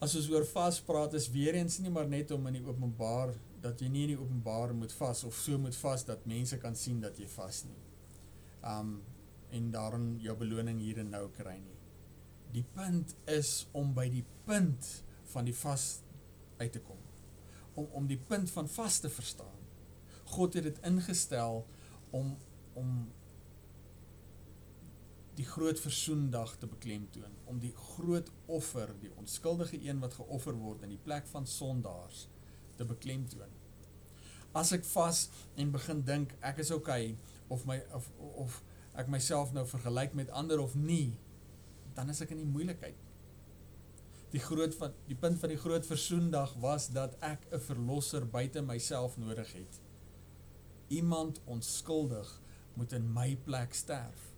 as 0.00 0.14
ons 0.18 0.28
oor 0.28 0.44
vas 0.44 0.78
praat 0.80 1.14
is 1.14 1.30
weer 1.32 1.54
eens 1.54 1.78
nie 1.80 1.90
maar 1.90 2.08
net 2.08 2.30
om 2.30 2.46
in 2.46 2.58
die 2.58 2.66
openbaar 2.66 3.32
dat 3.62 3.80
jy 3.80 3.88
nie 3.88 4.02
in 4.02 4.12
die 4.14 4.20
openbaar 4.20 4.74
moet 4.74 4.92
vas 4.92 5.24
of 5.24 5.34
so 5.34 5.58
moet 5.58 5.76
vas 5.76 6.04
dat 6.04 6.26
mense 6.26 6.58
kan 6.58 6.76
sien 6.76 7.00
dat 7.00 7.18
jy 7.18 7.26
vas 7.26 7.64
nie. 7.64 7.82
Um 8.62 9.02
en 9.50 9.70
daarin 9.70 10.18
jou 10.20 10.34
beloning 10.36 10.80
hier 10.80 10.98
en 10.98 11.10
nou 11.10 11.28
kry 11.30 11.56
nie. 11.58 11.78
Die 12.52 12.64
punt 12.74 13.14
is 13.30 13.66
om 13.72 13.94
by 13.94 14.08
die 14.10 14.24
punt 14.44 14.88
van 15.32 15.44
die 15.44 15.54
vas 15.54 15.86
uit 16.56 16.72
te 16.72 16.80
kom. 16.80 16.98
Om 17.74 17.88
om 18.00 18.06
die 18.06 18.18
punt 18.18 18.50
van 18.50 18.68
vas 18.68 18.98
te 18.98 19.10
verstaan. 19.10 19.54
God 20.24 20.54
het 20.54 20.66
dit 20.70 20.82
ingestel 20.82 21.66
om 22.10 22.36
om 22.76 23.06
die 25.36 25.44
groot 25.44 25.80
versoendag 25.80 26.54
te 26.56 26.66
beklemtoon, 26.66 27.32
om 27.44 27.58
die 27.60 27.72
groot 27.76 28.30
offer, 28.46 28.94
die 29.00 29.12
onskuldige 29.20 29.80
een 29.84 30.00
wat 30.00 30.16
geoffer 30.16 30.56
word 30.56 30.84
in 30.86 30.94
die 30.94 31.02
plek 31.04 31.28
van 31.28 31.46
sondaars 31.46 32.24
te 32.76 32.84
beklemtoon. 32.88 33.52
As 34.56 34.72
ek 34.72 34.84
vas 34.88 35.26
en 35.60 35.74
begin 35.74 36.00
dink 36.08 36.32
ek 36.40 36.62
is 36.64 36.72
oukei 36.72 37.10
okay, 37.12 37.34
of 37.52 37.66
my 37.68 37.82
of 37.96 38.08
of 38.46 38.60
ek 38.96 39.10
myself 39.12 39.52
nou 39.52 39.66
vergelyk 39.68 40.16
met 40.16 40.32
ander 40.32 40.60
of 40.62 40.74
nie, 40.74 41.18
dan 41.96 42.08
is 42.12 42.22
ek 42.24 42.32
in 42.32 42.40
die 42.40 42.48
moeilikheid. 42.48 42.96
Die 44.36 44.44
groot 44.44 44.74
van 44.76 44.92
die 45.08 45.16
punt 45.16 45.38
van 45.40 45.48
die 45.48 45.60
groot 45.60 45.86
versoendag 45.88 46.52
was 46.60 46.90
dat 46.92 47.14
ek 47.24 47.46
'n 47.50 47.60
verlosser 47.60 48.26
buite 48.28 48.60
myself 48.62 49.16
nodig 49.16 49.52
het. 49.52 49.80
Iemand 50.88 51.40
onskuldig 51.44 52.40
moet 52.74 52.92
in 52.92 53.12
my 53.12 53.36
plek 53.44 53.74
sterf. 53.74 54.32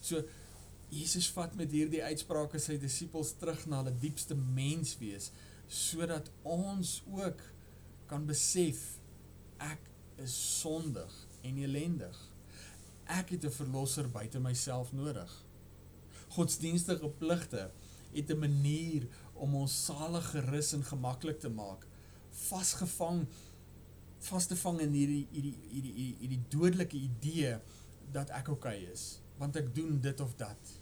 So 0.00 0.24
Jesus 0.88 1.30
vat 1.30 1.54
met 1.54 1.72
hierdie 1.72 2.02
uitsprake 2.04 2.58
sy 2.58 2.78
disippels 2.80 3.34
terug 3.40 3.66
na 3.66 3.82
hulle 3.82 3.98
diepste 4.00 4.34
menswees 4.34 5.30
sodat 5.68 6.30
ons 6.42 7.02
ook 7.12 7.42
kan 8.06 8.24
besef 8.26 9.00
ek 9.58 9.80
is 10.16 10.60
sondig 10.60 11.12
en 11.42 11.60
elendig 11.64 12.20
ek 13.08 13.30
het 13.30 13.44
'n 13.44 13.50
verlosser 13.50 14.08
buite 14.10 14.40
myself 14.40 14.92
nodig. 14.92 15.44
Godsdienstige 16.28 17.08
pligte 17.08 17.70
het 18.12 18.30
'n 18.30 18.38
manier 18.38 19.06
om 19.34 19.54
ons 19.54 19.84
salig 19.84 20.30
gerus 20.30 20.72
en 20.72 20.84
gemaklik 20.84 21.40
te 21.40 21.48
maak, 21.48 21.86
vasgevang 22.30 23.26
vas 24.18 24.46
te 24.46 24.56
vang 24.56 24.80
in 24.80 24.92
hierdie 24.92 25.26
hierdie 25.30 25.56
hierdie 25.70 25.92
hierdie, 25.92 26.16
hierdie 26.20 26.42
dodelike 26.48 26.96
idee 26.96 27.58
dat 28.12 28.30
ek 28.30 28.48
oukei 28.48 28.76
okay 28.82 28.92
is, 28.92 29.20
want 29.38 29.56
ek 29.56 29.74
doen 29.74 30.00
dit 30.00 30.20
of 30.20 30.34
dat. 30.36 30.72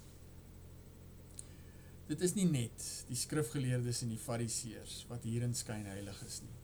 Dit 2.07 2.23
is 2.23 2.35
nie 2.35 2.47
net 2.47 2.85
die 3.09 3.19
skrifgeleerdes 3.19 4.03
en 4.03 4.13
die 4.15 4.23
fariseërs 4.23 5.05
wat 5.11 5.27
hierin 5.27 5.55
skyn 5.55 5.89
heilig 5.91 6.23
is 6.27 6.41
nie. 6.45 6.55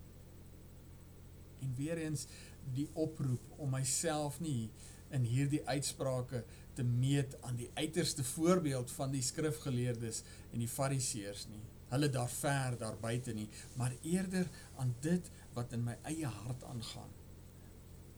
En 1.67 1.75
weer 1.79 1.99
eens 1.99 2.27
die 2.75 2.89
oproep 2.95 3.59
om 3.59 3.75
myself 3.75 4.39
nie 4.41 4.71
in 5.13 5.27
hierdie 5.29 5.63
uitsprake 5.67 6.45
te 6.75 6.85
meet 6.85 7.37
aan 7.43 7.57
die 7.57 7.71
uiterste 7.75 8.25
voorbeeld 8.25 8.91
van 8.91 9.13
die 9.13 9.23
skrifgeleerdes 9.23 10.23
en 10.53 10.63
die 10.63 10.71
fariseërs 10.71 11.47
nie. 11.51 11.63
Hulle 11.93 12.09
daar 12.09 12.31
ver 12.33 12.79
daar 12.81 12.97
buite 13.01 13.35
nie, 13.37 13.49
maar 13.77 13.93
eerder 14.03 14.49
aan 14.81 14.95
dit 15.05 15.29
wat 15.53 15.73
in 15.77 15.85
my 15.85 15.99
eie 16.09 16.27
hart 16.27 16.65
aangaan. 16.65 17.11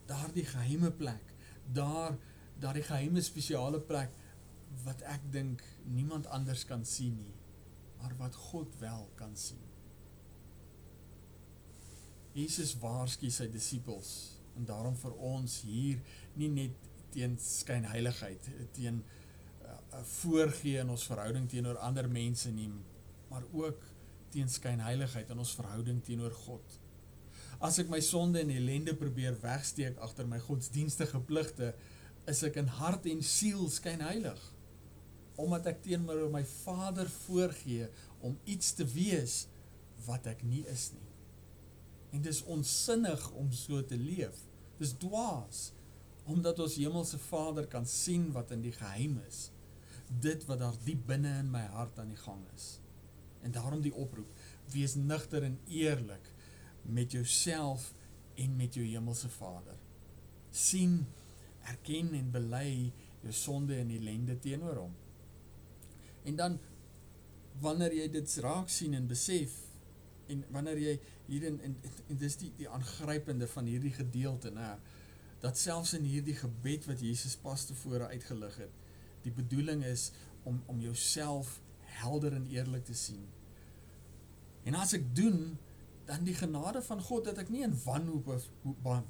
Daardie 0.06 0.46
geheime 0.46 0.90
plek, 0.94 1.34
daar 1.72 2.14
daardie 2.60 2.86
geheime 2.86 3.22
spesiale 3.24 3.80
plek 3.80 4.14
wat 4.84 5.02
ek 5.10 5.26
dink 5.34 5.62
niemand 5.90 6.26
anders 6.30 6.64
kan 6.68 6.84
sien 6.86 7.16
nie, 7.18 7.34
maar 7.98 8.14
wat 8.18 8.34
God 8.50 8.78
wel 8.78 9.08
kan 9.18 9.34
sien. 9.36 9.62
Jesus 12.34 12.74
waarsku 12.82 13.30
sy 13.30 13.46
disippels 13.50 14.14
en 14.58 14.66
daarom 14.66 14.96
vir 14.98 15.14
ons 15.18 15.60
hier 15.66 16.00
nie 16.38 16.50
net 16.50 16.90
teen 17.14 17.36
skynheiligheid, 17.40 18.50
teen 18.76 19.00
uh, 19.64 20.02
voorgee 20.18 20.82
in 20.82 20.90
ons 20.92 21.06
verhouding 21.08 21.48
teenoor 21.50 21.78
ander 21.86 22.08
mense 22.10 22.50
nie, 22.52 22.70
maar 23.30 23.46
ook 23.54 23.82
teen 24.34 24.50
skynheiligheid 24.50 25.30
in 25.30 25.42
ons 25.42 25.54
verhouding 25.54 26.00
teenoor 26.04 26.34
God. 26.44 26.80
As 27.64 27.78
ek 27.80 27.90
my 27.92 28.00
sonde 28.02 28.42
en 28.42 28.50
ellende 28.52 28.96
probeer 28.98 29.36
wegsteek 29.42 30.00
agter 30.02 30.26
my 30.28 30.40
godsdienstige 30.42 31.20
pligte, 31.28 31.70
is 32.30 32.42
ek 32.46 32.58
in 32.60 32.70
hart 32.80 33.06
en 33.10 33.22
siel 33.24 33.68
skynheilig 33.70 34.50
omdat 35.40 35.66
ek 35.72 35.80
teenoor 35.82 36.28
my 36.30 36.44
Vader 36.46 37.08
voorgee 37.26 37.88
om 38.22 38.36
iets 38.46 38.70
te 38.78 38.84
wees 38.86 39.48
wat 40.06 40.28
ek 40.30 40.44
nie 40.46 40.62
is 40.70 40.92
nie. 40.94 41.08
En 42.14 42.22
dis 42.22 42.42
onsinnig 42.54 43.24
om 43.34 43.48
so 43.50 43.80
te 43.82 43.98
leef. 43.98 44.36
Dis 44.78 44.94
dwaas 45.02 45.72
omdat 46.24 46.58
ons 46.58 46.76
hemelse 46.80 47.18
Vader 47.18 47.66
kan 47.68 47.86
sien 47.86 48.30
wat 48.32 48.50
in 48.54 48.62
die 48.64 48.72
geheim 48.72 49.18
is. 49.28 49.50
Dit 50.08 50.46
wat 50.48 50.62
daar 50.62 50.76
diep 50.84 51.06
binne 51.08 51.32
in 51.40 51.50
my 51.52 51.64
hart 51.74 51.98
aan 51.98 52.12
die 52.12 52.20
gang 52.20 52.42
is. 52.54 52.78
En 53.44 53.52
daarom 53.52 53.82
die 53.84 53.94
oproep: 53.94 54.30
wees 54.72 54.94
nugter 54.94 55.42
en 55.44 55.58
eerlik 55.68 56.32
met 56.82 57.12
jouself 57.12 57.92
en 58.34 58.56
met 58.56 58.74
jou 58.74 58.86
hemelse 58.86 59.28
Vader. 59.28 59.76
sien, 60.54 61.06
erken 61.66 62.12
en 62.14 62.30
bely 62.30 62.92
jou 63.24 63.32
sonde 63.34 63.74
en 63.74 63.90
ellende 63.90 64.36
teenoor 64.38 64.76
hom. 64.84 64.92
En 66.22 66.36
dan 66.36 66.58
wanneer 67.60 67.94
jy 67.94 68.08
dit 68.12 68.36
raak 68.44 68.70
sien 68.70 68.94
en 68.94 69.08
besef 69.10 69.54
en 70.30 70.44
wanneer 70.54 70.78
jy 70.78 70.92
hierin 71.26 71.58
en, 71.60 71.74
en, 71.82 71.96
en 72.12 72.20
dis 72.20 72.36
die 72.40 72.52
die 72.60 72.68
aangrypende 72.70 73.48
van 73.50 73.66
hierdie 73.68 73.92
gedeelte, 73.96 74.52
nê, 74.54 74.70
dat 75.44 75.60
selfs 75.60 75.92
in 75.98 76.06
hierdie 76.08 76.36
gebed 76.40 76.86
wat 76.88 77.02
Jesus 77.04 77.36
pas 77.36 77.66
tevore 77.68 78.08
uitgelig 78.08 78.56
het, 78.62 78.72
die 79.26 79.32
bedoeling 79.32 79.84
is 79.84 80.10
om 80.48 80.62
om 80.72 80.80
jouself 80.80 81.58
helder 82.00 82.32
en 82.32 82.46
eerlik 82.52 82.84
te 82.84 82.96
sien. 82.96 83.26
En 84.64 84.76
as 84.80 84.94
ek 84.96 85.04
doen, 85.16 85.58
dan 86.08 86.24
die 86.24 86.36
genade 86.36 86.82
van 86.84 87.00
God 87.00 87.28
dat 87.28 87.38
ek 87.44 87.52
nie 87.52 87.64
in 87.64 87.76
wanhoop 87.84 88.28
of 88.32 88.48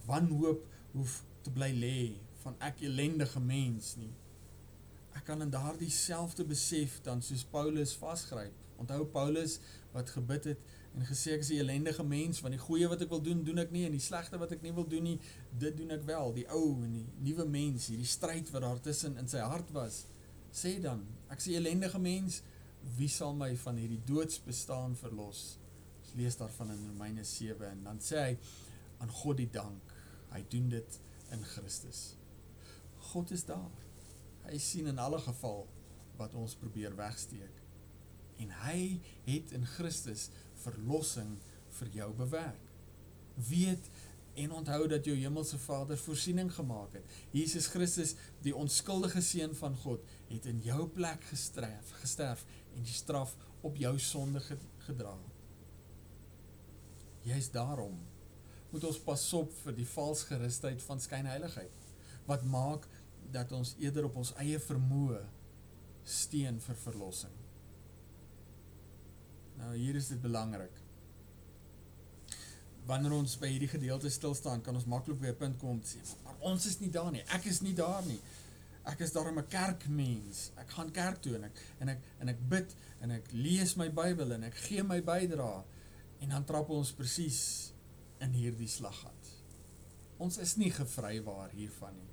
wanhoop 0.06 0.66
hoef 0.94 1.22
te 1.46 1.54
bly 1.54 1.70
lê 1.74 1.98
van 2.42 2.58
ek 2.62 2.82
ellendige 2.86 3.40
mens 3.42 3.94
nie. 3.98 4.12
Ek 5.14 5.26
kan 5.26 5.42
in 5.42 5.54
daardie 5.54 5.90
selfde 5.94 6.46
besef 6.46 6.98
dan 7.06 7.22
soos 7.22 7.46
Paulus 7.50 7.94
vasgryp. 7.98 8.54
Onthou 8.82 9.04
Paulus 9.06 9.60
wat 9.94 10.10
gebid 10.10 10.50
het 10.52 10.70
en 10.94 11.06
gesê 11.06 11.34
ek 11.34 11.42
is 11.42 11.50
'n 11.50 11.62
ellendige 11.64 12.04
mens 12.04 12.40
want 12.40 12.54
die 12.54 12.64
goeie 12.66 12.88
wat 12.88 13.00
ek 13.02 13.08
wil 13.08 13.22
doen 13.22 13.44
doen 13.44 13.58
ek 13.58 13.70
nie 13.70 13.84
en 13.86 13.92
die 13.92 14.00
slegte 14.00 14.38
wat 14.38 14.52
ek 14.52 14.62
nie 14.62 14.72
wil 14.72 14.86
doen 14.86 15.02
nie 15.02 15.20
dit 15.58 15.76
doen 15.76 15.90
ek 15.90 16.02
wel. 16.06 16.32
Die 16.32 16.48
ou 16.48 16.82
en 16.84 16.92
die 16.92 17.06
nuwe 17.18 17.44
mens 17.44 17.86
hierdie 17.86 18.06
stryd 18.06 18.50
wat 18.50 18.62
daar 18.62 18.80
tussen 18.80 19.16
in 19.16 19.28
sy 19.28 19.38
hart 19.38 19.70
was 19.72 20.04
sê 20.52 20.80
dan 20.80 21.06
ek 21.28 21.38
is 21.38 21.46
'n 21.46 21.54
ellendige 21.54 21.98
mens 21.98 22.42
wie 22.96 23.08
sal 23.08 23.34
my 23.34 23.56
van 23.56 23.76
hierdie 23.76 24.02
doodsbestaan 24.04 24.96
verlos? 24.96 25.58
Ons 26.02 26.14
lees 26.14 26.36
daarvan 26.36 26.70
in 26.70 26.86
Romeine 26.86 27.24
7 27.24 27.70
en 27.70 27.84
dan 27.84 27.98
sê 27.98 28.16
hy 28.16 28.38
aan 28.98 29.10
God 29.10 29.36
die 29.36 29.50
dank 29.50 29.94
hy 30.34 30.44
doen 30.48 30.68
dit 30.68 31.00
in 31.30 31.44
Christus. 31.44 32.16
God 33.12 33.30
is 33.30 33.44
daar. 33.44 33.82
Hy 34.44 34.58
sien 34.58 34.86
in 34.86 34.98
alle 34.98 35.18
geval 35.18 35.66
wat 36.18 36.34
ons 36.34 36.54
probeer 36.54 36.96
wegsteek. 36.96 37.62
En 38.42 38.50
hy 38.64 39.00
het 39.24 39.52
in 39.54 39.66
Christus 39.76 40.28
verlossing 40.64 41.36
vir 41.78 41.94
jou 42.00 42.10
bewerk. 42.18 42.60
Weet 43.48 43.90
en 44.34 44.52
onthou 44.52 44.86
dat 44.90 45.06
jou 45.06 45.14
hemelse 45.16 45.58
Vader 45.62 45.98
voorsiening 45.98 46.50
gemaak 46.54 46.96
het. 46.98 47.18
Jesus 47.30 47.68
Christus, 47.70 48.14
die 48.42 48.54
onskuldige 48.56 49.22
seun 49.22 49.54
van 49.54 49.76
God, 49.84 50.02
het 50.28 50.48
in 50.50 50.58
jou 50.64 50.88
plek 50.90 51.22
gesterf, 51.30 51.92
gesterf 52.00 52.42
en 52.74 52.82
die 52.82 52.96
straf 52.96 53.36
op 53.64 53.78
jou 53.78 53.94
sonde 54.02 54.42
gedra. 54.86 55.14
Jy's 57.24 57.48
daarom 57.54 57.96
moet 58.74 58.84
ons 58.84 58.98
pas 59.06 59.22
op 59.38 59.52
vir 59.62 59.76
die 59.76 59.86
vals 59.86 60.24
gerusheid 60.26 60.82
van 60.82 61.00
skynheiligheid 61.00 61.82
wat 62.26 62.42
maak 62.50 62.88
dat 63.32 63.52
ons 63.54 63.76
eerder 63.78 64.08
op 64.08 64.18
ons 64.18 64.34
eie 64.42 64.58
vermoë 64.58 65.22
steen 66.04 66.58
vir 66.60 66.78
verlossing. 66.82 67.43
Nou 69.58 69.76
hier 69.76 69.94
is 69.94 70.08
dit 70.08 70.20
belangrik. 70.20 70.84
wanneer 72.88 73.14
ons 73.16 73.36
by 73.40 73.48
hierdie 73.48 73.70
gedeelte 73.70 74.10
stil 74.12 74.34
staan, 74.36 74.62
kan 74.64 74.76
ons 74.76 74.88
maklik 74.90 75.20
by 75.20 75.28
'n 75.32 75.36
punt 75.40 75.58
kom 75.58 75.70
om 75.70 75.80
te 75.80 75.96
sê, 75.96 76.00
maar 76.24 76.36
ons 76.40 76.66
is 76.66 76.80
nie 76.80 76.90
daar 76.90 77.10
nie. 77.10 77.22
Ek 77.32 77.44
is 77.44 77.60
nie 77.60 77.74
daar 77.74 78.04
nie. 78.06 78.20
Ek 78.84 79.00
is 79.00 79.12
daarom 79.12 79.38
'n 79.38 79.48
kerkmens. 79.48 80.50
Ek 80.56 80.70
gaan 80.70 80.90
kerk 80.90 81.22
toe 81.22 81.34
en 81.34 81.44
ek 81.44 81.56
en 81.80 81.88
ek 81.88 81.98
en 82.20 82.28
ek 82.28 82.48
bid 82.48 82.74
en 83.00 83.10
ek 83.10 83.32
lees 83.32 83.76
my 83.76 83.88
Bybel 83.88 84.32
en 84.32 84.44
ek 84.44 84.54
gee 84.54 84.82
my 84.82 85.00
bydrae 85.00 85.64
en 86.20 86.28
dan 86.28 86.44
trap 86.44 86.68
ons 86.68 86.92
presies 86.92 87.72
in 88.20 88.32
hierdie 88.32 88.68
slaggat. 88.68 89.42
Ons 90.18 90.38
is 90.38 90.56
nie 90.56 90.70
gevrywaar 90.70 91.50
hiervan 91.50 91.94
nie. 91.94 92.10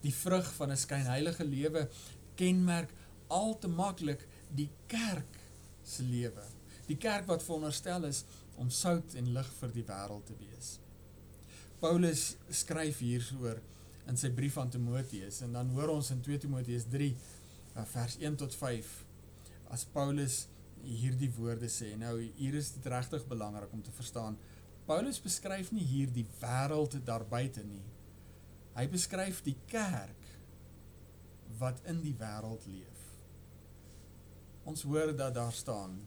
Die 0.00 0.14
vrug 0.14 0.52
van 0.54 0.70
'n 0.70 0.76
skynheilige 0.76 1.44
lewe 1.44 1.88
kenmerk 2.34 2.90
al 3.28 3.58
te 3.58 3.68
maklik 3.68 4.26
die 4.50 4.70
kerk 4.86 5.38
se 5.82 6.02
lewe. 6.02 6.55
Die 6.86 6.98
kerk 7.02 7.26
wat 7.30 7.42
veronderstel 7.42 8.06
is 8.08 8.24
om 8.56 8.70
sout 8.70 9.16
en 9.18 9.32
lig 9.34 9.48
vir 9.60 9.72
die 9.74 9.86
wêreld 9.86 10.26
te 10.28 10.36
wees. 10.40 10.76
Paulus 11.82 12.36
skryf 12.62 13.02
hieroor 13.04 13.60
in 14.08 14.18
sy 14.18 14.30
brief 14.34 14.56
aan 14.60 14.70
Timoteus 14.72 15.42
en 15.44 15.56
dan 15.58 15.72
hoor 15.76 15.96
ons 15.96 16.12
in 16.14 16.22
2 16.24 16.44
Timoteus 16.46 16.86
3 16.92 17.10
uh, 17.10 17.84
vers 17.90 18.16
1 18.22 18.38
tot 18.40 18.54
5 18.54 18.92
as 19.74 19.84
Paulus 19.92 20.44
hierdie 20.86 21.30
woorde 21.34 21.68
sê. 21.72 21.90
Nou 21.98 22.14
hier 22.38 22.56
is 22.56 22.70
dit 22.76 22.86
regtig 22.92 23.26
belangrik 23.28 23.72
om 23.74 23.82
te 23.82 23.94
verstaan. 23.96 24.38
Paulus 24.86 25.18
beskryf 25.20 25.72
nie 25.74 25.84
hier 25.84 26.12
die 26.14 26.26
wêreld 26.38 26.94
daar 27.04 27.26
buite 27.26 27.64
nie. 27.66 27.82
Hy 28.76 28.86
beskryf 28.92 29.42
die 29.42 29.56
kerk 29.66 30.30
wat 31.58 31.80
in 31.90 31.98
die 32.04 32.14
wêreld 32.18 32.66
leef. 32.70 33.02
Ons 34.66 34.84
hoor 34.86 35.12
dat 35.16 35.34
daar 35.34 35.54
staan 35.54 35.98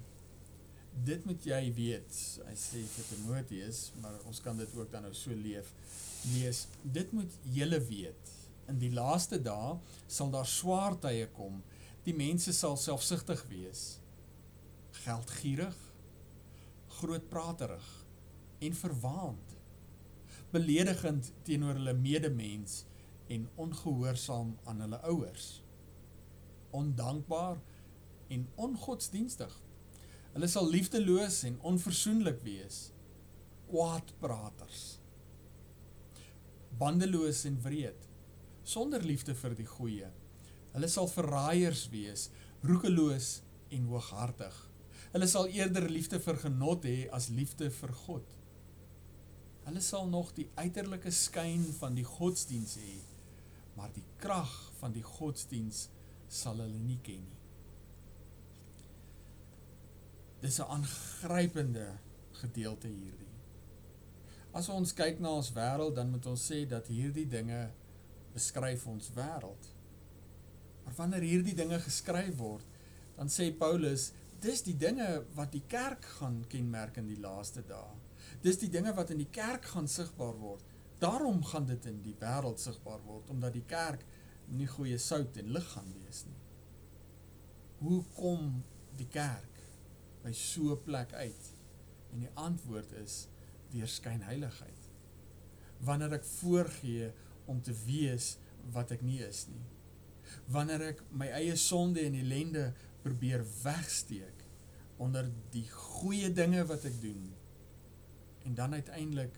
dit 1.05 1.25
moet 1.25 1.45
jy 1.45 1.61
weet. 1.75 2.17
Hy 2.47 2.55
sê 2.57 2.81
vir 2.83 3.07
Timoteus, 3.11 3.81
maar 4.01 4.17
ons 4.27 4.41
kan 4.43 4.57
dit 4.57 4.75
ook 4.77 4.91
dan 4.91 5.05
nou 5.07 5.13
so 5.15 5.35
leef. 5.35 5.71
Lees, 6.33 6.65
dit 6.83 7.11
moet 7.15 7.37
julle 7.55 7.79
weet. 7.87 8.33
In 8.69 8.79
die 8.81 8.91
laaste 8.93 9.39
dae 9.41 9.77
sal 10.07 10.31
daar 10.33 10.49
swaar 10.49 10.97
tye 11.01 11.27
kom. 11.35 11.61
Die 12.05 12.15
mense 12.15 12.53
sal 12.55 12.77
selfsugtig 12.79 13.41
wees, 13.49 13.99
geldgierig, 15.03 15.77
grootpraterig 16.99 17.87
en 18.65 18.75
verwaand, 18.75 19.55
beledigend 20.51 21.31
teenoor 21.47 21.77
hulle 21.77 21.93
medemens 21.93 22.83
en 23.29 23.45
ongehoorsaam 23.61 24.55
aan 24.65 24.81
hulle 24.85 25.01
ouers, 25.11 25.49
ondankbaar 26.75 27.59
en 28.33 28.47
ongodsdienstig. 28.55 29.53
Hulle 30.33 30.47
sal 30.47 30.69
liefdeloos 30.69 31.41
en 31.47 31.57
onversoenlik 31.65 32.43
wees, 32.45 32.89
kwaadpraters, 33.69 34.83
bandeloos 36.79 37.43
en 37.49 37.57
wreed, 37.65 38.07
sonder 38.63 39.03
liefde 39.03 39.33
vir 39.35 39.55
die 39.57 39.67
goeie. 39.67 40.09
Hulle 40.75 40.89
sal 40.91 41.09
verraaiers 41.09 41.87
wees, 41.93 42.27
roekeloos 42.61 43.39
en 43.73 43.87
hooghartig. 43.89 44.53
Hulle 45.13 45.29
sal 45.31 45.49
eerder 45.49 45.89
liefde 45.89 46.19
vir 46.21 46.37
genot 46.43 46.85
hê 46.85 47.07
as 47.15 47.31
liefde 47.33 47.71
vir 47.79 47.95
God. 48.05 48.37
Hulle 49.65 49.81
sal 49.85 50.05
nog 50.09 50.31
die 50.37 50.47
uiterlike 50.57 51.11
skyn 51.13 51.65
van 51.79 51.97
die 51.97 52.05
godsdiens 52.05 52.77
hê, 52.81 52.99
maar 53.77 53.89
die 53.97 54.05
krag 54.21 54.53
van 54.79 54.93
die 54.93 55.05
godsdiens 55.05 55.87
sal 56.29 56.61
hulle 56.61 56.79
nie 56.85 57.01
ken 57.05 57.25
nie. 57.25 57.38
Dis 60.39 60.59
'n 60.59 60.69
aangrypende 60.75 61.87
gedeelte 62.31 62.87
hierdie. 62.87 63.33
As 64.51 64.69
ons 64.69 64.93
kyk 64.93 65.19
na 65.19 65.29
ons 65.29 65.51
wêreld, 65.53 65.95
dan 65.95 66.09
moet 66.09 66.25
ons 66.25 66.51
sê 66.51 66.65
dat 66.67 66.87
hierdie 66.87 67.27
dinge 67.27 67.69
beskryf 68.33 68.87
ons 68.87 69.11
wêreld. 69.15 69.67
Maar 70.83 70.93
wanneer 70.95 71.21
hierdie 71.21 71.55
dinge 71.55 71.79
geskryf 71.79 72.37
word, 72.37 72.65
dan 73.15 73.27
sê 73.27 73.51
Paulus, 73.51 74.11
dis 74.39 74.63
die 74.63 74.77
dinge 74.77 75.25
wat 75.35 75.51
die 75.51 75.63
kerk 75.67 76.05
gaan 76.19 76.45
kenmerk 76.47 76.97
in 76.97 77.07
die 77.11 77.19
laaste 77.19 77.61
dae. 77.67 77.97
Dis 78.41 78.57
die 78.61 78.71
dinge 78.71 78.93
wat 78.95 79.11
in 79.11 79.17
die 79.17 79.31
kerk 79.31 79.65
gaan 79.73 79.87
sigbaar 79.87 80.37
word. 80.39 80.63
Daarom 80.99 81.43
gaan 81.43 81.67
dit 81.67 81.85
in 81.85 82.01
die 82.03 82.15
wêreld 82.19 82.59
sigbaar 82.59 83.03
word 83.05 83.29
omdat 83.29 83.53
die 83.53 83.65
kerk 83.67 84.05
nie 84.47 84.67
goeie 84.67 84.97
sout 84.97 85.37
en 85.37 85.51
lig 85.53 85.67
gaan 85.73 85.91
wees 85.99 86.23
nie. 86.25 86.39
Hoe 87.79 88.01
kom 88.15 88.63
die 88.97 89.07
kerk 89.11 89.58
by 90.23 90.31
so 90.31 90.73
'n 90.73 90.83
plek 90.83 91.13
uit? 91.13 91.53
En 92.13 92.19
die 92.19 92.33
antwoord 92.33 92.91
is 92.91 93.27
deur 93.71 93.87
skynheiligheid. 93.87 94.89
Wanneer 95.77 96.13
ek 96.13 96.23
voorgee 96.23 97.11
om 97.45 97.61
te 97.61 97.73
wees 97.85 98.37
wat 98.73 98.91
ek 98.91 99.01
nie 99.01 99.19
is 99.23 99.47
nie. 99.47 99.65
Wanneer 100.45 100.81
ek 100.81 101.03
my 101.11 101.27
eie 101.27 101.55
sonde 101.55 102.01
en 102.01 102.13
ellende 102.13 102.73
probeer 103.01 103.45
wegsteek 103.63 104.45
onder 104.97 105.29
die 105.53 105.67
goeie 105.69 106.33
dinge 106.33 106.65
wat 106.65 106.85
ek 106.85 107.01
doen 107.01 107.29
en 108.43 108.55
dan 108.55 108.73
uiteindelik 108.73 109.35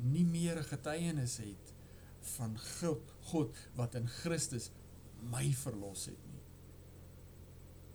nie 0.00 0.24
meer 0.24 0.58
'n 0.58 0.70
getuienis 0.72 1.36
het 1.36 1.72
van 2.36 2.58
God 3.30 3.56
wat 3.74 3.94
in 3.94 4.08
Christus 4.08 4.70
my 5.30 5.52
verlos 5.52 6.06
het 6.06 6.22
nie. 6.26 6.33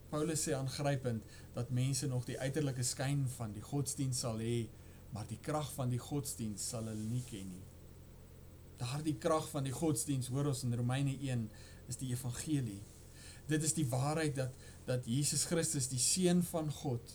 Paulus 0.09 0.43
sê 0.45 0.55
aangrypend 0.57 1.25
dat 1.53 1.73
mense 1.75 2.07
nog 2.07 2.25
die 2.25 2.39
uiterlike 2.39 2.83
skyn 2.83 3.27
van 3.37 3.53
die 3.53 3.63
godsdiens 3.65 4.23
sal 4.25 4.41
hê, 4.41 4.67
maar 5.13 5.27
die 5.29 5.39
krag 5.41 5.69
van 5.75 5.91
die 5.93 6.01
godsdiens 6.01 6.65
sal 6.71 6.89
hulle 6.89 7.05
nie 7.09 7.23
ken 7.29 7.49
nie. 7.49 7.65
Daardie 8.79 9.17
krag 9.19 9.49
van 9.51 9.65
die 9.67 9.75
godsdiens, 9.75 10.29
hoor 10.31 10.53
ons 10.53 10.63
in 10.63 10.75
Romeine 10.77 11.17
1, 11.19 11.45
is 11.91 11.99
die 11.99 12.13
evangelie. 12.13 12.79
Dit 13.49 13.65
is 13.65 13.73
die 13.75 13.87
waarheid 13.89 14.37
dat 14.37 14.67
dat 14.89 15.05
Jesus 15.05 15.43
Christus 15.45 15.85
die 15.91 16.01
seun 16.01 16.39
van 16.49 16.71
God, 16.73 17.11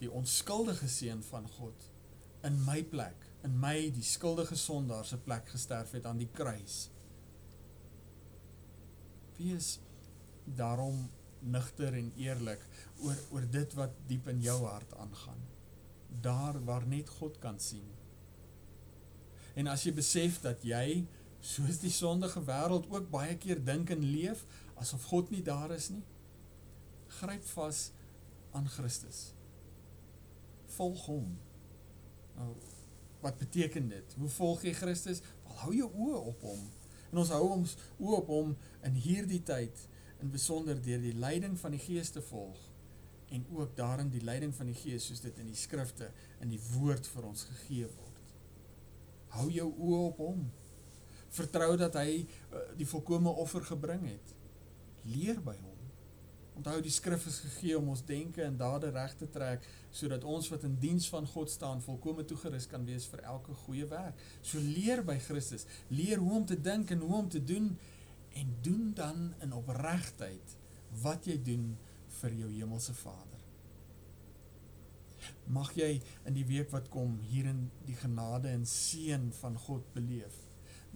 die 0.00 0.10
onskuldige 0.12 0.88
seun 0.92 1.22
van 1.24 1.46
God 1.56 1.86
in 2.44 2.58
my 2.66 2.82
plek, 2.84 3.22
in 3.46 3.54
my 3.60 3.88
die 3.94 4.04
skuldige 4.04 4.56
sondaar 4.60 5.06
se 5.08 5.16
plek 5.16 5.48
gesterf 5.54 5.94
het 5.96 6.04
aan 6.08 6.20
die 6.20 6.28
kruis. 6.28 6.90
Wees 9.38 9.78
daarom 10.44 11.06
nugter 11.44 11.94
en 11.94 12.12
eerlik 12.20 12.62
oor 13.04 13.18
oor 13.34 13.46
dit 13.50 13.76
wat 13.78 13.94
diep 14.08 14.28
in 14.32 14.40
jou 14.44 14.58
hart 14.64 14.94
aangaan. 15.00 15.42
Daar 16.24 16.60
waar 16.64 16.86
net 16.86 17.08
God 17.18 17.38
kan 17.42 17.60
sien. 17.60 17.86
En 19.54 19.70
as 19.70 19.84
jy 19.86 19.92
besef 19.94 20.40
dat 20.42 20.64
jy 20.66 21.04
soos 21.44 21.78
die 21.82 21.92
sondige 21.92 22.40
wêreld 22.46 22.88
ook 22.90 23.10
baie 23.12 23.36
keer 23.38 23.60
dink 23.64 23.92
en 23.92 24.04
leef 24.04 24.46
asof 24.80 25.04
God 25.10 25.30
nie 25.30 25.42
daar 25.44 25.74
is 25.74 25.90
nie, 25.92 26.02
gryp 27.20 27.44
vas 27.52 27.90
aan 28.56 28.68
Christus. 28.68 29.32
Volg 30.74 31.04
hom. 31.06 31.28
Nou, 32.34 32.54
wat 33.22 33.38
beteken 33.38 33.88
dit? 33.88 34.16
Hoe 34.18 34.28
volg 34.28 34.64
jy 34.66 34.72
Christus? 34.76 35.22
Wel 35.44 35.60
hou 35.62 35.74
jou 35.76 35.90
oë 36.06 36.22
op 36.32 36.46
hom. 36.48 36.64
En 37.12 37.20
ons 37.22 37.30
hou 37.36 37.44
ons 37.54 37.76
oë 38.00 38.16
op 38.18 38.32
hom 38.32 38.54
in 38.88 38.96
hierdie 39.04 39.42
tyd 39.46 39.84
in 40.24 40.32
besonder 40.32 40.80
deur 40.80 41.02
die 41.02 41.16
leiding 41.16 41.58
van 41.60 41.76
die 41.76 41.82
Gees 41.82 42.10
te 42.14 42.22
volg 42.24 42.60
en 43.34 43.44
ook 43.52 43.76
daarin 43.76 44.08
die 44.12 44.24
leiding 44.24 44.54
van 44.54 44.70
die 44.70 44.78
Gees 44.78 45.08
soos 45.10 45.20
dit 45.20 45.38
in 45.42 45.50
die 45.50 45.58
skrifte 45.58 46.10
in 46.40 46.52
die 46.52 46.60
woord 46.72 47.06
vir 47.12 47.28
ons 47.28 47.44
gegee 47.50 47.88
word. 47.88 48.20
Hou 49.34 49.48
jou 49.50 49.68
oë 49.72 50.00
op 50.12 50.20
hom. 50.22 50.44
Vertrou 51.34 51.72
dat 51.80 51.96
hy 51.98 52.22
uh, 52.22 52.64
die 52.78 52.86
volkomme 52.86 53.32
offer 53.42 53.64
gebring 53.66 54.04
het. 54.06 54.34
Leer 55.10 55.40
by 55.42 55.56
hom. 55.58 55.80
Onthou 56.54 56.76
die 56.84 56.92
skrif 56.94 57.24
is 57.26 57.40
gegee 57.42 57.74
om 57.74 57.88
ons 57.90 58.04
denke 58.06 58.44
en 58.44 58.56
dade 58.56 58.92
reg 58.94 59.16
te 59.18 59.26
trek 59.34 59.64
sodat 59.94 60.22
ons 60.26 60.46
wat 60.52 60.62
in 60.68 60.76
diens 60.78 61.08
van 61.10 61.26
God 61.26 61.50
staan 61.50 61.82
volkome 61.82 62.22
toegerus 62.30 62.68
kan 62.70 62.86
wees 62.86 63.08
vir 63.10 63.24
elke 63.26 63.56
goeie 63.64 63.88
werk. 63.90 64.20
So 64.42 64.62
leer 64.62 65.02
by 65.06 65.18
Christus, 65.26 65.66
leer 65.90 66.22
hoe 66.22 66.36
om 66.38 66.46
te 66.46 66.60
dink 66.60 66.94
en 66.94 67.02
hoe 67.02 67.16
om 67.18 67.28
te 67.28 67.42
doen 67.42 67.72
en 68.34 68.56
doen 68.66 68.92
dan 68.94 69.32
in 69.44 69.54
opregtheid 69.56 70.56
wat 71.02 71.26
jy 71.26 71.38
doen 71.42 71.72
vir 72.20 72.36
jou 72.42 72.50
hemelse 72.50 72.94
Vader. 72.94 73.42
Mag 75.48 75.72
jy 75.76 75.98
in 76.28 76.36
die 76.36 76.46
week 76.48 76.70
wat 76.72 76.90
kom 76.92 77.18
hierin 77.30 77.66
die 77.88 77.96
genade 77.96 78.50
en 78.52 78.66
seën 78.68 79.30
van 79.40 79.58
God 79.66 79.86
beleef. 79.96 80.36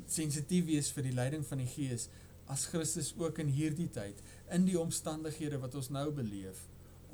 Sensitief 0.06 0.66
wees 0.68 0.90
vir 0.94 1.08
die 1.08 1.16
leiding 1.16 1.44
van 1.46 1.62
die 1.62 1.70
Gees 1.70 2.08
as 2.48 2.66
Christus 2.72 3.12
ook 3.20 3.40
in 3.42 3.50
hierdie 3.52 3.88
tyd 3.92 4.20
in 4.54 4.64
die 4.68 4.78
omstandighede 4.80 5.60
wat 5.60 5.74
ons 5.78 5.90
nou 5.92 6.08
beleef 6.16 6.64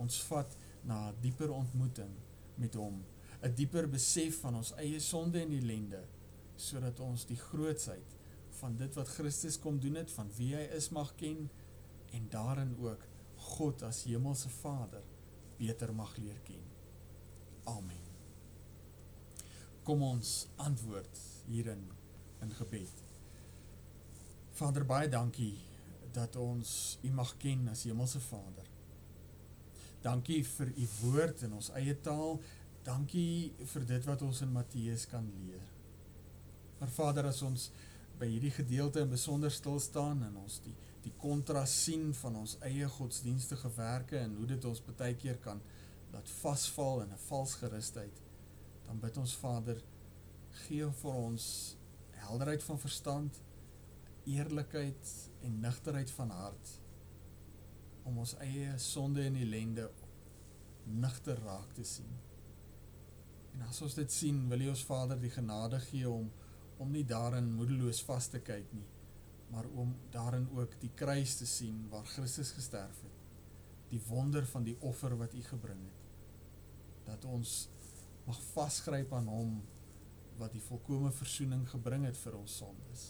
ons 0.00 0.20
vat 0.28 0.56
na 0.86 1.10
'n 1.10 1.16
dieper 1.22 1.50
ontmoeting 1.50 2.12
met 2.56 2.74
hom 2.74 3.02
'n 3.42 3.54
dieper 3.54 3.88
besef 3.88 4.40
van 4.40 4.54
ons 4.54 4.72
eie 4.78 5.00
sonde 5.00 5.40
en 5.40 5.52
ellende 5.52 6.02
sodat 6.56 7.00
ons 7.00 7.26
die 7.26 7.36
grootsheid 7.36 8.14
van 8.60 8.76
dit 8.76 8.94
wat 8.94 9.08
Christus 9.16 9.58
kom 9.60 9.80
doen 9.80 9.98
het 10.00 10.12
van 10.14 10.30
wie 10.36 10.54
hy 10.54 10.64
is 10.76 10.90
mag 10.94 11.14
ken 11.20 11.48
en 12.14 12.30
daarin 12.30 12.76
ook 12.78 13.08
God 13.54 13.82
as 13.82 14.04
hemelse 14.08 14.48
Vader 14.60 15.04
beter 15.58 15.94
mag 15.94 16.16
leer 16.16 16.40
ken. 16.46 16.64
Amen. 17.64 18.04
kom 19.84 20.02
ons 20.02 20.46
antwoord 20.64 21.20
hierin 21.46 21.84
in 22.42 22.52
gebed. 22.56 23.02
Vader, 24.56 24.84
baie 24.88 25.08
dankie 25.12 25.56
dat 26.14 26.36
ons 26.40 26.96
U 27.02 27.10
mag 27.12 27.34
ken 27.42 27.66
as 27.72 27.84
Hemelse 27.88 28.20
Vader. 28.22 28.68
Dankie 30.04 30.42
vir 30.46 30.70
U 30.70 30.86
woord 31.00 31.42
in 31.46 31.56
ons 31.58 31.72
eie 31.76 31.96
taal. 32.06 32.38
Dankie 32.86 33.52
vir 33.72 33.86
dit 33.88 34.06
wat 34.08 34.22
ons 34.22 34.42
in 34.44 34.52
Matteus 34.54 35.08
kan 35.10 35.26
leer. 35.40 35.64
Maar 36.78 36.92
Vader, 36.94 37.28
as 37.32 37.42
ons 37.42 37.70
by 38.18 38.26
hierdie 38.30 38.54
gedeelte 38.54 39.00
in 39.00 39.10
besonder 39.10 39.50
stil 39.50 39.80
staan 39.80 40.22
en 40.22 40.36
ons 40.44 40.60
die 40.64 40.74
die 41.04 41.12
kontras 41.20 41.72
sien 41.84 42.14
van 42.16 42.36
ons 42.40 42.54
eie 42.64 42.86
godsdienstige 42.88 43.68
werke 43.76 44.16
en 44.16 44.36
hoe 44.38 44.46
dit 44.54 44.64
ons 44.64 44.80
baie 44.86 45.16
keer 45.20 45.36
kan 45.44 45.60
laat 46.14 46.30
vasval 46.40 47.02
in 47.02 47.12
'n 47.12 47.24
vals 47.28 47.54
gerusheid, 47.60 48.20
dan 48.86 49.00
bid 49.00 49.16
ons 49.16 49.34
Vader, 49.36 49.82
gee 50.64 50.90
vir 51.02 51.12
ons 51.12 51.76
helderheid 52.10 52.62
van 52.62 52.78
verstand, 52.78 53.40
eerlikheid 54.24 55.30
en 55.42 55.60
nugterheid 55.60 56.10
van 56.10 56.30
hart 56.30 56.80
om 58.04 58.18
ons 58.18 58.34
eie 58.44 58.78
sonde 58.78 59.24
en 59.24 59.36
ellende 59.36 59.90
nugter 60.84 61.38
raak 61.44 61.72
te 61.72 61.84
sien. 61.84 62.18
En 63.54 63.62
as 63.62 63.82
ons 63.82 63.94
dit 63.94 64.12
sien, 64.12 64.48
wil 64.48 64.60
U 64.60 64.68
ons 64.68 64.84
Vader 64.84 65.20
die 65.20 65.30
genade 65.30 65.80
gee 65.80 66.08
om 66.08 66.30
om 66.78 66.90
nie 66.90 67.04
daarin 67.06 67.52
moedeloos 67.54 68.02
vas 68.08 68.28
te 68.32 68.40
kyk 68.44 68.72
nie, 68.74 68.86
maar 69.52 69.66
om 69.78 69.94
daarin 70.10 70.48
ook 70.56 70.78
die 70.80 70.90
kruis 70.94 71.36
te 71.38 71.46
sien 71.46 71.84
waar 71.90 72.06
Christus 72.06 72.50
gesterf 72.56 73.02
het. 73.02 73.20
Die 73.90 74.00
wonder 74.08 74.46
van 74.46 74.64
die 74.66 74.76
offer 74.80 75.14
wat 75.16 75.34
U 75.34 75.42
gebring 75.42 75.82
het. 75.84 76.00
Dat 77.04 77.24
ons 77.24 77.68
mag 78.26 78.40
vasgryp 78.54 79.12
aan 79.12 79.28
hom 79.28 79.58
wat 80.40 80.54
die 80.56 80.62
volkomme 80.64 81.12
verzoening 81.14 81.66
gebring 81.70 82.06
het 82.08 82.18
vir 82.18 82.38
ons 82.38 82.56
sondes. 82.62 83.04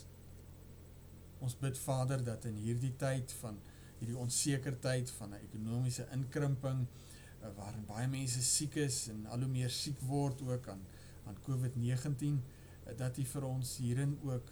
Ons 1.41 1.55
bid 1.57 1.79
Vader 1.79 2.21
dat 2.23 2.45
in 2.49 2.59
hierdie 2.61 2.93
tyd 2.99 3.33
van 3.39 3.57
hierdie 3.99 4.17
onseker 4.19 4.77
tyd 4.83 5.09
van 5.17 5.33
'n 5.33 5.41
ekonomiese 5.47 6.07
inkrimping 6.11 6.85
eh, 6.85 7.49
waarin 7.55 7.85
baie 7.85 8.07
mense 8.07 8.43
siek 8.43 8.75
is 8.75 9.07
en 9.07 9.25
al 9.25 9.39
hoe 9.39 9.47
meer 9.47 9.69
siek 9.69 9.99
word 10.01 10.41
ook 10.41 10.67
aan 10.67 10.83
aan 11.25 11.37
COVID-19 11.47 12.21
eh, 12.21 12.54
dat 12.93 13.17
U 13.17 13.25
vir 13.25 13.43
ons 13.47 13.77
hierin 13.81 14.19
ook 14.23 14.51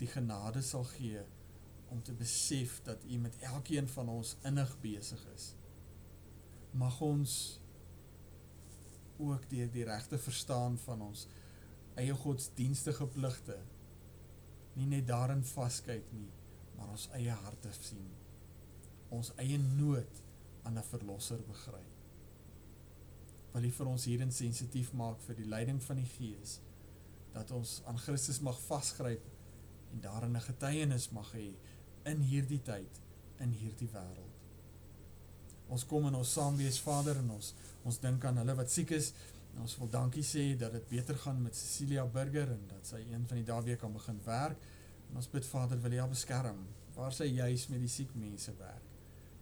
die 0.00 0.10
genade 0.10 0.62
sal 0.66 0.84
gee 0.96 1.22
om 1.92 2.02
te 2.02 2.12
besef 2.12 2.80
dat 2.82 3.04
U 3.04 3.18
met 3.18 3.38
elkeen 3.38 3.88
van 3.88 4.08
ons 4.08 4.36
innig 4.48 4.72
besig 4.80 5.20
is. 5.34 5.52
Mag 6.72 7.00
ons 7.00 7.60
ook 9.22 9.44
deur 9.50 9.70
die 9.70 9.84
regte 9.84 10.18
verstaan 10.18 10.78
van 10.78 11.02
ons 11.02 11.26
eie 12.00 12.14
godsdienstige 12.16 13.06
pligte 13.06 13.58
nie 14.74 14.88
net 14.88 15.06
daarin 15.06 15.44
vaskyk 15.44 16.06
nie, 16.16 16.30
maar 16.76 16.94
ons 16.94 17.08
eie 17.12 17.34
harte 17.44 17.72
sien. 17.76 18.08
Ons 19.12 19.34
eie 19.36 19.58
nood 19.58 20.22
aan 20.62 20.78
'n 20.78 20.88
verlosser 20.88 21.42
begryp. 21.48 21.90
Wil 23.52 23.64
U 23.64 23.70
vir 23.70 23.86
ons 23.86 24.04
hierin 24.04 24.32
sensitief 24.32 24.92
maak 24.92 25.20
vir 25.20 25.36
die 25.36 25.48
leiding 25.48 25.82
van 25.82 25.96
die 25.96 26.08
Gees 26.16 26.60
dat 27.32 27.50
ons 27.50 27.80
aan 27.88 27.98
Christus 27.98 28.40
mag 28.40 28.60
vasgryp 28.66 29.24
en 29.92 30.00
daarin 30.00 30.36
'n 30.36 30.40
getuienis 30.40 31.10
mag 31.10 31.32
hê 31.32 31.54
in 32.04 32.20
hierdie 32.20 32.62
tyd, 32.62 33.00
in 33.38 33.50
hierdie 33.50 33.88
wêreld. 33.88 34.36
Ons 35.68 35.86
kom 35.86 36.06
in 36.06 36.14
ons 36.14 36.32
saamwees 36.32 36.80
Vader 36.80 37.16
en 37.16 37.30
ons 37.30 37.54
ons 37.84 37.98
dink 37.98 38.24
aan 38.24 38.36
hulle 38.36 38.54
wat 38.54 38.70
siek 38.70 38.90
is 38.90 39.12
ons 39.60 39.74
wil 39.78 39.88
dankie 39.92 40.24
sê 40.24 40.44
dat 40.56 40.72
dit 40.72 40.88
beter 40.88 41.18
gaan 41.24 41.42
met 41.42 41.56
Cecilia 41.56 42.06
Burger 42.06 42.48
en 42.54 42.62
dat 42.70 42.86
sy 42.86 43.02
een 43.10 43.26
van 43.28 43.36
die 43.36 43.44
dae 43.44 43.62
weer 43.62 43.76
kan 43.76 43.92
begin 43.92 44.20
werk. 44.24 44.56
En 45.10 45.16
ons 45.20 45.28
bid 45.28 45.46
Vader 45.46 45.80
wil 45.82 45.92
U 45.92 46.06
beskerm 46.08 46.62
waar 46.94 47.12
sy 47.12 47.24
juis 47.24 47.66
met 47.68 47.80
die 47.80 47.88
siek 47.88 48.14
mense 48.14 48.54
werk. 48.58 48.88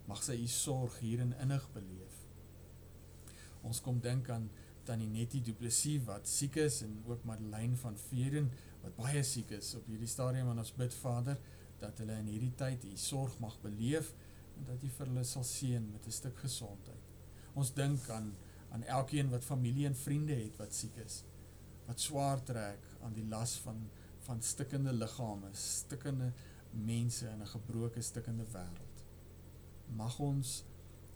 Mag 0.07 0.23
sy 0.23 0.35
U 0.43 0.47
sorg 0.47 0.99
hierin 0.99 1.33
innig 1.43 1.67
beleef. 1.73 2.17
Ons 3.63 3.81
kom 3.81 3.99
dink 4.03 4.29
aan 4.29 4.49
Tannie 4.85 5.09
Nettie 5.09 5.41
Du 5.41 5.53
Plessis 5.53 6.03
wat 6.07 6.27
siek 6.27 6.55
is 6.61 6.81
en 6.85 6.97
ook 7.07 7.25
Madeleine 7.29 7.77
van 7.77 7.97
Vieren 8.09 8.51
wat 8.81 8.95
baie 8.97 9.23
siek 9.23 9.51
is 9.57 9.73
op 9.77 9.87
hierdie 9.87 10.09
stadium 10.09 10.49
en 10.51 10.61
ons 10.63 10.73
bid 10.77 10.93
Vader 10.93 11.37
dat 11.81 11.97
hulle 12.01 12.17
in 12.21 12.29
hierdie 12.29 12.53
tyd 12.57 12.85
U 12.85 12.95
sorg 12.97 13.37
mag 13.39 13.57
beleef 13.61 14.13
en 14.57 14.65
dat 14.69 14.83
U 14.83 14.89
vir 14.97 15.11
hulle 15.11 15.25
sal 15.25 15.45
seën 15.47 15.91
met 15.91 16.07
'n 16.07 16.11
stuk 16.11 16.37
gesondheid. 16.37 17.11
Ons 17.53 17.73
dink 17.73 18.09
aan 18.09 18.33
aan 18.71 18.83
elkeen 18.83 19.29
wat 19.29 19.43
familie 19.43 19.85
en 19.85 19.95
vriende 19.95 20.33
het 20.33 20.57
wat 20.57 20.73
siek 20.73 20.95
is, 21.03 21.23
wat 21.85 21.99
swaar 21.99 22.43
trek 22.47 22.85
aan 23.03 23.13
die 23.13 23.25
las 23.27 23.57
van, 23.65 23.81
van 24.27 24.41
stikkende 24.41 24.93
lichame, 24.93 25.49
stikkende 25.51 26.31
mense 26.71 27.27
in 27.27 27.39
een 27.39 27.47
gebroke 27.47 28.01
stikkende 28.01 28.45
wereld. 28.53 29.03
Mag 29.95 30.19
ons 30.19 30.63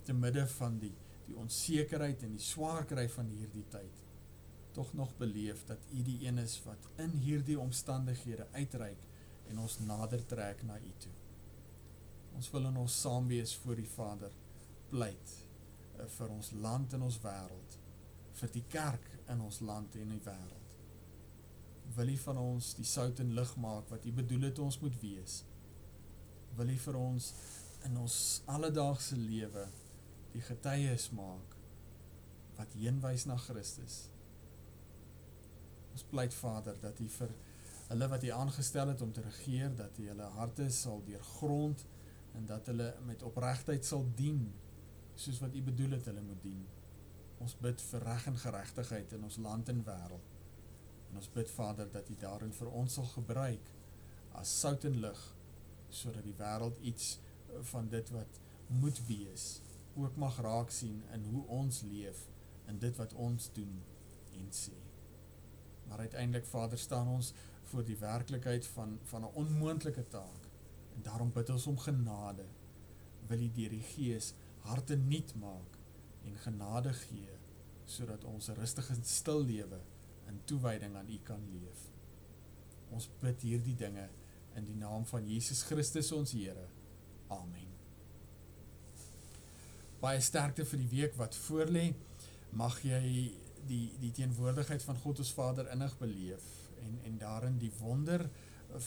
te 0.03 0.13
midde 0.13 0.47
van 0.57 0.79
die, 0.79 0.91
die 1.25 1.37
onzekerheid 1.41 2.23
en 2.23 2.35
die 2.37 2.43
zwaarkry 2.43 3.07
van 3.09 3.31
hierdie 3.33 3.65
tyd, 3.73 4.03
toch 4.75 4.93
nog 4.93 5.15
beleef 5.17 5.63
dat 5.65 5.87
u 5.93 6.03
die 6.03 6.19
een 6.25 6.37
is 6.37 6.57
wat 6.65 6.89
in 7.01 7.15
hierdie 7.23 7.59
omstandighede 7.59 8.47
uitreik 8.51 9.07
en 9.49 9.59
ons 9.63 9.79
nader 9.79 10.25
trek 10.25 10.63
na 10.67 10.77
u 10.77 10.93
toe. 10.99 11.15
Ons 12.35 12.51
wil 12.51 12.67
in 12.67 12.77
ons 12.77 13.01
saamwees 13.01 13.55
voor 13.63 13.79
die 13.79 13.89
Vader 13.89 14.31
pleit, 14.89 15.45
Eh, 15.99 16.07
vir 16.17 16.31
ons 16.33 16.51
land 16.63 16.93
en 16.97 17.07
ons 17.07 17.17
wereld, 17.23 17.77
vir 18.39 18.51
die 18.55 18.63
kerk 18.71 19.11
in 19.31 19.41
ons 19.41 19.61
land 19.63 19.95
en 19.99 20.11
die 20.11 20.21
wereld. 20.25 20.73
Wil 21.95 22.11
hy 22.11 22.17
van 22.25 22.39
ons 22.41 22.73
die 22.75 22.87
sout 22.87 23.19
en 23.23 23.35
licht 23.37 23.59
maak 23.61 23.87
wat 23.93 24.07
hy 24.07 24.11
bedoel 24.15 24.49
het 24.49 24.59
ons 24.59 24.79
moet 24.81 24.97
wees? 25.03 25.43
Wil 26.57 26.73
hy 26.73 26.77
vir 26.87 26.97
ons 26.99 27.29
in 27.87 27.95
ons 28.01 28.17
alledaagse 28.51 29.17
lewe 29.19 29.67
die 30.35 30.43
getuies 30.43 31.09
maak 31.15 31.55
wat 32.57 32.75
heenwijs 32.79 33.25
na 33.27 33.37
Christus? 33.39 34.05
Ons 35.95 36.05
pleit 36.11 36.35
vader 36.35 36.77
dat 36.83 36.99
hy 36.99 37.07
vir 37.17 37.33
hulle 37.89 38.07
wat 38.11 38.23
hy 38.25 38.31
aangestel 38.35 38.91
het 38.91 39.03
om 39.05 39.11
te 39.13 39.23
regeer, 39.23 39.71
dat 39.77 39.99
hy 39.99 40.09
hulle 40.09 40.27
harte 40.35 40.67
sal 40.73 41.03
deurgrond 41.07 41.85
en 42.35 42.47
dat 42.49 42.67
hulle 42.71 42.89
met 43.07 43.23
oprechtheid 43.23 43.85
sal 43.87 44.03
dien 44.19 44.41
soos 45.15 45.39
wat 45.43 45.55
u 45.55 45.61
bedoel 45.63 45.95
het 45.95 46.09
hulle 46.11 46.23
moet 46.25 46.41
dien. 46.43 46.63
Ons 47.43 47.55
bid 47.61 47.83
vir 47.91 48.03
reg 48.03 48.25
en 48.31 48.39
geregtigheid 48.39 49.13
in 49.15 49.23
ons 49.27 49.37
land 49.43 49.69
en 49.71 49.83
wêreld. 49.87 50.33
En 51.11 51.21
ons 51.21 51.31
bid 51.35 51.51
Vader 51.51 51.91
dat 51.91 52.09
u 52.11 52.17
daarin 52.19 52.51
vir 52.57 52.71
ons 52.81 52.97
sal 52.99 53.07
gebruik 53.13 53.71
as 54.35 54.51
sout 54.59 54.83
en 54.87 54.99
lig 55.05 55.21
sodat 55.95 56.25
die 56.27 56.35
wêreld 56.35 56.81
iets 56.83 57.13
van 57.71 57.87
dit 57.87 58.09
wat 58.11 58.41
moet 58.81 58.99
wees 59.07 59.45
ook 59.95 60.15
mag 60.15 60.39
raak 60.41 60.69
sien 60.69 61.03
in 61.13 61.23
hoe 61.23 61.45
ons 61.47 61.81
leef 61.81 62.27
en 62.65 62.79
dit 62.79 62.95
wat 62.95 63.13
ons 63.13 63.51
doen 63.53 63.81
en 64.35 64.51
sê. 64.51 64.77
Maar 65.87 65.99
uiteindelik 65.99 66.45
Vader 66.45 66.77
staan 66.77 67.07
ons 67.07 67.33
voor 67.63 67.83
die 67.85 67.97
werklikheid 67.97 68.67
van 68.67 68.99
van 69.03 69.21
'n 69.21 69.35
onmoontlike 69.43 70.07
taak 70.07 70.49
en 70.95 71.01
daarom 71.01 71.31
bid 71.31 71.49
ons 71.49 71.67
om 71.67 71.77
genade. 71.77 72.45
Wil 73.27 73.39
U 73.39 73.51
deur 73.51 73.69
die 73.69 73.81
Gees 73.81 74.33
harte 74.59 74.95
niet 74.95 75.35
maak 75.35 75.77
en 76.23 76.37
genade 76.37 76.93
gee, 76.93 77.37
so 77.85 78.05
dat 78.05 78.23
ons 78.23 78.47
rustig 78.47 78.89
en 78.89 79.03
stil 79.03 79.43
lewe 79.43 79.81
in 80.27 80.41
toewijding 80.43 80.95
aan 80.95 81.09
U 81.09 81.19
kan 81.23 81.49
leef. 81.51 81.91
Ons 82.89 83.09
bid 83.19 83.41
hier 83.41 83.63
die 83.63 83.75
dinge 83.75 84.09
in 84.55 84.65
die 84.65 84.75
naam 84.75 85.05
van 85.05 85.27
Jesus 85.27 85.63
Christus 85.63 86.11
ons 86.11 86.31
Heere. 86.31 86.67
Amen. 87.27 87.74
Baie 90.05 90.21
sterkte 90.21 90.61
vir 90.69 90.77
die 90.83 90.91
week 90.91 91.15
wat 91.17 91.33
voorlee, 91.47 91.95
mag 92.53 92.75
jy 92.85 92.99
die, 93.65 93.87
die 93.97 94.11
teenwoordigheid 94.13 94.83
van 94.85 94.99
God 95.01 95.21
ons 95.23 95.31
Vader 95.33 95.71
innig 95.73 95.95
beleef 95.97 96.43
en, 96.83 96.99
en 97.09 97.15
daarin 97.17 97.55
die 97.57 97.71
wonder 97.79 98.27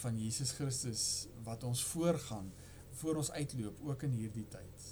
van 0.02 0.20
Jesus 0.20 0.52
Christus 0.54 1.02
wat 1.42 1.64
ons 1.66 1.82
voorgaan, 1.90 2.52
voor 3.00 3.18
ons 3.24 3.32
uitloop, 3.34 3.80
ook 3.88 4.04
in 4.06 4.14
hierdie 4.14 4.44
tyd. 4.52 4.86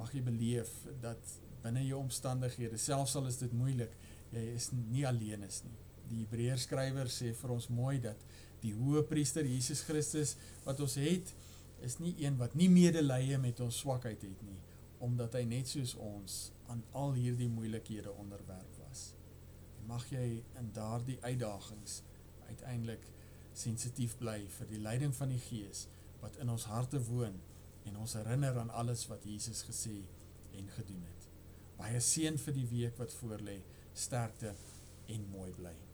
Mag 0.00 0.14
jy 0.16 0.22
beleef 0.24 0.70
dat 1.02 1.34
binnen 1.60 1.84
jou 1.84 2.00
omstandighede, 2.00 2.80
selfs 2.80 3.18
al 3.20 3.28
is 3.28 3.36
dit 3.42 3.52
moeilik, 3.52 3.92
jy 4.32 4.46
is 4.54 4.70
nie 4.78 5.04
alleen 5.08 5.44
is 5.44 5.60
nie. 5.66 5.76
Die 6.08 6.22
Hebreerskrywer 6.22 7.12
sê 7.12 7.34
vir 7.36 7.52
ons 7.52 7.68
mooi 7.68 7.98
dat 8.08 8.24
die 8.62 8.72
hoge 8.78 9.04
priester 9.10 9.44
Jesus 9.44 9.84
Christus 9.84 10.38
wat 10.64 10.80
ons 10.80 10.96
het, 11.02 11.34
is 11.84 12.00
nie 12.00 12.14
een 12.24 12.40
wat 12.40 12.56
nie 12.56 12.70
medelije 12.72 13.36
met 13.42 13.60
ons 13.60 13.84
swakheid 13.84 14.24
het 14.24 14.46
nie, 14.48 14.56
omdat 14.98 15.36
hy 15.38 15.44
net 15.48 15.68
soos 15.70 15.94
ons 15.94 16.38
aan 16.72 16.82
al 16.92 17.14
hierdie 17.16 17.48
moeilikhede 17.48 18.12
onderwerp 18.12 18.80
was. 18.82 19.12
En 19.78 19.86
mag 19.92 20.08
jy 20.10 20.42
in 20.58 20.72
daar 20.76 21.04
die 21.06 21.18
uitdagings 21.22 22.02
uiteindelik 22.48 23.06
sensitief 23.52 24.16
bly 24.18 24.40
vir 24.58 24.70
die 24.70 24.82
leiding 24.82 25.14
van 25.16 25.32
die 25.34 25.42
gees 25.48 25.86
wat 26.22 26.36
in 26.42 26.50
ons 26.50 26.68
harte 26.70 27.00
woon 27.10 27.40
en 27.88 27.96
ons 27.96 28.16
herinner 28.18 28.58
aan 28.58 28.70
alles 28.70 29.06
wat 29.10 29.24
Jesus 29.24 29.64
gesê 29.66 30.00
en 30.58 30.70
gedoen 30.76 31.04
het. 31.06 31.28
Baie 31.78 32.00
seën 32.02 32.38
vir 32.42 32.56
die 32.56 32.66
week 32.70 32.98
wat 32.98 33.14
voorlê, 33.20 33.60
sterkte 33.94 34.54
en 35.14 35.30
mooi 35.32 35.52
bly. 35.54 35.87